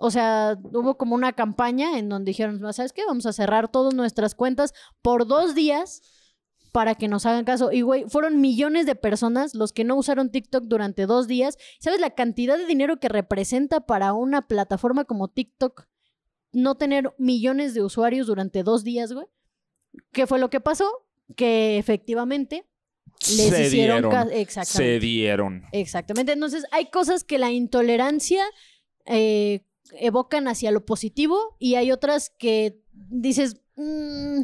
O 0.00 0.12
sea, 0.12 0.56
hubo 0.62 0.96
como 0.96 1.16
una 1.16 1.32
campaña 1.32 1.98
en 1.98 2.08
donde 2.08 2.30
dijeron, 2.30 2.72
¿sabes 2.72 2.92
qué? 2.92 3.02
Vamos 3.04 3.26
a 3.26 3.32
cerrar 3.32 3.68
todas 3.68 3.94
nuestras 3.94 4.36
cuentas 4.36 4.72
por 5.02 5.26
dos 5.26 5.56
días 5.56 6.02
para 6.70 6.94
que 6.94 7.08
nos 7.08 7.26
hagan 7.26 7.44
caso. 7.44 7.72
Y, 7.72 7.80
güey, 7.80 8.04
fueron 8.08 8.40
millones 8.40 8.86
de 8.86 8.94
personas 8.94 9.56
los 9.56 9.72
que 9.72 9.82
no 9.82 9.96
usaron 9.96 10.30
TikTok 10.30 10.66
durante 10.66 11.06
dos 11.06 11.26
días. 11.26 11.58
¿Sabes 11.80 11.98
la 11.98 12.10
cantidad 12.10 12.56
de 12.56 12.64
dinero 12.64 13.00
que 13.00 13.08
representa 13.08 13.80
para 13.80 14.12
una 14.12 14.46
plataforma 14.46 15.04
como 15.04 15.26
TikTok 15.26 15.88
no 16.52 16.76
tener 16.76 17.12
millones 17.18 17.74
de 17.74 17.82
usuarios 17.82 18.28
durante 18.28 18.62
dos 18.62 18.84
días, 18.84 19.12
güey? 19.12 19.26
¿Qué 20.12 20.28
fue 20.28 20.38
lo 20.38 20.48
que 20.48 20.60
pasó? 20.60 20.88
Que 21.34 21.76
efectivamente 21.76 22.68
les 23.36 23.50
se 23.50 23.66
hicieron 23.66 24.08
caso. 24.12 24.30
Exactamente. 24.30 24.94
Se 24.94 25.00
dieron. 25.00 25.64
Exactamente. 25.72 26.30
Entonces, 26.30 26.66
hay 26.70 26.88
cosas 26.90 27.24
que 27.24 27.38
la 27.38 27.50
intolerancia 27.50 28.44
eh, 29.06 29.64
evocan 29.92 30.48
hacia 30.48 30.70
lo 30.70 30.84
positivo 30.84 31.56
y 31.58 31.76
hay 31.76 31.92
otras 31.92 32.30
que 32.38 32.82
dices, 32.92 33.60
mm, 33.76 34.42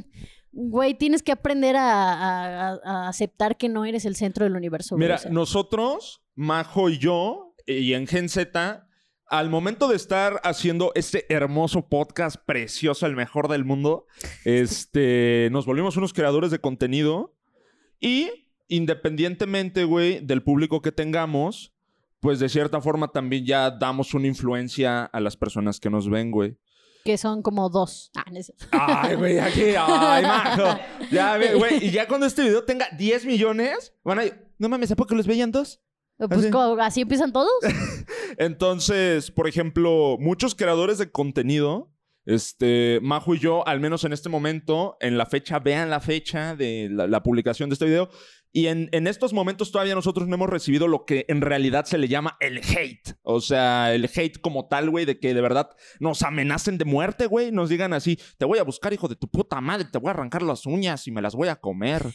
Güey, 0.57 0.95
tienes 0.95 1.25
que 1.25 1.33
aprender 1.33 1.75
a, 1.77 3.09
aceptar 3.09 3.57
que 3.57 3.69
no 3.69 3.85
eres 3.85 4.05
el 4.05 4.15
centro 4.15 4.45
del 4.45 4.55
universo. 4.55 4.97
Mira, 4.97 5.21
nosotros, 5.29 6.23
Majo 6.37 6.89
y 6.89 6.99
yo, 6.99 7.57
y 7.67 7.95
en 7.95 8.07
Gen 8.07 8.29
Z, 8.29 8.89
al 9.27 9.51
momento 9.51 9.89
de 9.89 9.97
estar 9.97 10.41
haciendo 10.45 10.93
este 10.95 11.27
hermoso 11.29 11.89
podcast 11.89 12.37
precioso, 12.47 13.05
el 13.07 13.17
mejor 13.17 13.49
del 13.49 13.65
mundo, 13.65 14.07
este, 14.45 15.49
nos 15.51 15.67
volvimos 15.67 15.97
unos 15.97 16.13
creadores 16.13 16.53
de 16.53 16.61
contenido 16.61 17.35
y 17.99 18.31
independientemente, 18.69 19.83
güey, 19.83 20.21
del 20.21 20.45
público 20.45 20.83
que 20.83 20.93
tengamos, 20.93 21.74
pues 22.25 22.39
de 22.39 22.49
cierta 22.49 22.81
forma 22.81 23.09
también 23.09 23.45
ya 23.45 23.71
damos 23.71 24.15
una 24.15 24.27
influencia 24.27 25.05
a 25.05 25.21
las 25.21 25.37
personas 25.37 25.79
que 25.79 25.91
nos 25.91 26.09
ven, 26.09 26.31
güey 26.31 26.57
que 27.05 27.19
son 27.19 27.43
como 27.43 27.69
dos. 27.69 28.11
Ah, 28.17 29.03
ay, 29.03 29.17
güey, 29.17 29.39
aquí, 29.39 29.75
ay, 29.79 30.23
majo. 30.23 30.81
Ya, 31.11 31.37
güey, 31.55 31.85
y 31.85 31.91
ya 31.91 32.09
cuando 32.09 32.25
este 32.25 32.45
video 32.45 32.65
tenga 32.65 32.87
10 32.97 33.27
millones, 33.27 33.93
van 34.03 34.21
a 34.21 34.23
no 34.57 34.71
mames, 34.71 34.91
¿a 34.91 34.97
poco 34.97 35.15
los 35.15 35.27
veían 35.27 35.53
dos? 35.53 35.83
Pues 36.17 36.47
así, 36.47 36.51
¿así 36.81 37.01
empiezan 37.03 37.31
todos. 37.31 37.53
Entonces, 38.39 39.31
por 39.31 39.49
ejemplo, 39.49 40.17
muchos 40.19 40.55
creadores 40.55 40.97
de 40.97 41.11
contenido, 41.11 41.93
este, 42.25 43.01
Majo 43.03 43.35
y 43.35 43.39
yo, 43.39 43.69
al 43.69 43.81
menos 43.81 44.05
en 44.05 44.15
este 44.15 44.31
momento, 44.31 44.97
en 45.01 45.19
la 45.19 45.27
fecha, 45.27 45.59
vean 45.59 45.91
la 45.91 46.01
fecha 46.01 46.57
de 46.57 46.89
la 46.91 47.23
publicación 47.23 47.69
de 47.69 47.75
este 47.75 47.85
video, 47.85 48.09
y 48.57 48.69
en, 48.69 48.89
estos 49.09 49.33
momentos 49.33 49.73
todavía 49.73 49.97
nosotros 49.97 50.29
no 50.29 50.37
hemos 50.37 50.49
recibido 50.49 50.87
lo 50.87 51.05
que 51.05 51.25
en 51.27 51.41
realidad 51.41 51.87
se 51.87 51.99
le 51.99 52.07
llama 52.07 52.37
el 52.39 52.59
hate. 52.59 53.17
O 53.25 53.41
sea, 53.41 53.93
el 53.93 54.05
hate 54.05 54.41
como 54.41 54.69
tal, 54.69 54.91
güey, 54.91 55.05
de 55.07 55.19
que 55.19 55.35
de 55.35 55.41
verdad 55.41 55.71
nos 55.99 56.23
amenacen 56.23 56.79
de 56.79 56.85
muerte, 56.85 57.27
güey. 57.27 57.51
Nos 57.51 57.69
digan 57.69 57.93
así, 57.93 58.17
te 58.39 58.45
voy 58.45 58.61
a 58.61 58.63
buscar, 58.63 58.93
hijo 58.93 59.09
de 59.09 59.17
tu 59.17 59.27
puta 59.27 59.61
madre, 59.61 59.89
te 59.91 59.99
voy 59.99 60.11
a 60.11 60.13
arrancar 60.13 60.43
las 60.43 60.67
uñas 60.67 61.09
y 61.09 61.11
me 61.11 61.21
las 61.21 61.35
voy 61.35 61.49
a 61.49 61.57
comer. 61.57 62.07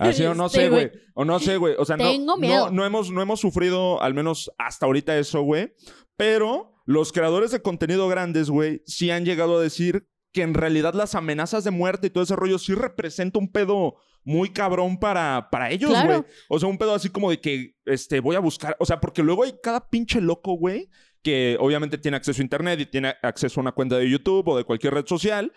Así 0.00 0.24
o 0.24 0.34
no 0.34 0.48
sé, 0.48 0.70
güey. 0.70 0.90
O 1.12 1.26
no 1.26 1.38
sé, 1.38 1.58
güey. 1.58 1.74
O 1.76 1.84
sea, 1.84 1.98
no, 1.98 2.38
no, 2.70 2.86
hemos, 2.86 3.10
no 3.10 3.20
hemos 3.20 3.40
sufrido, 3.40 4.00
al 4.00 4.14
menos 4.14 4.50
hasta 4.56 4.86
ahorita, 4.86 5.18
eso, 5.18 5.42
güey. 5.42 5.74
Pero 6.16 6.72
los 6.86 7.12
creadores 7.12 7.50
de 7.50 7.60
contenido 7.60 8.08
grandes, 8.08 8.48
güey, 8.48 8.82
sí 8.86 9.10
han 9.10 9.26
llegado 9.26 9.58
a 9.58 9.62
decir 9.62 10.08
que 10.32 10.40
en 10.40 10.54
realidad 10.54 10.94
las 10.94 11.14
amenazas 11.14 11.64
de 11.64 11.70
muerte 11.70 12.06
y 12.06 12.10
todo 12.10 12.24
ese 12.24 12.34
rollo 12.34 12.58
sí 12.58 12.74
representa 12.74 13.38
un 13.38 13.52
pedo 13.52 13.96
muy 14.24 14.50
cabrón 14.50 14.98
para, 14.98 15.48
para 15.50 15.70
ellos, 15.70 15.90
güey. 16.04 16.22
O 16.48 16.58
sea, 16.58 16.68
un 16.68 16.78
pedo 16.78 16.94
así 16.94 17.08
como 17.08 17.30
de 17.30 17.40
que 17.40 17.76
este, 17.84 18.20
voy 18.20 18.36
a 18.36 18.40
buscar. 18.40 18.76
O 18.78 18.86
sea, 18.86 19.00
porque 19.00 19.22
luego 19.22 19.44
hay 19.44 19.54
cada 19.62 19.88
pinche 19.88 20.20
loco, 20.20 20.54
güey, 20.54 20.88
que 21.22 21.56
obviamente 21.60 21.98
tiene 21.98 22.16
acceso 22.16 22.40
a 22.40 22.44
internet 22.44 22.80
y 22.80 22.86
tiene 22.86 23.14
acceso 23.22 23.60
a 23.60 23.62
una 23.62 23.72
cuenta 23.72 23.96
de 23.96 24.08
YouTube 24.08 24.48
o 24.48 24.56
de 24.56 24.64
cualquier 24.64 24.94
red 24.94 25.06
social. 25.06 25.52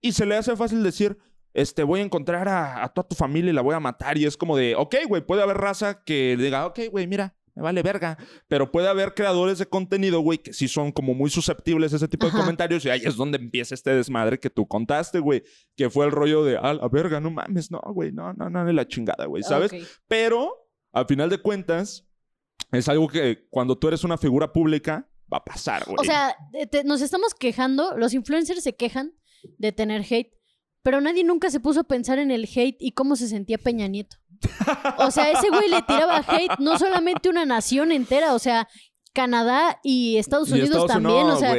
Y 0.00 0.12
se 0.12 0.26
le 0.26 0.36
hace 0.36 0.56
fácil 0.56 0.82
decir, 0.82 1.18
este, 1.54 1.82
voy 1.82 2.00
a 2.00 2.04
encontrar 2.04 2.48
a, 2.48 2.84
a 2.84 2.88
toda 2.88 3.08
tu 3.08 3.14
familia 3.14 3.50
y 3.50 3.54
la 3.54 3.62
voy 3.62 3.74
a 3.74 3.80
matar. 3.80 4.18
Y 4.18 4.24
es 4.24 4.36
como 4.36 4.56
de, 4.56 4.74
ok, 4.76 4.96
güey, 5.08 5.24
puede 5.24 5.42
haber 5.42 5.58
raza 5.58 6.04
que 6.04 6.36
diga, 6.36 6.66
ok, 6.66 6.80
güey, 6.90 7.06
mira, 7.06 7.34
me 7.60 7.64
vale 7.64 7.82
verga. 7.82 8.16
Pero 8.48 8.72
puede 8.72 8.88
haber 8.88 9.12
creadores 9.12 9.58
de 9.58 9.66
contenido, 9.66 10.20
güey, 10.20 10.38
que 10.38 10.54
sí 10.54 10.66
son 10.66 10.92
como 10.92 11.12
muy 11.12 11.28
susceptibles 11.28 11.92
a 11.92 11.96
ese 11.96 12.08
tipo 12.08 12.26
de 12.26 12.32
comentarios. 12.32 12.84
Y 12.86 12.90
ahí 12.90 13.02
es 13.04 13.16
donde 13.16 13.36
empieza 13.36 13.74
este 13.74 13.94
desmadre 13.94 14.40
que 14.40 14.48
tú 14.48 14.66
contaste, 14.66 15.18
güey. 15.18 15.42
Que 15.76 15.90
fue 15.90 16.06
el 16.06 16.12
rollo 16.12 16.42
de, 16.42 16.56
ah, 16.56 16.72
la 16.72 16.88
verga, 16.88 17.20
no 17.20 17.30
mames, 17.30 17.70
no, 17.70 17.80
güey, 17.92 18.12
no, 18.12 18.32
no, 18.32 18.48
no, 18.48 18.64
de 18.64 18.72
la 18.72 18.88
chingada, 18.88 19.26
güey, 19.26 19.42
¿sabes? 19.42 19.72
Pero, 20.08 20.70
al 20.92 21.06
final 21.06 21.28
de 21.28 21.38
cuentas, 21.38 22.08
es 22.72 22.88
algo 22.88 23.08
que 23.08 23.46
cuando 23.50 23.76
tú 23.76 23.88
eres 23.88 24.04
una 24.04 24.16
figura 24.16 24.52
pública, 24.52 25.10
va 25.32 25.38
a 25.38 25.44
pasar, 25.44 25.84
güey. 25.84 25.96
O 25.98 26.04
sea, 26.04 26.34
nos 26.84 27.02
estamos 27.02 27.34
quejando, 27.34 27.96
los 27.96 28.14
influencers 28.14 28.62
se 28.62 28.74
quejan 28.74 29.12
de 29.58 29.72
tener 29.72 30.02
hate, 30.08 30.32
pero 30.82 31.02
nadie 31.02 31.24
nunca 31.24 31.50
se 31.50 31.60
puso 31.60 31.80
a 31.80 31.84
pensar 31.84 32.18
en 32.18 32.30
el 32.30 32.44
hate 32.44 32.76
y 32.80 32.92
cómo 32.92 33.16
se 33.16 33.28
sentía 33.28 33.58
Peña 33.58 33.86
Nieto. 33.86 34.16
O 34.98 35.10
sea, 35.10 35.30
ese 35.30 35.48
güey 35.48 35.68
le 35.68 35.82
tiraba 35.82 36.18
hate 36.26 36.58
no 36.58 36.78
solamente 36.78 37.28
una 37.28 37.44
nación 37.44 37.92
entera, 37.92 38.34
o 38.34 38.38
sea, 38.38 38.68
Canadá 39.12 39.80
y 39.82 40.18
Estados 40.18 40.50
Unidos 40.52 40.86
también, 40.86 41.26
o 41.26 41.36
sea, 41.36 41.56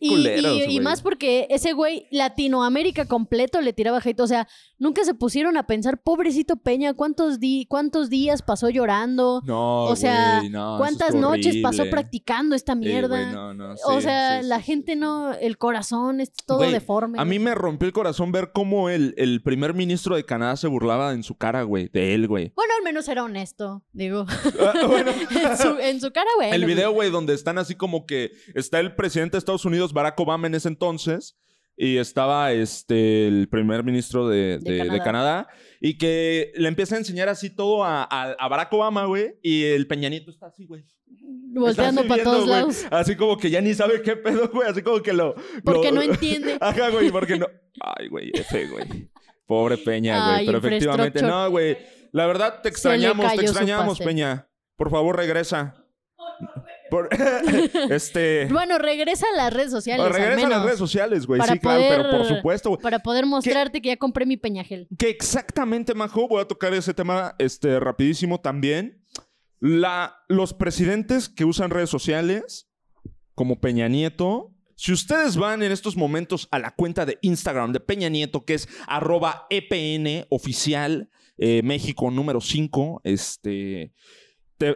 y, 0.00 0.80
más 0.80 1.02
porque 1.02 1.46
ese 1.50 1.72
güey 1.74 2.06
Latinoamérica 2.10 3.06
completo 3.06 3.60
le 3.60 3.74
tiraba 3.74 4.00
hate, 4.02 4.20
o 4.20 4.26
sea, 4.26 4.48
nunca 4.78 5.04
se 5.04 5.12
pusieron 5.12 5.58
a 5.58 5.66
pensar, 5.66 6.02
pobrecito 6.02 6.56
Peña, 6.56 6.94
cuántos 6.94 7.38
cuántos 7.68 8.08
días 8.08 8.40
pasó 8.40 8.70
llorando, 8.70 9.42
no, 9.44 9.84
o 9.84 9.96
sea, 9.96 10.42
cuántas 10.78 11.14
noches 11.14 11.56
pasó 11.62 11.84
practicando 11.90 12.54
esta 12.54 12.74
mierda, 12.74 13.54
o 13.86 14.00
sea, 14.00 14.42
la 14.42 14.60
gente 14.62 14.96
no, 14.96 15.34
el 15.34 15.58
corazón 15.58 16.20
es 16.20 16.32
todo 16.32 16.60
deforme. 16.60 17.20
A 17.20 17.24
mí 17.24 17.38
me 17.38 17.54
rompió 17.54 17.86
el 17.86 17.92
corazón 17.92 18.32
ver 18.32 18.52
cómo 18.52 18.88
el, 18.88 19.14
el 19.18 19.42
primer 19.42 19.74
ministro 19.74 20.16
de 20.16 20.24
Canadá 20.24 20.56
se 20.56 20.66
burlaba 20.66 21.12
en 21.12 21.22
su 21.22 21.36
cara, 21.36 21.62
güey, 21.62 21.88
de 21.92 22.14
él, 22.14 22.26
güey. 22.26 22.52
Bueno, 22.56 22.72
al 22.78 22.84
menos 22.84 23.08
era 23.08 23.22
honesto, 23.22 23.82
digo. 23.92 24.26
Ah, 24.60 24.72
en, 25.30 25.58
su, 25.58 25.78
en, 25.78 26.00
su, 26.00 26.10
cara, 26.10 26.30
güey. 26.36 26.50
El 26.52 26.64
video 26.64 26.85
güey, 26.92 27.10
donde 27.10 27.34
están 27.34 27.58
así 27.58 27.74
como 27.74 28.06
que 28.06 28.32
está 28.54 28.80
el 28.80 28.94
presidente 28.94 29.32
de 29.32 29.38
Estados 29.38 29.64
Unidos, 29.64 29.92
Barack 29.92 30.18
Obama, 30.20 30.46
en 30.46 30.54
ese 30.54 30.68
entonces. 30.68 31.36
Y 31.78 31.98
estaba 31.98 32.52
este, 32.52 33.28
el 33.28 33.48
primer 33.48 33.84
ministro 33.84 34.28
de, 34.28 34.58
Canadá. 35.04 35.46
Y 35.80 35.98
que 35.98 36.52
le 36.56 36.68
empieza 36.68 36.94
a 36.94 36.98
enseñar 36.98 37.28
así 37.28 37.50
todo 37.50 37.84
a, 37.84 38.36
Barack 38.48 38.72
Obama, 38.72 39.04
güey. 39.04 39.34
Y 39.42 39.64
el 39.64 39.86
Peñanito 39.86 40.30
está 40.30 40.46
así, 40.46 40.64
güey. 40.64 40.84
Volteando 41.54 42.06
para 42.06 42.22
todos 42.22 42.48
lados. 42.48 42.86
Así 42.90 43.14
como 43.14 43.36
que 43.36 43.50
ya 43.50 43.60
ni 43.60 43.74
sabe 43.74 44.00
qué 44.02 44.16
pedo, 44.16 44.48
güey. 44.48 44.68
Así 44.68 44.82
como 44.82 45.02
que 45.02 45.12
lo. 45.12 45.34
Porque 45.64 45.92
no 45.92 46.00
entiende. 46.00 46.56
Ajá, 46.60 46.88
güey, 46.90 47.10
porque 47.10 47.36
no. 47.36 47.46
Ay, 47.80 48.08
güey, 48.08 48.30
F, 48.32 48.68
güey. 48.68 49.10
Pobre 49.46 49.76
Peña, 49.76 50.32
güey. 50.32 50.46
Pero 50.46 50.58
efectivamente, 50.58 51.22
no, 51.22 51.50
güey. 51.50 51.76
La 52.12 52.26
verdad, 52.26 52.62
te 52.62 52.70
extrañamos, 52.70 53.34
te 53.34 53.42
extrañamos, 53.42 53.98
Peña. 53.98 54.48
Por 54.76 54.90
favor, 54.90 55.16
regresa. 55.16 55.85
este... 57.90 58.46
Bueno, 58.46 58.78
regresa 58.78 59.26
a 59.32 59.36
las 59.36 59.52
redes 59.52 59.70
sociales. 59.70 60.12
regresa 60.12 60.46
a 60.46 60.50
las 60.50 60.64
redes 60.64 60.78
sociales, 60.78 61.26
güey. 61.26 61.40
Sí, 61.42 61.58
claro, 61.58 61.84
pero 61.88 62.10
por 62.10 62.26
supuesto. 62.26 62.78
Para 62.78 62.98
poder 62.98 63.26
mostrarte 63.26 63.80
que 63.80 63.88
ya 63.88 63.96
compré 63.96 64.26
mi 64.26 64.36
peñagel. 64.36 64.88
Que 64.98 65.08
exactamente, 65.08 65.94
Majo, 65.94 66.28
voy 66.28 66.42
a 66.42 66.48
tocar 66.48 66.74
ese 66.74 66.94
tema 66.94 67.34
este, 67.38 67.78
rapidísimo 67.80 68.40
también. 68.40 69.02
La, 69.60 70.16
los 70.28 70.54
presidentes 70.54 71.28
que 71.28 71.44
usan 71.44 71.70
redes 71.70 71.90
sociales, 71.90 72.68
como 73.34 73.60
Peña 73.60 73.88
Nieto, 73.88 74.52
si 74.76 74.92
ustedes 74.92 75.36
van 75.36 75.62
en 75.62 75.72
estos 75.72 75.96
momentos 75.96 76.48
a 76.50 76.58
la 76.58 76.70
cuenta 76.74 77.06
de 77.06 77.18
Instagram 77.22 77.72
de 77.72 77.80
Peña 77.80 78.10
Nieto, 78.10 78.44
que 78.44 78.54
es 78.54 78.68
arroba 78.86 79.46
EPN 79.48 80.26
oficial 80.28 81.08
eh, 81.38 81.62
México 81.62 82.10
número 82.10 82.42
5, 82.42 83.00
este 83.04 83.94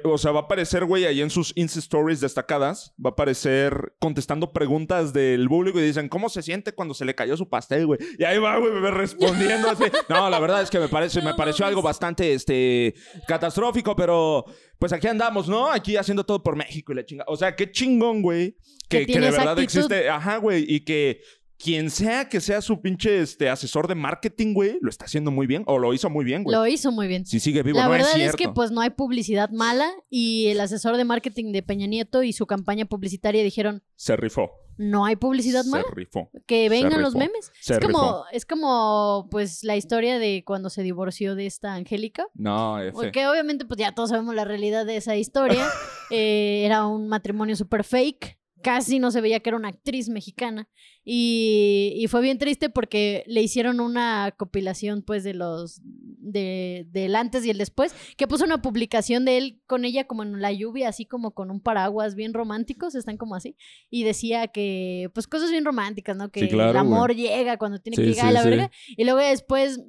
o 0.04 0.18
sea, 0.18 0.32
va 0.32 0.40
a 0.40 0.42
aparecer, 0.42 0.84
güey, 0.84 1.06
ahí 1.06 1.20
en 1.20 1.30
sus 1.30 1.52
Insta 1.56 1.78
Stories 1.78 2.20
destacadas, 2.20 2.92
va 3.04 3.10
a 3.10 3.12
aparecer 3.12 3.94
contestando 3.98 4.52
preguntas 4.52 5.12
del 5.12 5.48
público 5.48 5.80
y 5.80 5.82
dicen, 5.82 6.08
¿cómo 6.08 6.28
se 6.28 6.42
siente 6.42 6.72
cuando 6.72 6.94
se 6.94 7.04
le 7.04 7.14
cayó 7.14 7.36
su 7.36 7.48
pastel, 7.48 7.86
güey? 7.86 7.98
Y 8.18 8.24
ahí 8.24 8.38
va, 8.38 8.58
güey, 8.58 8.72
respondiendo 8.90 9.70
así. 9.70 9.84
No, 10.08 10.28
la 10.28 10.38
verdad 10.40 10.62
es 10.62 10.70
que 10.70 10.78
me 10.78 10.88
parece, 10.88 11.22
me 11.22 11.34
pareció 11.34 11.64
algo 11.66 11.82
bastante, 11.82 12.34
este, 12.34 12.94
catastrófico, 13.26 13.94
pero 13.94 14.44
pues 14.78 14.92
aquí 14.92 15.06
andamos, 15.06 15.48
¿no? 15.48 15.70
Aquí 15.70 15.96
haciendo 15.96 16.24
todo 16.24 16.42
por 16.42 16.56
México 16.56 16.92
y 16.92 16.96
la 16.96 17.04
chinga. 17.04 17.24
O 17.28 17.36
sea, 17.36 17.54
qué 17.54 17.70
chingón, 17.70 18.22
güey, 18.22 18.56
que, 18.88 19.06
que 19.06 19.20
de 19.20 19.30
verdad 19.30 19.58
existe, 19.60 20.08
ajá, 20.08 20.38
güey, 20.38 20.64
y 20.66 20.84
que 20.84 21.20
quien 21.62 21.90
sea 21.90 22.28
que 22.28 22.40
sea 22.40 22.60
su 22.62 22.80
pinche 22.80 23.20
este, 23.20 23.50
asesor 23.50 23.86
de 23.88 23.94
marketing, 23.94 24.54
güey, 24.54 24.78
lo 24.80 24.88
está 24.88 25.04
haciendo 25.04 25.30
muy 25.30 25.46
bien 25.46 25.62
o 25.66 25.78
lo 25.78 25.92
hizo 25.92 26.08
muy 26.08 26.24
bien, 26.24 26.42
güey. 26.42 26.56
Lo 26.56 26.66
hizo 26.66 26.90
muy 26.90 27.06
bien. 27.06 27.26
Si 27.26 27.38
sigue 27.40 27.62
vivo, 27.62 27.78
La 27.78 27.84
no 27.84 27.90
verdad 27.90 28.18
es 28.18 28.30
es, 28.30 28.36
que 28.36 28.48
pues 28.48 28.70
no 28.70 28.80
hay 28.80 28.90
publicidad 28.90 29.50
mala 29.50 29.90
y 30.08 30.46
el 30.46 30.60
asesor 30.60 30.96
de 30.96 31.04
marketing 31.04 31.52
de 31.52 31.62
Peña 31.62 31.86
Nieto 31.86 32.22
y 32.22 32.32
su 32.32 32.46
campaña 32.46 32.86
publicitaria 32.86 33.42
dijeron, 33.42 33.82
Se 33.96 34.16
rifó. 34.16 34.50
no 34.78 35.04
hay 35.04 35.16
publicidad 35.16 35.62
Se 35.64 35.70
mala. 35.70 35.84
rifó. 35.92 36.30
Que 36.46 36.68
vengan 36.70 37.02
los 37.02 37.12
rifó. 37.12 37.18
memes. 37.26 37.52
Se 37.60 37.74
es 37.74 37.80
como, 37.80 37.98
rifó. 37.98 38.24
es 38.32 38.46
como, 38.46 39.28
pues, 39.30 39.62
la 39.62 39.76
historia 39.76 40.18
de 40.18 40.42
cuando 40.46 40.70
se 40.70 40.82
divorció 40.82 41.34
de 41.34 41.44
esta 41.46 41.74
Angélica. 41.74 42.26
No, 42.34 42.80
F. 42.80 42.92
Porque 42.92 43.26
obviamente, 43.28 43.66
pues 43.66 43.78
ya 43.78 43.92
todos 43.94 44.08
sabemos 44.10 44.34
la 44.34 44.44
realidad 44.46 44.86
de 44.86 44.96
esa 44.96 45.16
historia. 45.16 45.64
Eh, 46.12 46.64
era 46.66 46.86
un 46.88 47.06
matrimonio 47.06 47.54
súper 47.54 47.84
fake. 47.84 48.36
Casi 48.62 48.98
no 48.98 49.10
se 49.10 49.20
veía 49.20 49.40
que 49.40 49.50
era 49.50 49.56
una 49.56 49.68
actriz 49.68 50.08
mexicana. 50.08 50.68
Y, 51.04 51.94
y 51.96 52.06
fue 52.08 52.20
bien 52.20 52.38
triste 52.38 52.68
porque 52.68 53.24
le 53.26 53.42
hicieron 53.42 53.80
una 53.80 54.34
compilación, 54.36 55.02
pues, 55.02 55.24
de 55.24 55.34
los. 55.34 55.80
De, 55.82 56.86
del 56.90 57.16
antes 57.16 57.44
y 57.44 57.50
el 57.50 57.58
después. 57.58 57.94
Que 58.16 58.28
puso 58.28 58.44
una 58.44 58.62
publicación 58.62 59.24
de 59.24 59.38
él 59.38 59.60
con 59.66 59.84
ella 59.84 60.06
como 60.06 60.22
en 60.22 60.40
la 60.40 60.52
lluvia, 60.52 60.88
así 60.88 61.06
como 61.06 61.32
con 61.32 61.50
un 61.50 61.60
paraguas 61.60 62.14
bien 62.14 62.34
románticos. 62.34 62.94
Están 62.94 63.16
como 63.16 63.34
así. 63.34 63.56
Y 63.88 64.04
decía 64.04 64.48
que, 64.48 65.10
pues, 65.14 65.26
cosas 65.26 65.50
bien 65.50 65.64
románticas, 65.64 66.16
¿no? 66.16 66.30
Que 66.30 66.40
Sí, 66.40 66.48
claro, 66.48 66.70
el 66.70 66.76
amor 66.76 67.14
llega 67.14 67.56
cuando 67.56 67.78
tiene 67.78 67.96
Sí, 67.96 68.02
que 68.02 68.08
llegar 68.08 68.24
sí, 68.24 68.28
a 68.28 68.32
la 68.32 68.44
verga. 68.44 68.70
Y 68.88 69.04
luego 69.04 69.20
después. 69.20 69.80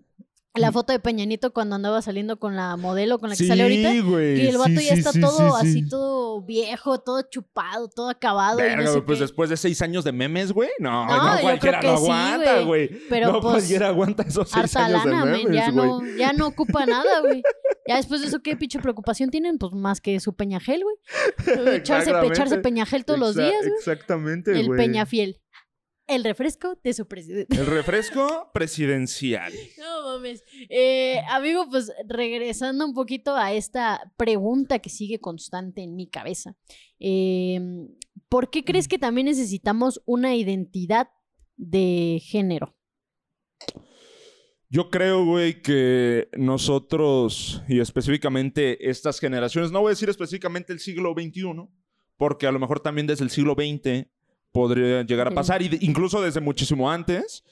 La 0.53 0.69
Mm. 0.69 0.73
foto 0.73 0.91
de 0.91 0.99
Peñanito 0.99 1.53
cuando 1.53 1.75
andaba 1.77 2.01
saliendo 2.01 2.37
con 2.37 2.57
la 2.57 2.75
modelo 2.75 3.19
con 3.19 3.29
la 3.29 3.37
que 3.37 3.45
sale 3.47 3.63
ahorita. 3.63 4.01
güey. 4.01 4.41
Y 4.41 4.47
el 4.47 4.57
vato 4.57 4.71
sí, 4.81 4.85
ya 4.85 4.93
está 4.95 5.13
sí, 5.13 5.21
todo 5.21 5.37
sí, 5.37 5.55
así, 5.61 5.73
sí. 5.83 5.87
todo 5.89 6.41
viejo, 6.41 6.99
todo 6.99 7.21
chupado, 7.21 7.87
todo 7.87 8.09
acabado. 8.09 8.59
y 8.59 8.63
Verga, 8.63 8.75
no 8.77 8.83
sé 8.87 8.91
güey, 8.95 9.05
pues 9.05 9.17
qué. 9.19 9.23
después 9.23 9.49
de 9.49 9.55
seis 9.57 9.81
años 9.81 10.03
de 10.03 10.11
memes, 10.11 10.51
güey. 10.51 10.69
No, 10.79 11.05
No, 11.05 11.39
cualquiera 11.41 11.81
lo 11.81 11.91
aguanta, 11.91 12.61
güey. 12.63 12.89
Pero, 13.09 13.31
no 13.31 13.39
pues, 13.39 13.53
cualquiera 13.53 13.87
aguanta 13.87 14.23
esos 14.23 14.49
seis 14.49 14.75
años 14.75 15.05
lana, 15.05 15.25
de 15.25 15.31
memes, 15.37 15.55
ya, 15.55 15.71
güey. 15.71 15.87
no, 15.87 16.01
ya 16.17 16.33
no 16.33 16.47
ocupa 16.47 16.85
nada, 16.85 17.21
güey. 17.21 17.41
Ya 17.87 17.95
después 17.95 18.21
de 18.21 18.27
eso, 18.27 18.41
¿qué 18.43 18.55
pinche 18.57 18.79
preocupación 18.79 19.29
tienen? 19.29 19.57
Pues 19.57 19.71
más 19.73 20.01
que 20.01 20.19
su 20.19 20.35
peñajel, 20.35 20.83
güey. 20.83 20.95
Echarse, 21.77 22.11
echarse 22.25 22.57
peñajel 22.59 23.05
todos 23.05 23.19
los 23.19 23.35
días, 23.35 23.53
güey. 23.61 23.73
Exactamente, 23.79 24.51
El 24.59 24.67
güey. 24.67 24.77
peñafiel. 24.77 25.40
El 26.11 26.25
refresco 26.25 26.77
de 26.83 26.93
su 26.93 27.07
presidente. 27.07 27.55
El 27.55 27.67
refresco 27.67 28.51
presidencial. 28.53 29.53
No 29.77 30.03
mames. 30.03 30.43
Eh, 30.69 31.21
amigo, 31.29 31.69
pues 31.69 31.89
regresando 32.05 32.85
un 32.85 32.93
poquito 32.93 33.33
a 33.35 33.53
esta 33.53 34.11
pregunta 34.17 34.79
que 34.79 34.89
sigue 34.89 35.21
constante 35.21 35.81
en 35.83 35.95
mi 35.95 36.09
cabeza. 36.09 36.57
Eh, 36.99 37.61
¿Por 38.27 38.49
qué 38.49 38.65
crees 38.65 38.89
que 38.89 38.99
también 38.99 39.27
necesitamos 39.27 40.01
una 40.05 40.35
identidad 40.35 41.07
de 41.55 42.21
género? 42.21 42.75
Yo 44.69 44.89
creo, 44.89 45.23
güey, 45.23 45.61
que 45.61 46.27
nosotros, 46.33 47.63
y 47.69 47.79
específicamente 47.79 48.89
estas 48.89 49.19
generaciones, 49.19 49.71
no 49.71 49.79
voy 49.79 49.89
a 49.89 49.95
decir 49.95 50.09
específicamente 50.09 50.73
el 50.73 50.79
siglo 50.79 51.13
XXI, 51.13 51.69
porque 52.17 52.47
a 52.47 52.51
lo 52.51 52.59
mejor 52.59 52.81
también 52.81 53.07
desde 53.07 53.23
el 53.23 53.29
siglo 53.29 53.53
XX 53.53 54.07
podría 54.51 55.03
llegar 55.03 55.27
a 55.27 55.31
pasar, 55.31 55.61
y 55.61 55.69
de- 55.69 55.77
incluso 55.81 56.21
desde 56.21 56.41
muchísimo 56.41 56.89
antes. 56.91 57.43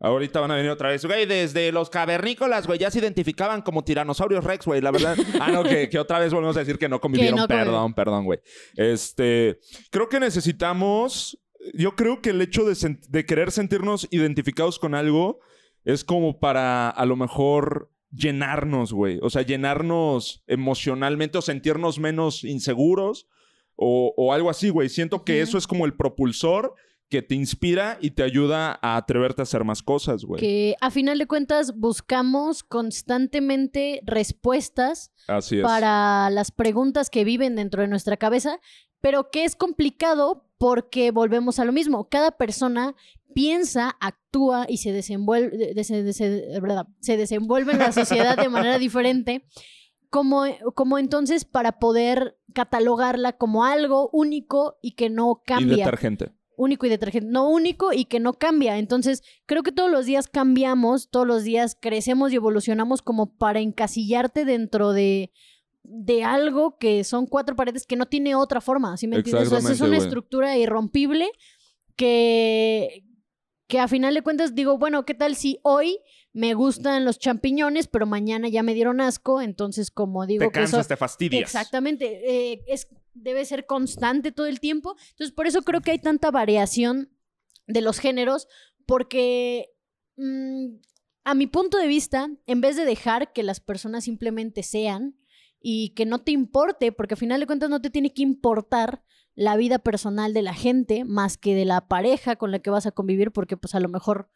Ahorita 0.00 0.40
van 0.40 0.50
a 0.50 0.56
venir 0.56 0.70
otra 0.70 0.90
vez, 0.90 1.04
güey, 1.06 1.24
desde 1.24 1.70
los 1.72 1.88
cavernícolas, 1.88 2.66
güey, 2.66 2.78
ya 2.78 2.90
se 2.90 2.98
identificaban 2.98 3.62
como 3.62 3.84
tiranosaurios 3.84 4.44
rex, 4.44 4.66
güey, 4.66 4.80
la 4.82 4.90
verdad. 4.90 5.16
Ah, 5.40 5.50
no, 5.50 5.62
que, 5.62 5.88
que 5.88 5.98
otra 5.98 6.18
vez 6.18 6.32
volvemos 6.34 6.56
a 6.56 6.60
decir 6.60 6.78
que 6.78 6.88
no 6.88 7.00
convivieron. 7.00 7.38
no 7.38 7.46
perdón, 7.48 7.94
perdón, 7.94 8.24
güey. 8.24 8.40
Este, 8.76 9.60
creo 9.90 10.08
que 10.08 10.20
necesitamos, 10.20 11.38
yo 11.72 11.94
creo 11.94 12.20
que 12.20 12.30
el 12.30 12.42
hecho 12.42 12.64
de 12.64 13.24
querer 13.24 13.50
sentirnos 13.52 14.06
identificados 14.10 14.78
con 14.78 14.94
algo 14.94 15.38
es 15.84 16.04
como 16.04 16.38
para 16.38 16.90
a 16.90 17.06
lo 17.06 17.16
mejor 17.16 17.90
llenarnos, 18.10 18.92
güey. 18.92 19.18
O 19.22 19.30
sea, 19.30 19.42
llenarnos 19.42 20.42
emocionalmente 20.46 21.38
o 21.38 21.42
sentirnos 21.42 21.98
menos 21.98 22.44
inseguros 22.44 23.26
o, 23.76 24.12
o 24.16 24.32
algo 24.32 24.50
así, 24.50 24.70
güey. 24.70 24.88
Siento 24.88 25.24
que 25.24 25.40
eso 25.40 25.58
es 25.58 25.66
como 25.66 25.86
el 25.86 25.94
propulsor 25.94 26.74
que 27.08 27.22
te 27.22 27.34
inspira 27.34 27.98
y 28.00 28.10
te 28.10 28.22
ayuda 28.22 28.78
a 28.82 28.96
atreverte 28.96 29.42
a 29.42 29.44
hacer 29.44 29.64
más 29.64 29.82
cosas, 29.82 30.24
güey. 30.24 30.40
Que 30.40 30.74
a 30.80 30.90
final 30.90 31.18
de 31.18 31.26
cuentas 31.26 31.76
buscamos 31.76 32.64
constantemente 32.64 34.00
respuestas 34.04 35.12
Así 35.28 35.60
para 35.60 36.28
las 36.30 36.50
preguntas 36.50 37.10
que 37.10 37.24
viven 37.24 37.56
dentro 37.56 37.82
de 37.82 37.88
nuestra 37.88 38.16
cabeza, 38.16 38.58
pero 39.00 39.30
que 39.30 39.44
es 39.44 39.54
complicado 39.54 40.46
porque 40.58 41.10
volvemos 41.10 41.58
a 41.58 41.64
lo 41.64 41.72
mismo. 41.72 42.08
Cada 42.08 42.32
persona 42.32 42.96
piensa, 43.34 43.96
actúa 44.00 44.66
y 44.68 44.78
se 44.78 44.92
desenvuelve, 44.92 45.74
se 45.84 47.16
desenvuelve 47.16 47.72
en 47.72 47.78
la 47.78 47.92
sociedad 47.92 48.36
de 48.36 48.48
manera 48.48 48.78
diferente. 48.80 49.44
Como, 50.14 50.44
como 50.76 50.98
entonces 50.98 51.44
para 51.44 51.80
poder 51.80 52.38
catalogarla 52.52 53.32
como 53.32 53.64
algo 53.64 54.10
único 54.12 54.78
y 54.80 54.92
que 54.92 55.10
no 55.10 55.42
Y 55.42 55.44
cambia 55.44 55.76
detergente. 55.78 56.30
único 56.56 56.86
y 56.86 56.88
detergente, 56.88 57.28
no 57.28 57.48
único 57.50 57.92
y 57.92 58.04
que 58.04 58.20
no 58.20 58.34
cambia. 58.34 58.78
Entonces, 58.78 59.24
creo 59.44 59.64
que 59.64 59.72
todos 59.72 59.90
los 59.90 60.06
días 60.06 60.28
cambiamos, 60.28 61.10
todos 61.10 61.26
los 61.26 61.42
días 61.42 61.76
crecemos 61.80 62.32
y 62.32 62.36
evolucionamos 62.36 63.02
como 63.02 63.34
para 63.36 63.58
encasillarte 63.58 64.44
dentro 64.44 64.92
de, 64.92 65.32
de 65.82 66.22
algo 66.22 66.78
que 66.78 67.02
son 67.02 67.26
cuatro 67.26 67.56
paredes 67.56 67.84
que 67.84 67.96
no 67.96 68.06
tiene 68.06 68.36
otra 68.36 68.60
forma, 68.60 68.96
¿sí 68.96 69.08
me 69.08 69.16
entiendes? 69.16 69.50
O 69.50 69.60
sea, 69.60 69.72
es 69.72 69.80
una 69.80 69.96
estructura 69.96 70.56
irrompible 70.56 71.28
que, 71.96 73.04
que 73.66 73.80
a 73.80 73.88
final 73.88 74.14
de 74.14 74.22
cuentas 74.22 74.54
digo, 74.54 74.78
bueno, 74.78 75.04
¿qué 75.04 75.14
tal 75.14 75.34
si 75.34 75.58
hoy 75.64 75.98
me 76.34 76.52
gustan 76.52 77.04
los 77.04 77.18
champiñones, 77.18 77.86
pero 77.86 78.06
mañana 78.06 78.48
ya 78.48 78.62
me 78.62 78.74
dieron 78.74 79.00
asco? 79.00 79.40
Entonces, 79.40 79.90
como 79.90 80.26
digo 80.26 80.44
Te 80.44 80.50
que 80.50 80.64
eso... 80.64 80.72
cansas, 80.72 80.88
te 80.88 80.96
fastidias. 80.96 81.42
Exactamente. 81.42 82.52
eh, 82.52 82.64
es, 82.66 82.88
debe 83.14 83.44
ser 83.44 83.66
constante 83.66 84.32
todo 84.32 84.46
el 84.46 84.60
tiempo. 84.60 84.96
Entonces, 85.10 85.32
por 85.32 85.46
eso 85.46 85.62
creo 85.62 85.80
que 85.80 85.92
hay 85.92 86.00
tanta 86.00 86.32
variación 86.32 87.10
de 87.68 87.80
los 87.80 88.00
géneros, 88.00 88.48
porque 88.84 89.70
mm, 90.16 90.74
a 91.22 91.34
mi 91.34 91.46
punto 91.46 91.78
de 91.78 91.86
vista, 91.86 92.28
en 92.46 92.60
vez 92.60 92.76
de 92.76 92.84
dejar 92.84 93.32
que 93.32 93.44
las 93.44 93.60
personas 93.60 94.04
simplemente 94.04 94.64
sean 94.64 95.16
y 95.60 95.90
que 95.90 96.04
no 96.04 96.18
te 96.20 96.32
importe, 96.32 96.90
porque 96.90 97.14
al 97.14 97.18
final 97.18 97.40
de 97.40 97.46
cuentas 97.46 97.70
no 97.70 97.80
te 97.80 97.90
tiene 97.90 98.12
que 98.12 98.22
importar 98.22 99.02
la 99.36 99.56
vida 99.56 99.78
personal 99.78 100.34
de 100.34 100.42
la 100.42 100.52
gente 100.52 101.04
más 101.04 101.38
que 101.38 101.54
de 101.54 101.64
la 101.64 101.86
pareja 101.88 102.36
con 102.36 102.50
la 102.50 102.58
que 102.58 102.70
vas 102.70 102.86
a 102.86 102.92
convivir, 102.92 103.30
porque 103.30 103.56
pues 103.56 103.74
a 103.74 103.80
lo 103.80 103.88
mejor 103.88 104.28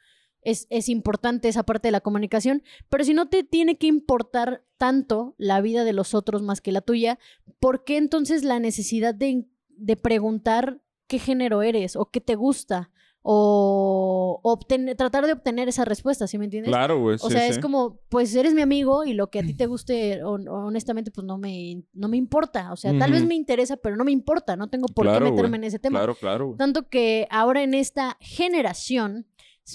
es, 0.43 0.67
es 0.71 0.89
importante 0.89 1.49
esa 1.49 1.63
parte 1.65 1.89
de 1.89 1.93
la 1.93 2.01
comunicación, 2.01 2.63
pero 2.89 3.05
si 3.05 3.15
no 3.15 3.29
te 3.29 3.43
tiene 3.45 3.77
que 3.77 3.87
importar 3.87 4.65
tanto 4.77 5.35
la 5.39 5.61
vida 5.61 5.85
de 5.85 5.93
los 5.93 6.15
otros 6.15 6.43
más 6.43 6.61
que 6.61 6.73
la 6.73 6.81
tuya, 6.81 7.19
¿por 7.61 7.85
qué 7.85 7.97
entonces 7.97 8.45
la 8.45 8.61
necesidad 8.61 9.15
de, 9.15 9.47
de 9.69 9.97
preguntar 9.97 10.81
qué 11.07 11.19
género 11.19 11.63
eres 11.63 11.97
o 11.97 12.11
qué 12.11 12.21
te 12.21 12.35
gusta? 12.37 12.91
O 13.31 14.41
obtener, 14.43 14.97
tratar 14.97 15.27
de 15.27 15.33
obtener 15.33 15.69
esa 15.69 15.85
respuesta, 15.85 16.27
¿sí 16.27 16.39
me 16.39 16.45
entiendes? 16.47 16.71
Claro, 16.71 16.99
güey. 17.01 17.17
O 17.21 17.27
sí, 17.29 17.33
sea, 17.33 17.43
sí. 17.43 17.51
es 17.51 17.59
como, 17.59 18.01
pues 18.09 18.35
eres 18.35 18.55
mi 18.55 18.63
amigo 18.63 19.05
y 19.05 19.13
lo 19.13 19.29
que 19.29 19.41
a 19.41 19.43
ti 19.43 19.55
te 19.55 19.67
guste, 19.67 20.23
hon- 20.25 20.49
honestamente, 20.49 21.11
pues 21.11 21.27
no 21.27 21.37
me, 21.37 21.83
no 21.93 22.09
me 22.09 22.17
importa. 22.17 22.73
O 22.73 22.77
sea, 22.77 22.97
tal 22.99 23.13
vez 23.13 23.25
me 23.27 23.35
interesa, 23.35 23.77
pero 23.77 23.97
no 23.97 24.05
me 24.05 24.13
importa. 24.13 24.57
No 24.57 24.69
tengo 24.71 24.87
por 24.89 25.05
Claro, 25.07 25.27
qué 25.27 25.31
meterme 25.33 25.57
en 25.59 25.65
ese 25.65 25.79
tema. 25.79 25.99
Claro, 25.99 26.15
claro. 26.15 26.55
Tanto 26.57 26.89
que 26.89 27.27
ahora 27.31 27.63
en 27.63 27.75
esta 27.75 28.17
generación 28.21 29.27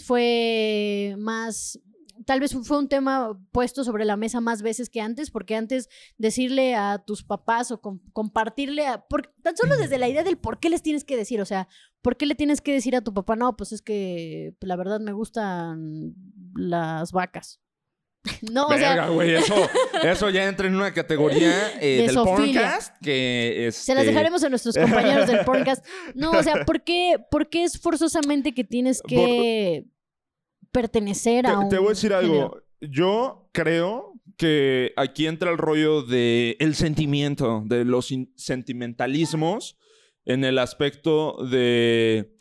fue 0.01 1.15
más, 1.17 1.79
tal 2.25 2.39
vez 2.39 2.55
fue 2.63 2.77
un 2.77 2.87
tema 2.87 3.39
puesto 3.51 3.83
sobre 3.83 4.05
la 4.05 4.17
mesa 4.17 4.41
más 4.41 4.61
veces 4.61 4.89
que 4.89 5.01
antes, 5.01 5.29
porque 5.29 5.55
antes 5.55 5.89
decirle 6.17 6.75
a 6.75 7.03
tus 7.05 7.23
papás 7.23 7.71
o 7.71 7.81
com- 7.81 7.99
compartirle, 8.13 8.87
a, 8.87 9.05
tan 9.41 9.57
solo 9.57 9.77
desde 9.77 9.97
la 9.97 10.09
idea 10.09 10.23
del 10.23 10.37
por 10.37 10.59
qué 10.59 10.69
les 10.69 10.81
tienes 10.81 11.03
que 11.03 11.17
decir, 11.17 11.41
o 11.41 11.45
sea, 11.45 11.67
¿por 12.01 12.17
qué 12.17 12.25
le 12.25 12.35
tienes 12.35 12.61
que 12.61 12.73
decir 12.73 12.95
a 12.95 13.01
tu 13.01 13.13
papá? 13.13 13.35
No, 13.35 13.55
pues 13.55 13.71
es 13.71 13.81
que 13.81 14.55
pues, 14.59 14.67
la 14.67 14.75
verdad 14.75 14.99
me 14.99 15.13
gustan 15.13 16.15
las 16.55 17.11
vacas. 17.11 17.59
no, 18.51 18.67
o 18.67 18.77
sea, 18.77 19.07
güey, 19.09 19.33
eso, 19.35 19.55
eso 20.03 20.29
ya 20.29 20.47
entra 20.47 20.67
en 20.67 20.75
una 20.75 20.93
categoría 20.93 21.71
eh, 21.81 21.97
De 21.97 22.07
del 22.07 22.15
podcast 22.15 22.95
que 23.01 23.67
es. 23.67 23.75
Se 23.75 23.93
las 23.93 24.05
dejaremos 24.05 24.43
a 24.43 24.49
nuestros 24.49 24.75
compañeros 24.75 25.27
del 25.27 25.43
podcast. 25.45 25.85
No, 26.15 26.31
o 26.31 26.43
sea, 26.43 26.63
¿por 26.65 26.83
qué, 26.83 27.17
por 27.29 27.49
qué 27.49 27.63
es 27.63 27.79
forzosamente 27.79 28.53
que 28.53 28.63
tienes 28.63 29.01
que 29.05 29.85
pertenecer 30.71 31.47
a 31.47 31.59
un 31.59 31.69
Te, 31.69 31.75
te 31.75 31.79
voy 31.79 31.87
a 31.87 31.89
decir 31.89 32.13
algo. 32.13 32.33
género? 32.33 32.63
Yo 32.81 33.49
creo 33.53 34.13
que 34.37 34.93
aquí 34.97 35.27
entra 35.27 35.51
el 35.51 35.57
rollo 35.57 36.01
de 36.01 36.57
el 36.59 36.75
sentimiento, 36.75 37.63
de 37.65 37.85
los 37.85 38.13
sentimentalismos 38.35 39.77
en 40.25 40.43
el 40.43 40.57
aspecto 40.57 41.37
de 41.45 42.32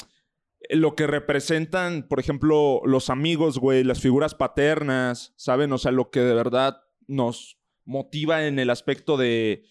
lo 0.71 0.95
que 0.95 1.07
representan, 1.07 2.07
por 2.09 2.21
ejemplo, 2.21 2.81
los 2.85 3.11
amigos, 3.11 3.59
güey, 3.59 3.85
las 3.85 4.01
figuras 4.01 4.35
paternas, 4.35 5.33
¿saben? 5.37 5.73
O 5.73 5.79
sea, 5.79 5.93
lo 5.93 6.11
que 6.11 6.21
de 6.21 6.35
verdad 6.35 6.83
nos 7.07 7.59
motiva 7.85 8.47
en 8.47 8.59
el 8.59 8.71
aspecto 8.71 9.17
de 9.17 9.65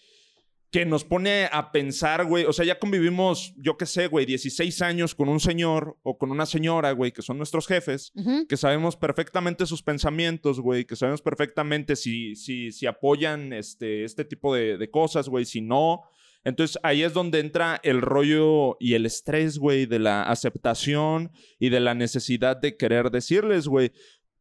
que 0.72 0.86
nos 0.86 1.04
pone 1.04 1.50
a 1.52 1.72
pensar, 1.74 2.26
güey. 2.26 2.46
O 2.46 2.54
sea, 2.54 2.66
ya 2.66 2.80
convivimos, 2.80 3.54
yo 3.58 3.78
qué 3.78 3.86
sé, 3.86 4.08
güey, 4.08 4.26
16 4.26 4.82
años 4.82 5.16
con 5.16 5.28
un 5.28 5.42
señor 5.42 5.98
o 6.02 6.18
con 6.18 6.32
una 6.32 6.46
señora, 6.46 6.94
güey, 6.94 7.12
que 7.12 7.22
son 7.22 7.38
nuestros 7.38 7.68
jefes, 7.68 8.14
que 8.48 8.56
sabemos 8.56 8.96
perfectamente 8.96 9.66
sus 9.66 9.84
pensamientos, 9.84 10.62
güey, 10.62 10.86
que 10.86 10.96
sabemos 10.96 11.22
perfectamente 11.22 11.98
si, 11.98 12.36
si, 12.38 12.72
si 12.72 12.86
apoyan 12.86 13.52
este, 13.52 14.06
este 14.06 14.24
tipo 14.24 14.56
de, 14.56 14.78
de 14.78 14.90
cosas, 14.90 15.28
güey, 15.28 15.44
si 15.44 15.60
no. 15.60 16.04
Entonces 16.44 16.80
ahí 16.84 17.04
es 17.04 17.14
donde 17.14 17.40
entra 17.40 17.80
el 17.84 18.02
rollo 18.02 18.78
y 18.80 18.96
el 18.96 19.06
estrés, 19.06 19.58
güey, 19.58 19.86
de 19.86 20.00
la 20.00 20.24
aceptación 20.24 21.32
y 21.60 21.70
de 21.70 21.80
la 21.80 21.94
necesidad 21.94 22.58
de 22.58 22.78
querer 22.78 23.12
decirles, 23.12 23.68
güey. 23.68 23.92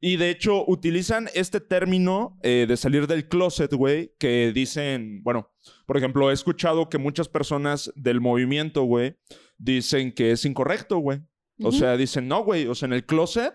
Y 0.03 0.17
de 0.17 0.31
hecho, 0.31 0.65
utilizan 0.67 1.29
este 1.35 1.61
término 1.61 2.39
eh, 2.43 2.65
de 2.67 2.77
salir 2.79 3.07
del 3.07 3.29
closet, 3.29 3.73
güey, 3.75 4.15
que 4.19 4.51
dicen, 4.55 5.23
bueno, 5.23 5.53
por 5.87 5.99
ejemplo, 5.99 6.31
he 6.31 6.33
escuchado 6.35 6.89
que 6.89 6.97
muchas 6.97 7.29
personas 7.29 7.93
del 7.97 8.23
movimiento, 8.23 8.85
güey, 8.85 9.17
dicen 9.59 10.13
que 10.13 10.33
es 10.33 10.47
incorrecto, 10.47 10.99
güey. 10.99 11.21
O 11.63 11.73
sea, 11.73 11.99
dicen, 11.99 12.27
no, 12.27 12.43
güey, 12.43 12.67
o 12.67 12.75
sea, 12.75 12.87
en 12.87 12.95
el 12.95 13.05
closet, 13.05 13.53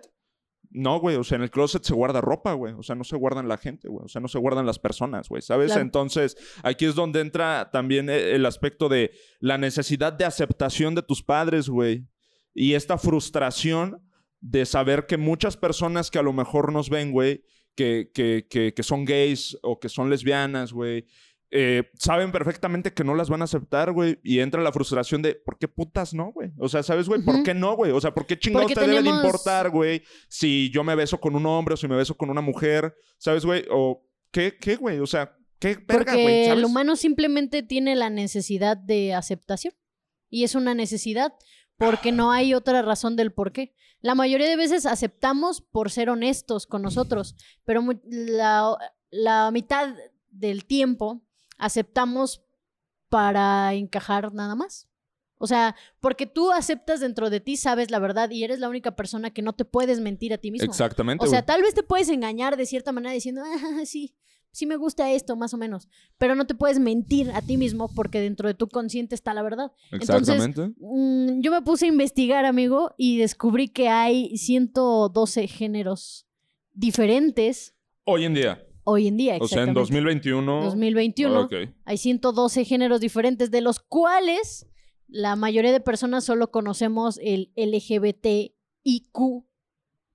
no, 0.75 0.99
güey, 0.99 1.15
o 1.15 1.23
sea, 1.23 1.37
en 1.37 1.43
el 1.43 1.51
closet 1.51 1.83
se 1.83 1.93
guarda 1.93 2.19
ropa, 2.19 2.51
güey. 2.53 2.73
O 2.73 2.83
sea, 2.83 2.95
no 2.95 3.05
se 3.05 3.15
guardan 3.15 3.47
la 3.47 3.57
gente, 3.57 3.87
güey. 3.87 4.05
O 4.05 4.07
sea, 4.09 4.21
no 4.21 4.27
se 4.27 4.37
guardan 4.37 4.65
las 4.65 4.77
personas, 4.77 5.29
güey, 5.29 5.41
¿sabes? 5.41 5.75
Entonces, 5.75 6.35
aquí 6.63 6.85
es 6.85 6.95
donde 6.95 7.21
entra 7.21 7.69
también 7.71 8.09
eh, 8.09 8.35
el 8.35 8.45
aspecto 8.45 8.89
de 8.89 9.11
la 9.39 9.57
necesidad 9.57 10.11
de 10.11 10.25
aceptación 10.25 10.93
de 10.93 11.01
tus 11.01 11.23
padres, 11.23 11.69
güey. 11.69 12.05
Y 12.53 12.73
esta 12.73 12.97
frustración 12.97 14.01
de 14.41 14.65
saber 14.65 15.05
que 15.07 15.17
muchas 15.17 15.55
personas 15.55 16.11
que 16.11 16.19
a 16.19 16.23
lo 16.23 16.33
mejor 16.33 16.73
nos 16.73 16.89
ven, 16.89 17.11
güey, 17.11 17.43
que, 17.75 18.11
que, 18.13 18.45
que, 18.49 18.83
son 18.83 19.05
gays 19.05 19.57
o 19.61 19.79
que 19.79 19.89
son 19.89 20.09
lesbianas, 20.09 20.71
güey, 20.71 21.05
eh, 21.57 21.89
saben 21.97 22.31
perfectamente 22.31 22.93
que 22.93 23.03
no 23.03 23.15
las 23.15 23.29
van 23.29 23.41
a 23.41 23.45
aceptar, 23.45 23.91
güey. 23.93 24.19
Y 24.23 24.39
entra 24.39 24.61
la 24.61 24.71
frustración 24.71 25.21
de, 25.21 25.35
¿por 25.35 25.57
qué 25.57 25.67
putas 25.67 26.13
no, 26.13 26.31
güey? 26.31 26.51
O 26.59 26.67
sea, 26.67 26.83
¿sabes, 26.83 27.07
güey? 27.07 27.21
¿Por 27.21 27.43
qué 27.43 27.53
no, 27.53 27.75
güey? 27.75 27.91
O 27.91 28.01
sea, 28.01 28.13
¿por 28.13 28.25
qué 28.25 28.37
chingados 28.37 28.73
te 28.73 28.79
debe 28.81 29.01
de 29.01 29.09
importar, 29.09 29.69
güey? 29.69 30.03
Si 30.27 30.69
yo 30.71 30.83
me 30.83 30.95
beso 30.95 31.19
con 31.19 31.35
un 31.35 31.45
hombre 31.45 31.73
o 31.73 31.77
si 31.77 31.87
me 31.87 31.95
beso 31.95 32.15
con 32.15 32.29
una 32.29 32.41
mujer, 32.41 32.95
¿sabes, 33.17 33.45
güey? 33.45 33.65
O, 33.71 34.05
¿qué, 34.31 34.57
qué, 34.59 34.75
güey? 34.75 34.99
O 34.99 35.07
sea, 35.07 35.35
¿qué 35.59 35.75
verga, 35.75 36.13
güey? 36.13 36.25
Porque 36.25 36.51
el 36.51 36.65
humano 36.65 36.95
simplemente 36.95 37.63
tiene 37.63 37.95
la 37.95 38.09
necesidad 38.09 38.77
de 38.77 39.13
aceptación. 39.13 39.73
Y 40.29 40.43
es 40.43 40.55
una 40.55 40.73
necesidad 40.73 41.33
porque 41.77 42.11
no 42.11 42.31
hay 42.31 42.53
otra 42.53 42.81
razón 42.81 43.15
del 43.15 43.31
por 43.31 43.51
qué. 43.51 43.73
La 44.01 44.15
mayoría 44.15 44.47
de 44.47 44.55
veces 44.55 44.85
aceptamos 44.85 45.61
por 45.61 45.89
ser 45.89 46.09
honestos 46.09 46.67
con 46.67 46.81
nosotros, 46.81 47.35
pero 47.63 47.83
la, 48.05 49.49
mitad 49.51 49.95
del 50.29 50.65
tiempo 50.65 51.24
aceptamos 51.57 52.43
para 53.09 53.73
encajar 53.73 54.33
nada 54.33 54.55
más. 54.55 54.87
O 55.37 55.47
sea, 55.47 55.75
porque 55.99 56.25
tú 56.25 56.51
aceptas 56.51 57.01
dentro 57.01 57.29
de 57.29 57.39
ti, 57.39 57.57
sabes 57.57 57.91
la 57.91 57.99
verdad 57.99 58.29
y 58.31 58.43
eres 58.43 58.59
la 58.59 58.69
única 58.69 58.95
persona 58.95 59.31
que 59.31 59.41
no 59.41 59.53
te 59.53 59.65
puedes 59.65 59.99
mentir 59.99 60.33
a 60.33 60.37
ti 60.37 60.49
mismo. 60.49 60.65
Exactamente. 60.65 61.25
O 61.25 61.27
sea, 61.27 61.45
tal 61.45 61.61
vez 61.61 61.73
te 61.73 61.83
puedes 61.83 62.09
engañar 62.09 62.55
de 62.55 62.65
cierta 62.65 62.91
manera 62.91 63.13
diciendo, 63.13 63.41
ah, 63.45 63.85
sí, 63.85 64.15
sí 64.51 64.65
me 64.65 64.77
gusta 64.77 65.11
esto, 65.11 65.35
más 65.35 65.53
o 65.53 65.57
menos. 65.57 65.89
Pero 66.17 66.35
no 66.35 66.47
te 66.47 66.55
puedes 66.55 66.79
mentir 66.79 67.31
a 67.31 67.41
ti 67.41 67.57
mismo 67.57 67.89
porque 67.93 68.21
dentro 68.21 68.47
de 68.47 68.53
tu 68.53 68.69
consciente 68.69 69.13
está 69.13 69.33
la 69.33 69.43
verdad. 69.43 69.73
Exactamente. 69.91 70.61
Entonces, 70.61 70.75
mm, 70.79 71.41
yo 71.41 71.51
me 71.51 71.61
puse 71.61 71.85
a 71.85 71.89
investigar, 71.89 72.45
amigo, 72.45 72.95
y 72.97 73.17
descubrí 73.17 73.67
que 73.67 73.89
hay 73.89 74.37
112 74.37 75.47
géneros 75.47 76.25
diferentes. 76.73 77.75
Hoy 78.05 78.23
en 78.23 78.33
día. 78.33 78.64
Hoy 78.87 79.07
en 79.07 79.17
día, 79.17 79.37
O 79.41 79.47
sea, 79.47 79.63
en 79.63 79.73
2021. 79.73 80.63
2021 80.63 81.49
hay 81.85 81.97
112 81.97 82.65
géneros 82.65 83.01
diferentes, 83.01 83.49
de 83.49 83.61
los 83.61 83.79
cuales 83.79 84.67
la 85.07 85.35
mayoría 85.35 85.71
de 85.71 85.79
personas 85.79 86.23
solo 86.23 86.51
conocemos 86.51 87.19
el 87.23 87.51
LGBTIQ+, 87.55 88.53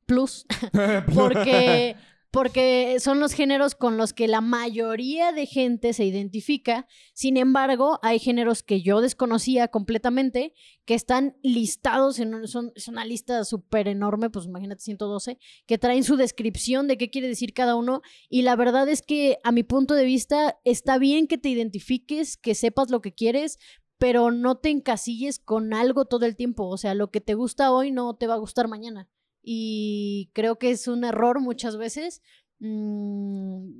porque 1.14 1.96
porque 2.30 2.96
son 3.00 3.18
los 3.18 3.32
géneros 3.32 3.74
con 3.74 3.96
los 3.96 4.12
que 4.12 4.28
la 4.28 4.40
mayoría 4.40 5.32
de 5.32 5.46
gente 5.46 5.92
se 5.92 6.04
identifica. 6.04 6.86
Sin 7.12 7.36
embargo, 7.36 7.98
hay 8.02 8.20
géneros 8.20 8.62
que 8.62 8.82
yo 8.82 9.00
desconocía 9.00 9.68
completamente, 9.68 10.54
que 10.84 10.94
están 10.94 11.36
listados 11.42 12.20
en 12.20 12.46
son, 12.46 12.72
es 12.76 12.86
una 12.86 13.04
lista 13.04 13.44
súper 13.44 13.88
enorme, 13.88 14.30
pues 14.30 14.46
imagínate 14.46 14.82
112, 14.82 15.38
que 15.66 15.78
traen 15.78 16.04
su 16.04 16.16
descripción 16.16 16.86
de 16.86 16.98
qué 16.98 17.10
quiere 17.10 17.26
decir 17.26 17.52
cada 17.52 17.74
uno. 17.74 18.00
Y 18.28 18.42
la 18.42 18.54
verdad 18.54 18.88
es 18.88 19.02
que 19.02 19.38
a 19.42 19.50
mi 19.50 19.64
punto 19.64 19.94
de 19.94 20.04
vista 20.04 20.58
está 20.64 20.98
bien 20.98 21.26
que 21.26 21.38
te 21.38 21.48
identifiques, 21.48 22.36
que 22.36 22.54
sepas 22.54 22.90
lo 22.90 23.00
que 23.00 23.12
quieres, 23.12 23.58
pero 23.98 24.30
no 24.30 24.56
te 24.56 24.70
encasilles 24.70 25.40
con 25.40 25.74
algo 25.74 26.04
todo 26.04 26.26
el 26.26 26.36
tiempo. 26.36 26.68
O 26.68 26.78
sea, 26.78 26.94
lo 26.94 27.10
que 27.10 27.20
te 27.20 27.34
gusta 27.34 27.72
hoy 27.72 27.90
no 27.90 28.14
te 28.14 28.28
va 28.28 28.34
a 28.34 28.38
gustar 28.38 28.68
mañana 28.68 29.08
y 29.42 30.30
creo 30.32 30.58
que 30.58 30.70
es 30.70 30.88
un 30.88 31.04
error 31.04 31.40
muchas 31.40 31.76
veces 31.76 32.22
mm, 32.58 33.70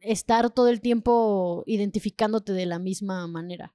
estar 0.00 0.50
todo 0.50 0.68
el 0.68 0.80
tiempo 0.80 1.64
identificándote 1.66 2.52
de 2.52 2.66
la 2.66 2.78
misma 2.78 3.26
manera. 3.26 3.74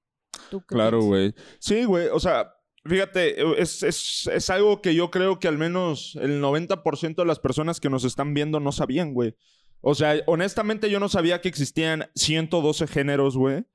claro, 0.67 1.01
güey. 1.01 1.33
Sí, 1.59 1.83
güey. 1.85 2.07
O 2.07 2.19
sea, 2.19 2.53
fíjate, 2.85 3.41
eh, 3.41 3.55
es, 3.57 3.83
es, 3.83 4.29
es, 4.31 4.49
algo 4.49 4.81
que 4.81 4.95
yo 4.95 5.11
creo 5.11 5.39
que 5.39 5.47
al 5.47 5.57
menos 5.57 6.17
el 6.21 6.41
90% 6.41 7.15
de 7.15 7.25
las 7.25 7.39
personas 7.39 7.79
que 7.79 7.89
nos 7.89 8.03
están 8.03 8.33
viendo 8.33 8.59
no 8.59 8.71
sabían, 8.71 9.13
güey. 9.13 9.35
O 9.81 9.95
sea, 9.95 10.15
honestamente 10.27 10.89
yo 10.89 10.99
no 10.99 11.09
sabía 11.09 11.41
que 11.41 11.49
existían 11.49 12.09
112 12.15 12.87
géneros, 12.87 13.35
güey. 13.37 13.65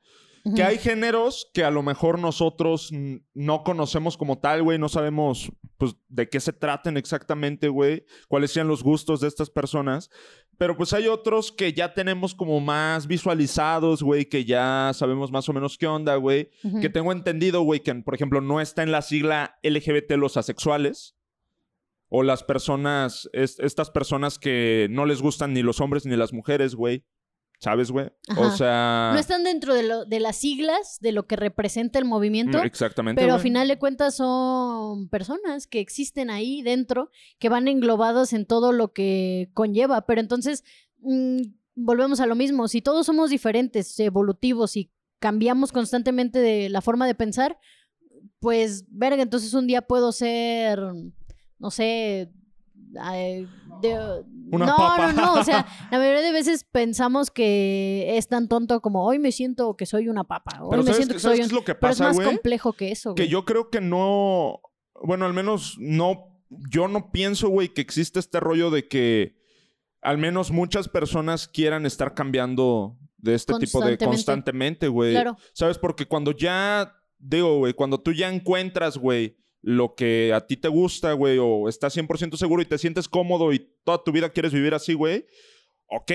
Que 0.54 0.62
hay 0.62 0.78
géneros 0.78 1.50
que 1.52 1.64
a 1.64 1.70
lo 1.70 1.82
mejor 1.82 2.18
nosotros 2.18 2.90
no 3.34 3.64
conocemos 3.64 4.16
como 4.16 4.38
tal, 4.38 4.62
güey, 4.62 4.78
no 4.78 4.88
sabemos 4.88 5.52
pues 5.78 5.96
de 6.08 6.28
qué 6.28 6.40
se 6.40 6.52
traten 6.52 6.96
exactamente, 6.96 7.68
güey, 7.68 8.04
cuáles 8.28 8.50
sean 8.50 8.68
los 8.68 8.82
gustos 8.82 9.20
de 9.20 9.28
estas 9.28 9.48
personas, 9.48 10.10
pero 10.58 10.76
pues 10.76 10.92
hay 10.92 11.06
otros 11.06 11.52
que 11.52 11.72
ya 11.72 11.94
tenemos 11.94 12.34
como 12.34 12.60
más 12.60 13.06
visualizados, 13.06 14.02
güey, 14.02 14.26
que 14.26 14.44
ya 14.44 14.90
sabemos 14.92 15.30
más 15.30 15.48
o 15.48 15.52
menos 15.52 15.78
qué 15.78 15.86
onda, 15.86 16.16
güey, 16.16 16.50
que 16.80 16.90
tengo 16.90 17.12
entendido, 17.12 17.62
güey, 17.62 17.80
que 17.80 17.94
por 17.94 18.14
ejemplo 18.14 18.40
no 18.40 18.60
está 18.60 18.82
en 18.82 18.92
la 18.92 19.02
sigla 19.02 19.58
LGBT 19.62 20.12
los 20.16 20.36
asexuales. 20.36 21.14
O 22.10 22.22
las 22.22 22.42
personas, 22.42 23.28
estas 23.34 23.90
personas 23.90 24.38
que 24.38 24.88
no 24.90 25.04
les 25.04 25.20
gustan 25.20 25.52
ni 25.52 25.62
los 25.62 25.78
hombres 25.82 26.06
ni 26.06 26.16
las 26.16 26.32
mujeres, 26.32 26.74
güey. 26.74 27.04
¿Sabes, 27.60 27.90
güey? 27.90 28.08
O 28.36 28.50
sea... 28.50 29.10
No 29.12 29.18
están 29.18 29.42
dentro 29.42 29.74
de, 29.74 29.82
lo, 29.82 30.04
de 30.04 30.20
las 30.20 30.36
siglas, 30.36 30.98
de 31.00 31.10
lo 31.10 31.26
que 31.26 31.34
representa 31.34 31.98
el 31.98 32.04
movimiento. 32.04 32.58
Mm, 32.58 32.64
exactamente. 32.64 33.20
Pero 33.20 33.34
a 33.34 33.40
final 33.40 33.66
de 33.66 33.78
cuentas 33.78 34.14
son 34.14 35.08
personas 35.08 35.66
que 35.66 35.80
existen 35.80 36.30
ahí 36.30 36.62
dentro, 36.62 37.10
que 37.40 37.48
van 37.48 37.66
englobados 37.66 38.32
en 38.32 38.46
todo 38.46 38.70
lo 38.72 38.92
que 38.92 39.50
conlleva. 39.54 40.06
Pero 40.06 40.20
entonces, 40.20 40.62
mm, 41.00 41.40
volvemos 41.74 42.20
a 42.20 42.26
lo 42.26 42.36
mismo. 42.36 42.68
Si 42.68 42.80
todos 42.80 43.06
somos 43.06 43.30
diferentes, 43.30 43.98
evolutivos 43.98 44.76
y 44.76 44.92
cambiamos 45.18 45.72
constantemente 45.72 46.38
de 46.38 46.68
la 46.68 46.80
forma 46.80 47.08
de 47.08 47.16
pensar, 47.16 47.58
pues, 48.38 48.84
verga, 48.88 49.22
entonces 49.22 49.52
un 49.54 49.66
día 49.66 49.82
puedo 49.82 50.12
ser, 50.12 50.80
no 51.58 51.70
sé, 51.72 52.30
no, 52.92 54.24
no, 54.50 55.12
no, 55.12 55.34
o 55.34 55.44
sea, 55.44 55.66
la 55.90 55.98
mayoría 55.98 56.22
de 56.22 56.32
veces 56.32 56.64
pensamos 56.64 57.30
que 57.30 58.16
es 58.16 58.28
tan 58.28 58.48
tonto 58.48 58.80
como 58.80 59.04
hoy 59.04 59.18
me 59.18 59.32
siento 59.32 59.76
que 59.76 59.86
soy 59.86 60.08
una 60.08 60.24
papa, 60.24 60.60
hoy 60.62 60.82
me 60.82 60.94
siento 60.94 61.14
que 61.14 61.20
soy 61.20 61.40
un... 61.40 61.48
Pero 61.48 61.88
es 61.90 62.00
más 62.00 62.18
complejo 62.20 62.72
que 62.72 62.90
eso, 62.90 63.14
Que 63.14 63.28
yo 63.28 63.44
creo 63.44 63.70
que 63.70 63.80
no, 63.80 64.60
bueno, 65.02 65.26
al 65.26 65.34
menos 65.34 65.76
no, 65.78 66.40
yo 66.48 66.88
no 66.88 67.10
pienso, 67.10 67.48
güey, 67.48 67.68
que 67.68 67.80
existe 67.80 68.18
este 68.18 68.40
rollo 68.40 68.70
de 68.70 68.88
que 68.88 69.36
al 70.00 70.18
menos 70.18 70.50
muchas 70.50 70.88
personas 70.88 71.48
quieran 71.48 71.86
estar 71.86 72.14
cambiando 72.14 72.96
de 73.18 73.34
este 73.34 73.54
tipo 73.58 73.84
de 73.84 73.98
constantemente, 73.98 74.88
güey. 74.88 75.12
Claro. 75.12 75.36
¿Sabes? 75.52 75.78
Porque 75.78 76.06
cuando 76.06 76.30
ya, 76.32 76.94
digo, 77.18 77.58
güey, 77.58 77.74
cuando 77.74 78.00
tú 78.00 78.12
ya 78.12 78.32
encuentras, 78.32 78.96
güey, 78.96 79.36
lo 79.68 79.94
que 79.94 80.32
a 80.32 80.46
ti 80.46 80.56
te 80.56 80.68
gusta, 80.68 81.12
güey, 81.12 81.36
o 81.38 81.68
estás 81.68 81.94
100% 81.94 82.36
seguro 82.36 82.62
y 82.62 82.64
te 82.64 82.78
sientes 82.78 83.06
cómodo 83.06 83.52
y 83.52 83.70
toda 83.84 84.02
tu 84.02 84.12
vida 84.12 84.30
quieres 84.30 84.54
vivir 84.54 84.72
así, 84.72 84.94
güey, 84.94 85.26
ok, 85.88 86.10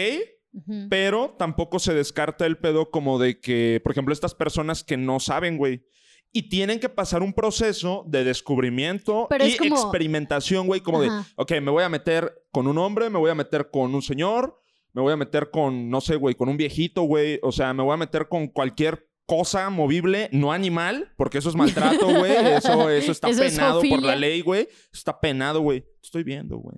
pero 0.90 1.36
tampoco 1.38 1.78
se 1.78 1.94
descarta 1.94 2.48
el 2.48 2.58
pedo 2.58 2.90
como 2.90 3.20
de 3.20 3.40
que, 3.40 3.80
por 3.84 3.92
ejemplo, 3.92 4.12
estas 4.12 4.34
personas 4.34 4.84
que 4.84 4.98
no 4.98 5.20
saben, 5.20 5.58
güey, 5.58 5.86
y 6.32 6.50
tienen 6.50 6.80
que 6.80 6.90
pasar 6.90 7.22
un 7.22 7.34
proceso 7.34 8.04
de 8.08 8.24
descubrimiento 8.24 9.28
y 9.40 9.68
experimentación, 9.68 10.66
güey, 10.66 10.82
como 10.82 11.04
de, 11.04 11.12
ok, 11.36 11.52
me 11.62 11.70
voy 11.70 11.84
a 11.84 11.90
meter 11.90 12.34
con 12.52 12.66
un 12.66 12.80
hombre, 12.80 13.12
me 13.12 13.20
voy 13.20 13.30
a 13.30 13.36
meter 13.36 13.70
con 13.70 13.94
un 13.94 14.02
señor, 14.02 14.60
me 14.94 15.04
voy 15.04 15.14
a 15.14 15.18
meter 15.18 15.52
con, 15.52 15.92
no 15.92 16.02
sé, 16.02 16.16
güey, 16.16 16.34
con 16.34 16.50
un 16.50 16.58
viejito, 16.58 17.04
güey, 17.04 17.40
o 17.44 17.52
sea, 17.52 17.72
me 17.76 17.84
voy 17.84 17.94
a 17.94 17.98
meter 17.98 18.28
con 18.30 18.48
cualquier 18.48 19.08
cosa 19.26 19.70
movible, 19.70 20.30
no 20.32 20.52
animal, 20.52 21.12
porque 21.16 21.38
eso 21.38 21.50
es 21.50 21.56
maltrato, 21.56 22.08
güey. 22.08 22.32
Eso, 22.32 22.90
eso 22.90 23.12
está 23.12 23.30
penado 23.30 23.82
por 23.82 24.04
la 24.04 24.16
ley, 24.16 24.42
güey. 24.42 24.68
Está 24.92 25.20
penado, 25.20 25.62
güey. 25.62 25.86
Estoy 26.02 26.24
viendo, 26.24 26.58
güey. 26.58 26.78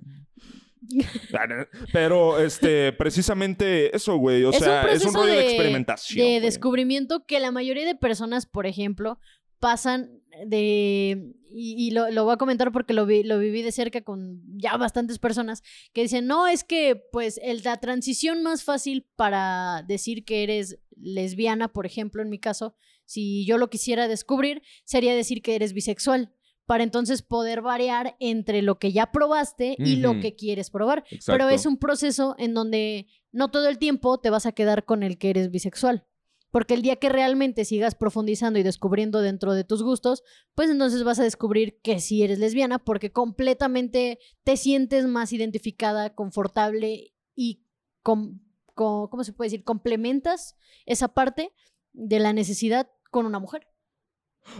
Pero, 1.92 2.38
este, 2.38 2.92
precisamente 2.92 3.94
eso, 3.94 4.16
güey. 4.16 4.44
O 4.44 4.52
sea, 4.52 4.90
es 4.90 5.04
un 5.04 5.14
rollo 5.14 5.32
de, 5.32 5.46
experimentación. 5.46 6.26
De 6.26 6.40
descubrimiento 6.40 7.26
que 7.26 7.40
la 7.40 7.50
mayoría 7.50 7.84
de 7.84 7.94
personas, 7.94 8.46
por 8.46 8.66
ejemplo, 8.66 9.18
pasan 9.58 10.22
de, 10.44 11.34
y, 11.50 11.90
lo, 11.92 12.10
lo, 12.10 12.24
voy 12.24 12.34
a 12.34 12.36
comentar 12.36 12.72
porque 12.72 12.92
lo, 12.92 13.06
vi, 13.06 13.22
lo 13.22 13.38
viví 13.38 13.62
de 13.62 13.72
cerca 13.72 14.02
con 14.02 14.42
ya 14.58 14.76
bastantes 14.76 15.18
personas 15.18 15.62
que 15.92 16.02
dicen, 16.02 16.26
no, 16.26 16.46
es 16.46 16.64
que 16.64 16.96
pues 17.12 17.40
el, 17.42 17.62
la 17.64 17.78
transición 17.78 18.42
más 18.42 18.64
fácil 18.64 19.06
para 19.16 19.82
decir 19.86 20.24
que 20.24 20.42
eres 20.42 20.78
lesbiana, 20.96 21.68
por 21.68 21.86
ejemplo, 21.86 22.22
en 22.22 22.30
mi 22.30 22.38
caso, 22.38 22.74
si 23.04 23.46
yo 23.46 23.58
lo 23.58 23.70
quisiera 23.70 24.08
descubrir, 24.08 24.62
sería 24.84 25.14
decir 25.14 25.42
que 25.42 25.54
eres 25.54 25.72
bisexual 25.72 26.32
para 26.66 26.82
entonces 26.82 27.22
poder 27.22 27.62
variar 27.62 28.16
entre 28.18 28.60
lo 28.60 28.78
que 28.78 28.92
ya 28.92 29.12
probaste 29.12 29.76
y 29.78 29.96
lo 29.96 30.20
que 30.20 30.34
quieres 30.34 30.70
probar. 30.70 31.04
Pero 31.24 31.48
es 31.48 31.64
un 31.64 31.78
proceso 31.78 32.34
en 32.38 32.54
donde 32.54 33.06
no 33.30 33.50
todo 33.50 33.68
el 33.68 33.78
tiempo 33.78 34.18
te 34.18 34.30
vas 34.30 34.46
a 34.46 34.52
quedar 34.52 34.84
con 34.84 35.04
el 35.04 35.16
que 35.16 35.30
eres 35.30 35.50
bisexual. 35.50 36.04
Porque 36.50 36.74
el 36.74 36.82
día 36.82 36.96
que 36.96 37.08
realmente 37.08 37.64
sigas 37.64 37.94
profundizando 37.94 38.58
y 38.58 38.62
descubriendo 38.62 39.20
dentro 39.20 39.52
de 39.52 39.64
tus 39.64 39.82
gustos, 39.82 40.22
pues 40.54 40.70
entonces 40.70 41.04
vas 41.04 41.18
a 41.18 41.24
descubrir 41.24 41.80
que 41.82 42.00
sí 42.00 42.22
eres 42.22 42.38
lesbiana 42.38 42.78
porque 42.78 43.12
completamente 43.12 44.18
te 44.44 44.56
sientes 44.56 45.06
más 45.06 45.32
identificada, 45.32 46.14
confortable 46.14 47.12
y, 47.34 47.64
con, 48.02 48.42
¿cómo 48.74 49.24
se 49.24 49.32
puede 49.32 49.50
decir? 49.50 49.64
Complementas 49.64 50.56
esa 50.86 51.08
parte 51.08 51.52
de 51.92 52.20
la 52.20 52.32
necesidad 52.32 52.90
con 53.10 53.26
una 53.26 53.38
mujer. 53.38 53.66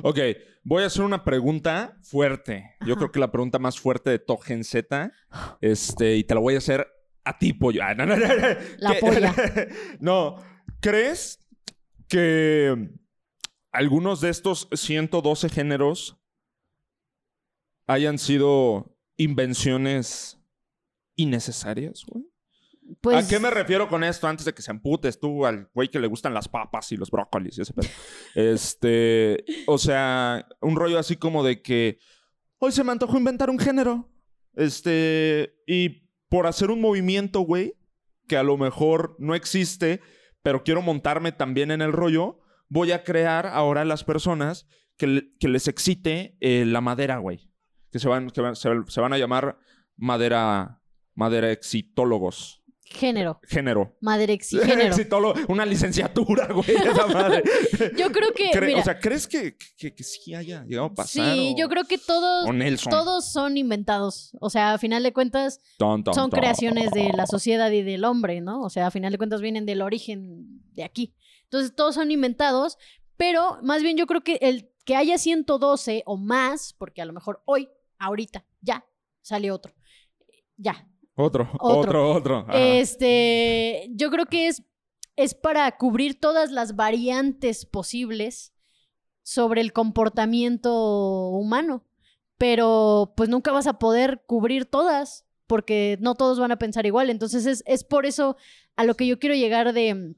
Ok, 0.02 0.18
voy 0.64 0.82
a 0.82 0.86
hacer 0.86 1.02
una 1.02 1.24
pregunta 1.24 1.96
fuerte. 2.02 2.76
Yo 2.84 2.96
creo 2.96 3.12
que 3.12 3.20
la 3.20 3.30
pregunta 3.30 3.58
más 3.58 3.78
fuerte 3.78 4.10
de 4.10 4.18
Togen 4.18 4.64
Z. 4.64 5.12
Este, 5.60 6.16
y 6.16 6.24
te 6.24 6.34
la 6.34 6.40
voy 6.40 6.54
a 6.54 6.58
hacer 6.58 6.86
a 7.24 7.38
ti, 7.38 7.52
pollo. 7.52 7.82
Ah, 7.82 7.94
no, 7.94 8.06
no, 8.06 8.16
no, 8.16 8.26
la 8.78 8.94
polla. 9.00 9.34
no, 10.00 10.36
¿crees 10.80 11.45
que 12.08 12.90
algunos 13.72 14.20
de 14.20 14.30
estos 14.30 14.68
112 14.72 15.48
géneros 15.48 16.18
hayan 17.86 18.18
sido 18.18 18.96
invenciones 19.16 20.38
innecesarias, 21.14 22.04
güey? 22.06 22.24
¿A 23.14 23.26
qué 23.26 23.40
me 23.40 23.48
pues 23.48 23.54
refiero 23.54 23.88
con 23.88 24.04
esto 24.04 24.28
antes 24.28 24.44
de 24.44 24.52
que 24.52 24.62
se 24.62 24.70
amputes 24.70 25.18
tú 25.18 25.44
al 25.44 25.68
güey 25.74 25.88
que 25.88 25.98
le 25.98 26.06
gustan 26.06 26.32
las 26.32 26.48
papas 26.48 26.92
y 26.92 26.96
los 26.96 27.10
brócolis 27.10 27.58
y 27.58 27.62
ese 27.62 27.72
pedo? 27.72 27.88
Este, 28.34 29.44
o 29.66 29.76
sea, 29.76 30.46
un 30.60 30.76
rollo 30.76 30.98
así 30.98 31.16
como 31.16 31.42
de 31.42 31.62
que 31.62 31.98
hoy 32.58 32.70
se 32.70 32.84
me 32.84 32.92
antojó 32.92 33.18
inventar 33.18 33.50
un 33.50 33.58
género. 33.58 34.08
Este, 34.54 35.56
y 35.66 36.08
por 36.28 36.46
hacer 36.46 36.70
un 36.70 36.80
movimiento, 36.80 37.40
güey, 37.40 37.74
que 38.28 38.36
a 38.36 38.42
lo 38.42 38.56
mejor 38.56 39.16
no 39.18 39.34
existe, 39.34 40.00
pero 40.46 40.62
quiero 40.62 40.80
montarme 40.80 41.32
también 41.32 41.72
en 41.72 41.82
el 41.82 41.92
rollo, 41.92 42.38
voy 42.68 42.92
a 42.92 43.02
crear 43.02 43.48
ahora 43.48 43.84
las 43.84 44.04
personas 44.04 44.68
que, 44.96 45.32
que 45.40 45.48
les 45.48 45.66
excite 45.66 46.36
eh, 46.38 46.64
la 46.64 46.80
madera, 46.80 47.18
güey. 47.18 47.50
Que, 47.90 47.98
se 47.98 48.08
van, 48.08 48.30
que 48.30 48.54
se, 48.54 48.70
se 48.86 49.00
van 49.00 49.12
a 49.12 49.18
llamar 49.18 49.58
madera, 49.96 50.80
madera 51.16 51.50
excitólogos. 51.50 52.62
Género. 52.88 53.40
Género. 53.42 53.96
Madre 54.00 54.38
género. 54.40 54.96
una 55.48 55.66
licenciatura, 55.66 56.46
güey, 56.52 56.70
esa 56.70 57.06
madre. 57.08 57.42
yo 57.98 58.12
creo 58.12 58.32
que. 58.32 58.50
o 58.76 58.82
sea, 58.82 59.00
¿crees 59.00 59.26
que, 59.26 59.56
que, 59.56 60.04
sí 60.04 60.34
haya 60.34 60.64
llegado 60.64 60.86
a 60.86 60.94
pasar? 60.94 61.34
Sí, 61.34 61.54
yo 61.58 61.68
creo 61.68 61.84
que 61.84 61.98
todos. 61.98 62.48
Todos 62.88 63.32
son 63.32 63.56
inventados. 63.56 64.36
O 64.40 64.50
sea, 64.50 64.74
a 64.74 64.78
final 64.78 65.02
de 65.02 65.12
cuentas. 65.12 65.60
son 65.78 66.30
creaciones 66.30 66.92
de 66.92 67.12
la 67.12 67.26
sociedad 67.26 67.70
y 67.72 67.82
del 67.82 68.04
hombre, 68.04 68.40
¿no? 68.40 68.62
O 68.62 68.70
sea, 68.70 68.86
a 68.86 68.90
final 68.92 69.10
de 69.10 69.18
cuentas 69.18 69.40
vienen 69.40 69.66
del 69.66 69.82
origen 69.82 70.62
de 70.72 70.84
aquí. 70.84 71.14
Entonces, 71.44 71.74
todos 71.74 71.96
son 71.96 72.12
inventados. 72.12 72.78
Pero 73.16 73.58
más 73.62 73.82
bien 73.82 73.96
yo 73.96 74.06
creo 74.06 74.20
que 74.20 74.38
el 74.42 74.70
que 74.84 74.94
haya 74.94 75.18
112 75.18 76.02
o 76.06 76.16
más, 76.16 76.74
porque 76.74 77.02
a 77.02 77.06
lo 77.06 77.12
mejor 77.12 77.42
hoy, 77.46 77.68
ahorita, 77.98 78.44
ya, 78.60 78.86
sale 79.22 79.50
otro. 79.50 79.74
Ya, 80.56 80.88
otro, 81.16 81.50
otro, 81.58 82.12
otro. 82.12 82.46
Este, 82.52 83.88
yo 83.90 84.10
creo 84.10 84.26
que 84.26 84.48
es, 84.48 84.62
es 85.16 85.34
para 85.34 85.70
cubrir 85.76 86.20
todas 86.20 86.52
las 86.52 86.76
variantes 86.76 87.64
posibles 87.64 88.52
sobre 89.22 89.60
el 89.60 89.72
comportamiento 89.72 91.30
humano. 91.30 91.82
Pero 92.38 93.14
pues 93.16 93.30
nunca 93.30 93.50
vas 93.50 93.66
a 93.66 93.78
poder 93.78 94.22
cubrir 94.26 94.66
todas, 94.66 95.24
porque 95.46 95.96
no 96.00 96.14
todos 96.14 96.38
van 96.38 96.52
a 96.52 96.58
pensar 96.58 96.84
igual. 96.84 97.08
Entonces 97.08 97.46
es, 97.46 97.64
es 97.66 97.82
por 97.82 98.04
eso 98.06 98.36
a 98.76 98.84
lo 98.84 98.94
que 98.94 99.06
yo 99.06 99.18
quiero 99.18 99.34
llegar 99.34 99.72
de... 99.72 100.14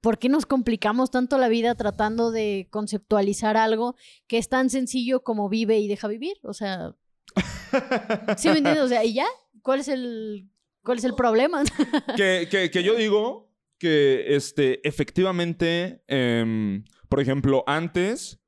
¿Por 0.00 0.18
qué 0.18 0.28
nos 0.28 0.46
complicamos 0.46 1.10
tanto 1.10 1.36
la 1.36 1.48
vida 1.48 1.74
tratando 1.74 2.30
de 2.30 2.68
conceptualizar 2.70 3.56
algo 3.56 3.96
que 4.26 4.38
es 4.38 4.48
tan 4.48 4.70
sencillo 4.70 5.22
como 5.22 5.48
vive 5.48 5.78
y 5.78 5.88
deja 5.88 6.08
vivir? 6.08 6.38
O 6.42 6.54
sea, 6.54 6.94
¿sí 8.38 8.48
me 8.48 8.58
entiendes? 8.58 8.84
O 8.84 8.88
sea, 8.88 9.04
y 9.04 9.12
ya, 9.14 9.26
¿Cuál 9.64 9.80
es 9.80 9.88
el, 9.88 10.50
cuál 10.82 10.98
es 10.98 11.04
el 11.04 11.14
problema? 11.14 11.64
que, 12.16 12.82
yo 12.84 12.94
digo 12.96 13.50
que 13.78 14.36
este, 14.36 14.86
efectivamente, 14.86 16.04
em, 16.06 16.84
por 17.08 17.20
ejemplo, 17.20 17.64
antes 17.66 18.38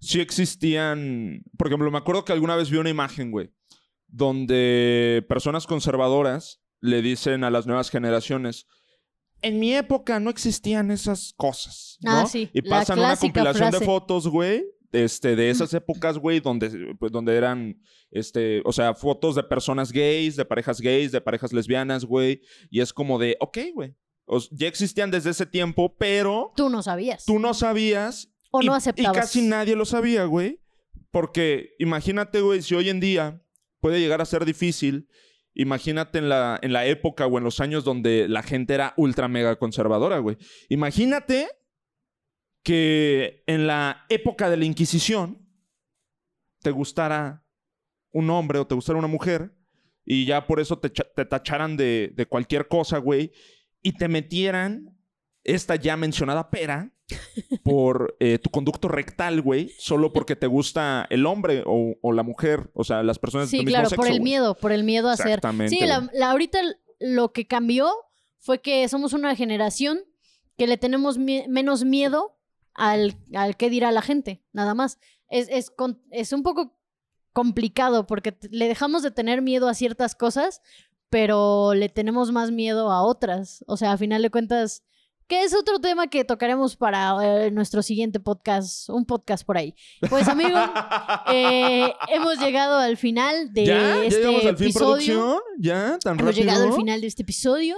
sí 0.00 0.20
existían. 0.20 1.42
Por 1.56 1.68
ejemplo, 1.68 1.90
me 1.90 1.96
acuerdo 1.96 2.26
que 2.26 2.34
alguna 2.34 2.56
vez 2.56 2.68
vi 2.68 2.76
una 2.76 2.90
imagen, 2.90 3.30
güey, 3.30 3.54
donde 4.06 5.24
personas 5.30 5.66
conservadoras 5.66 6.60
le 6.82 7.00
dicen 7.00 7.42
a 7.42 7.50
las 7.50 7.66
nuevas 7.66 7.88
generaciones. 7.88 8.66
En 9.40 9.60
mi 9.60 9.74
época 9.74 10.20
no 10.20 10.28
existían 10.28 10.90
esas 10.90 11.32
cosas. 11.38 11.96
¿no? 12.02 12.10
Ah, 12.10 12.26
sí. 12.26 12.50
Y 12.52 12.60
pasan 12.60 12.98
una 12.98 13.16
compilación 13.16 13.70
de 13.70 13.80
fotos, 13.80 14.28
güey, 14.28 14.66
este, 14.92 15.36
de 15.36 15.50
esas 15.50 15.72
épocas, 15.74 16.18
güey, 16.18 16.40
donde, 16.40 16.94
pues, 16.98 17.12
donde 17.12 17.36
eran, 17.36 17.80
este, 18.10 18.62
o 18.64 18.72
sea, 18.72 18.94
fotos 18.94 19.34
de 19.34 19.42
personas 19.42 19.92
gays, 19.92 20.36
de 20.36 20.44
parejas 20.44 20.80
gays, 20.80 21.12
de 21.12 21.20
parejas 21.20 21.52
lesbianas, 21.52 22.04
güey. 22.04 22.42
Y 22.70 22.80
es 22.80 22.92
como 22.92 23.18
de, 23.18 23.36
ok, 23.40 23.58
güey. 23.74 23.94
Ya 24.52 24.68
existían 24.68 25.10
desde 25.10 25.30
ese 25.30 25.46
tiempo, 25.46 25.96
pero... 25.96 26.52
Tú 26.56 26.68
no 26.68 26.82
sabías. 26.82 27.24
Tú 27.24 27.38
no 27.38 27.54
sabías. 27.54 28.32
O 28.52 28.62
no 28.62 28.74
aceptabas. 28.74 29.16
Y 29.16 29.20
casi 29.20 29.42
nadie 29.42 29.76
lo 29.76 29.84
sabía, 29.84 30.24
güey. 30.24 30.60
Porque 31.10 31.74
imagínate, 31.78 32.40
güey, 32.40 32.62
si 32.62 32.74
hoy 32.74 32.88
en 32.88 33.00
día 33.00 33.42
puede 33.80 33.98
llegar 33.98 34.20
a 34.20 34.24
ser 34.24 34.44
difícil, 34.44 35.08
imagínate 35.54 36.18
en 36.18 36.28
la, 36.28 36.58
en 36.62 36.72
la 36.72 36.86
época 36.86 37.26
o 37.26 37.38
en 37.38 37.44
los 37.44 37.60
años 37.60 37.84
donde 37.84 38.28
la 38.28 38.42
gente 38.42 38.74
era 38.74 38.94
ultra 38.96 39.26
mega 39.26 39.56
conservadora, 39.56 40.18
güey. 40.18 40.36
Imagínate 40.68 41.48
que 42.62 43.42
en 43.46 43.66
la 43.66 44.04
época 44.08 44.50
de 44.50 44.56
la 44.56 44.64
Inquisición 44.64 45.46
te 46.62 46.70
gustara 46.70 47.44
un 48.12 48.30
hombre 48.30 48.58
o 48.58 48.66
te 48.66 48.74
gustara 48.74 48.98
una 48.98 49.08
mujer 49.08 49.54
y 50.04 50.26
ya 50.26 50.46
por 50.46 50.60
eso 50.60 50.78
te, 50.78 50.90
tacharan 50.90 51.76
de, 51.76 52.26
cualquier 52.28 52.68
cosa, 52.68 52.98
güey, 52.98 53.32
y 53.82 53.92
te 53.92 54.08
metieran 54.08 54.96
esta 55.44 55.76
ya 55.76 55.96
mencionada 55.96 56.50
pera 56.50 56.92
por 57.64 58.16
eh, 58.20 58.38
tu 58.38 58.50
conducto 58.50 58.88
rectal, 58.88 59.40
güey, 59.40 59.70
solo 59.78 60.12
porque 60.12 60.36
te 60.36 60.46
gusta 60.46 61.06
el 61.10 61.26
hombre 61.26 61.62
o, 61.64 62.12
la 62.12 62.22
mujer, 62.22 62.70
o 62.74 62.84
sea, 62.84 63.02
las 63.02 63.18
personas 63.18 63.48
sí, 63.48 63.58
del 63.58 63.66
mismo 63.66 63.78
sexo. 63.80 63.90
Sí, 63.90 63.96
claro, 63.96 64.08
por 64.08 64.14
el 64.14 64.20
miedo, 64.20 64.54
por 64.54 64.72
el 64.72 64.84
miedo 64.84 65.08
a 65.08 65.16
ser. 65.16 65.28
Exactamente. 65.28 65.76
Sí, 65.76 65.86
la, 65.86 66.30
ahorita 66.30 66.60
lo 66.98 67.32
que 67.32 67.46
cambió 67.46 67.90
fue 68.38 68.60
que 68.60 68.88
somos 68.88 69.12
una 69.12 69.34
generación 69.36 70.00
que 70.56 70.66
le 70.66 70.76
tenemos 70.76 71.18
menos 71.18 71.84
miedo 71.84 72.39
al, 72.80 73.14
al 73.34 73.56
qué 73.58 73.68
dirá 73.68 73.92
la 73.92 74.00
gente, 74.00 74.42
nada 74.52 74.74
más. 74.74 74.98
Es, 75.28 75.48
es, 75.50 75.70
es 76.10 76.32
un 76.32 76.42
poco 76.42 76.78
complicado 77.34 78.06
porque 78.06 78.36
le 78.50 78.68
dejamos 78.68 79.02
de 79.02 79.10
tener 79.10 79.42
miedo 79.42 79.68
a 79.68 79.74
ciertas 79.74 80.14
cosas, 80.14 80.62
pero 81.10 81.74
le 81.74 81.90
tenemos 81.90 82.32
más 82.32 82.50
miedo 82.50 82.90
a 82.90 83.02
otras. 83.02 83.64
O 83.66 83.76
sea, 83.76 83.92
a 83.92 83.98
final 83.98 84.22
de 84.22 84.30
cuentas, 84.30 84.82
que 85.30 85.44
es 85.44 85.54
otro 85.54 85.78
tema 85.78 86.08
que 86.08 86.24
tocaremos 86.24 86.74
para 86.74 87.14
eh, 87.22 87.52
nuestro 87.52 87.82
siguiente 87.82 88.18
podcast, 88.18 88.88
un 88.88 89.06
podcast 89.06 89.46
por 89.46 89.56
ahí. 89.56 89.76
Pues 90.08 90.26
amigo, 90.26 90.58
eh, 91.32 91.94
hemos 92.08 92.40
llegado 92.40 92.76
al 92.76 92.96
final 92.96 93.52
de 93.52 94.08
este 94.08 94.48
episodio. 94.48 95.40
¿Ya? 95.60 96.00
¿Tan 96.00 96.18
hemos 96.18 96.34
llegado 96.34 96.66
al 96.66 96.72
final 96.72 97.00
de 97.00 97.06
este 97.06 97.22
episodio 97.22 97.76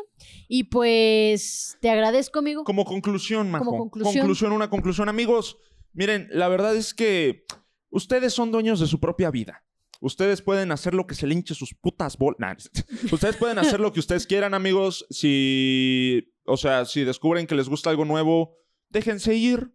y 0.48 0.64
pues 0.64 1.76
te 1.82 1.90
agradezco, 1.90 2.38
amigo. 2.38 2.64
Como 2.64 2.86
conclusión, 2.86 3.50
Majo. 3.50 3.66
Como 3.66 3.78
conclusión. 3.80 4.22
Conclusión, 4.22 4.52
una 4.52 4.70
conclusión. 4.70 5.10
Amigos, 5.10 5.58
miren, 5.92 6.28
la 6.30 6.48
verdad 6.48 6.74
es 6.74 6.94
que 6.94 7.44
ustedes 7.90 8.32
son 8.32 8.50
dueños 8.50 8.80
de 8.80 8.86
su 8.86 8.98
propia 8.98 9.30
vida. 9.30 9.62
Ustedes 10.00 10.40
pueden 10.40 10.72
hacer 10.72 10.94
lo 10.94 11.06
que 11.06 11.14
se 11.14 11.26
le 11.26 11.34
hinche 11.34 11.54
sus 11.54 11.74
putas 11.74 12.16
bolas. 12.16 12.70
ustedes 13.12 13.36
pueden 13.36 13.58
hacer 13.58 13.78
lo 13.78 13.92
que 13.92 14.00
ustedes 14.00 14.26
quieran, 14.26 14.54
amigos. 14.54 15.06
Si 15.10 16.31
o 16.44 16.56
sea, 16.56 16.84
si 16.84 17.04
descubren 17.04 17.46
que 17.46 17.54
les 17.54 17.68
gusta 17.68 17.90
algo 17.90 18.04
nuevo, 18.04 18.56
déjense 18.88 19.34
ir. 19.34 19.72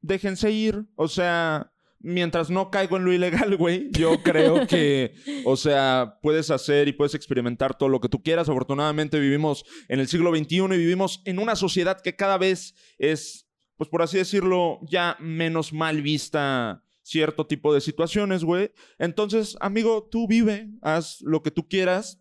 Déjense 0.00 0.50
ir. 0.50 0.84
O 0.94 1.08
sea, 1.08 1.72
mientras 2.00 2.50
no 2.50 2.70
caigo 2.70 2.96
en 2.96 3.04
lo 3.04 3.12
ilegal, 3.12 3.56
güey, 3.58 3.90
yo 3.92 4.22
creo 4.22 4.66
que, 4.66 5.14
o 5.44 5.56
sea, 5.56 6.18
puedes 6.22 6.50
hacer 6.50 6.88
y 6.88 6.92
puedes 6.92 7.14
experimentar 7.14 7.76
todo 7.76 7.88
lo 7.88 8.00
que 8.00 8.08
tú 8.08 8.22
quieras. 8.22 8.48
Afortunadamente 8.48 9.18
vivimos 9.18 9.64
en 9.88 10.00
el 10.00 10.08
siglo 10.08 10.34
XXI 10.34 10.56
y 10.56 10.78
vivimos 10.78 11.22
en 11.24 11.38
una 11.38 11.56
sociedad 11.56 12.00
que 12.00 12.16
cada 12.16 12.38
vez 12.38 12.74
es, 12.98 13.48
pues 13.76 13.88
por 13.90 14.02
así 14.02 14.18
decirlo, 14.18 14.80
ya 14.88 15.16
menos 15.20 15.72
mal 15.72 16.02
vista 16.02 16.84
cierto 17.02 17.46
tipo 17.46 17.72
de 17.72 17.80
situaciones, 17.80 18.44
güey. 18.44 18.70
Entonces, 18.98 19.56
amigo, 19.60 20.08
tú 20.10 20.28
vive, 20.28 20.68
haz 20.82 21.20
lo 21.22 21.42
que 21.42 21.50
tú 21.50 21.66
quieras 21.66 22.20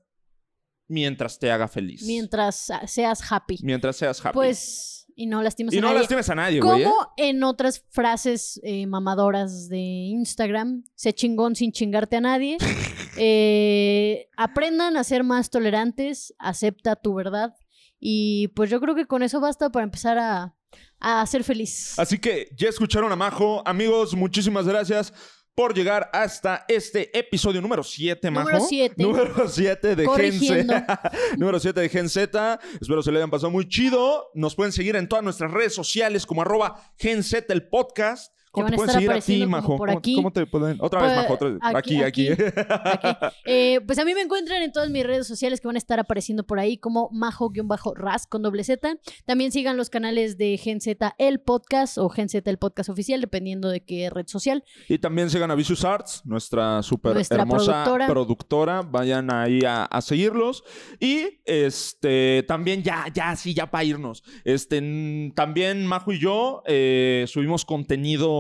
mientras 0.88 1.40
te 1.40 1.52
haga 1.52 1.68
feliz. 1.68 2.04
Mientras 2.04 2.72
seas 2.86 3.32
happy. 3.32 3.60
Mientras 3.64 3.96
seas 3.98 4.24
happy. 4.26 4.34
Pues 4.34 4.98
y 5.16 5.26
no 5.26 5.42
lastimes 5.42 5.74
y 5.74 5.80
a 5.80 5.82
no 5.82 5.88
nadie. 5.88 6.00
lastimes 6.00 6.30
a 6.30 6.36
nadie, 6.36 6.60
güey. 6.62 6.84
Como 6.84 7.02
¿eh? 7.18 7.30
en 7.30 7.44
otras 7.44 7.84
frases 7.90 8.62
eh, 8.64 8.86
mamadoras 8.86 9.68
de 9.68 9.80
Instagram, 9.80 10.84
sé 10.96 11.14
chingón 11.14 11.56
sin 11.56 11.72
chingarte 11.72 12.18
a 12.18 12.22
nadie. 12.22 12.58
Eh, 13.20 14.30
aprendan 14.38 14.96
a 14.96 15.04
ser 15.04 15.24
más 15.24 15.50
tolerantes, 15.50 16.36
acepta 16.38 16.96
tu 16.96 17.16
verdad. 17.16 17.56
Y 18.00 18.50
pues 18.50 18.70
yo 18.70 18.80
creo 18.80 18.94
que 18.94 19.08
con 19.08 19.24
eso 19.24 19.40
basta 19.40 19.72
para 19.72 19.86
empezar 19.86 20.20
a, 20.20 20.54
a 21.00 21.26
ser 21.26 21.44
feliz. 21.44 21.98
Así 21.98 22.20
que 22.20 22.50
ya 22.56 22.70
escucharon 22.70 23.12
a 23.12 23.16
Majo. 23.16 23.68
Amigos, 23.68 24.14
muchísimas 24.14 24.68
gracias 24.68 25.12
por 25.58 25.74
llegar 25.74 26.08
hasta 26.14 26.66
este 26.68 27.18
episodio 27.18 27.60
número 27.62 27.82
7, 27.82 28.30
Majo. 28.30 28.48
Número 28.48 28.64
7. 28.64 29.04
Número 29.04 29.50
7 29.50 29.96
de 29.96 30.08
Gen. 30.08 30.40
Z. 30.40 31.12
número 31.38 31.60
7 31.60 31.82
de 31.82 31.90
Gen 31.90 32.10
Z. 32.10 32.60
Espero 32.80 33.02
se 33.02 33.12
le 33.12 33.18
hayan 33.18 33.32
pasado 33.32 33.50
muy 33.50 33.68
chido. 33.68 34.30
Nos 34.36 34.54
pueden 34.54 34.72
seguir 34.72 34.96
en 34.96 35.10
todas 35.10 35.24
nuestras 35.24 35.50
redes 35.50 35.74
sociales 35.74 36.28
como 36.28 36.44
arroba 36.44 36.80
Gen 37.00 37.24
Z 37.24 37.52
el 37.52 37.68
podcast. 37.70 38.37
¿Cómo 38.52 38.70
te 38.70 38.76
pueden 38.76 38.94
seguir 38.94 39.12
a 39.12 39.20
ti, 39.22 39.46
Majo? 39.46 39.78
por 39.78 39.90
¿Cómo, 39.90 40.00
aquí. 40.00 40.16
cómo 40.16 40.32
te 40.32 40.46
pueden...? 40.46 40.78
Otra 40.80 41.02
vez, 41.02 41.16
Majo. 41.16 41.34
Otra 41.34 41.50
vez. 41.50 41.60
Aquí, 41.62 42.02
aquí, 42.02 42.30
aquí. 42.30 42.44
aquí. 42.44 43.28
Eh, 43.46 43.80
pues 43.86 43.98
a 44.00 44.06
mí 44.06 44.14
me 44.14 44.22
encuentran 44.22 44.62
en 44.62 44.72
todas 44.72 44.90
mis 44.90 45.06
redes 45.06 45.26
sociales 45.26 45.62
que 45.62 45.68
van 45.68 45.76
a 45.76 45.80
estar 45.80 46.00
apareciendo 46.00 46.46
por 46.46 46.60
ahí 46.60 46.78
como 46.78 47.10
majo-ras 47.12 48.28
con 48.28 48.42
doble 48.42 48.64
Z. 48.64 48.98
También 49.26 49.52
sigan 49.52 49.78
los 49.78 49.90
canales 49.90 50.38
de 50.38 50.58
Gen 50.58 50.82
Z 50.82 51.16
el 51.18 51.40
podcast 51.40 51.98
o 51.98 52.10
Gen 52.10 52.30
Z 52.30 52.50
el 52.50 52.58
podcast 52.58 52.90
oficial, 52.90 53.22
dependiendo 53.22 53.70
de 53.70 53.84
qué 53.84 54.10
red 54.10 54.28
social. 54.28 54.64
Y 54.90 54.98
también 55.00 55.30
sigan 55.30 55.52
a 55.52 55.56
Vicious 55.56 55.86
Arts, 55.86 56.22
nuestra 56.26 56.84
súper 56.84 57.18
hermosa 57.30 57.84
productora. 57.84 58.08
productora. 58.08 58.82
Vayan 58.82 59.32
ahí 59.32 59.62
a, 59.66 59.86
a 59.86 60.02
seguirlos. 60.02 60.64
Y 61.00 61.42
este 61.46 62.44
también 62.48 62.84
ya, 62.84 63.06
ya, 63.14 63.36
sí, 63.36 63.54
ya 63.54 63.70
para 63.70 63.84
irnos. 63.84 64.24
Este, 64.44 65.32
también 65.36 65.86
Majo 65.86 66.12
y 66.12 66.20
yo 66.20 66.64
eh, 66.66 67.26
subimos 67.28 67.66
contenido 67.66 68.37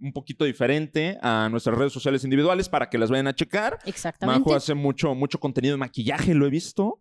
un 0.00 0.12
poquito 0.12 0.44
diferente 0.44 1.18
a 1.22 1.48
nuestras 1.50 1.76
redes 1.78 1.92
sociales 1.92 2.24
individuales 2.24 2.68
para 2.68 2.88
que 2.90 2.98
las 2.98 3.10
vayan 3.10 3.26
a 3.26 3.34
checar. 3.34 3.78
Exactamente. 3.86 4.40
Majo 4.40 4.54
hace 4.54 4.74
mucho, 4.74 5.14
mucho 5.14 5.38
contenido 5.40 5.74
de 5.74 5.78
maquillaje, 5.78 6.34
lo 6.34 6.46
he 6.46 6.50
visto. 6.50 7.00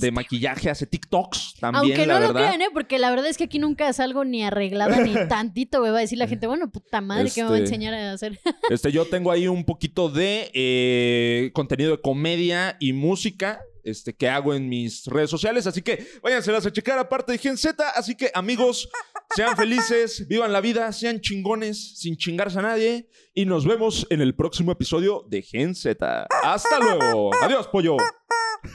De, 0.00 0.10
maquillaje, 0.10 0.70
hace 0.70 0.86
TikToks 0.86 1.54
también, 1.60 1.84
Aunque 1.84 2.06
la 2.06 2.14
no 2.14 2.20
lo 2.20 2.26
verdad. 2.32 2.48
crean, 2.48 2.62
¿eh? 2.62 2.68
Porque 2.72 2.98
la 2.98 3.10
verdad 3.10 3.26
es 3.28 3.36
que 3.36 3.44
aquí 3.44 3.58
nunca 3.58 3.92
salgo 3.92 4.24
ni 4.24 4.42
arreglada 4.44 5.00
ni 5.00 5.14
tantito, 5.28 5.80
güey. 5.80 5.92
Va 5.92 5.98
a 5.98 6.00
decir 6.02 6.18
la 6.18 6.28
gente, 6.28 6.46
bueno, 6.46 6.70
puta 6.70 7.00
madre, 7.00 7.30
¿qué 7.34 7.42
me 7.42 7.48
va 7.50 7.54
a 7.56 7.58
Este- 7.58 7.74
enseñar 7.74 7.94
a 7.94 8.12
hacer? 8.12 8.38
Este, 8.70 8.92
yo 8.92 9.04
tengo 9.06 9.30
ahí 9.30 9.48
un 9.48 9.64
poquito 9.64 10.08
de 10.08 10.50
eh, 10.54 11.50
contenido 11.54 11.90
de 11.92 12.00
comedia 12.00 12.76
y 12.80 12.92
música. 12.92 13.60
Este, 13.84 14.14
que 14.14 14.28
hago 14.28 14.54
en 14.54 14.68
mis 14.68 15.06
redes 15.06 15.30
sociales. 15.30 15.66
Así 15.66 15.82
que 15.82 16.06
váyanselas 16.22 16.66
a 16.66 16.72
checar 16.72 16.98
aparte 16.98 17.32
de 17.32 17.38
Gen 17.38 17.56
Z. 17.56 17.88
Así 17.90 18.14
que, 18.14 18.30
amigos, 18.34 18.88
sean 19.34 19.56
felices, 19.56 20.26
vivan 20.28 20.52
la 20.52 20.60
vida, 20.60 20.92
sean 20.92 21.20
chingones, 21.20 21.98
sin 21.98 22.16
chingarse 22.16 22.58
a 22.58 22.62
nadie. 22.62 23.08
Y 23.34 23.46
nos 23.46 23.66
vemos 23.66 24.06
en 24.10 24.20
el 24.20 24.34
próximo 24.34 24.72
episodio 24.72 25.24
de 25.28 25.42
Gen 25.42 25.74
Z. 25.74 26.26
Hasta 26.42 26.78
luego. 26.78 27.30
Adiós, 27.42 27.68
pollo. 27.68 27.96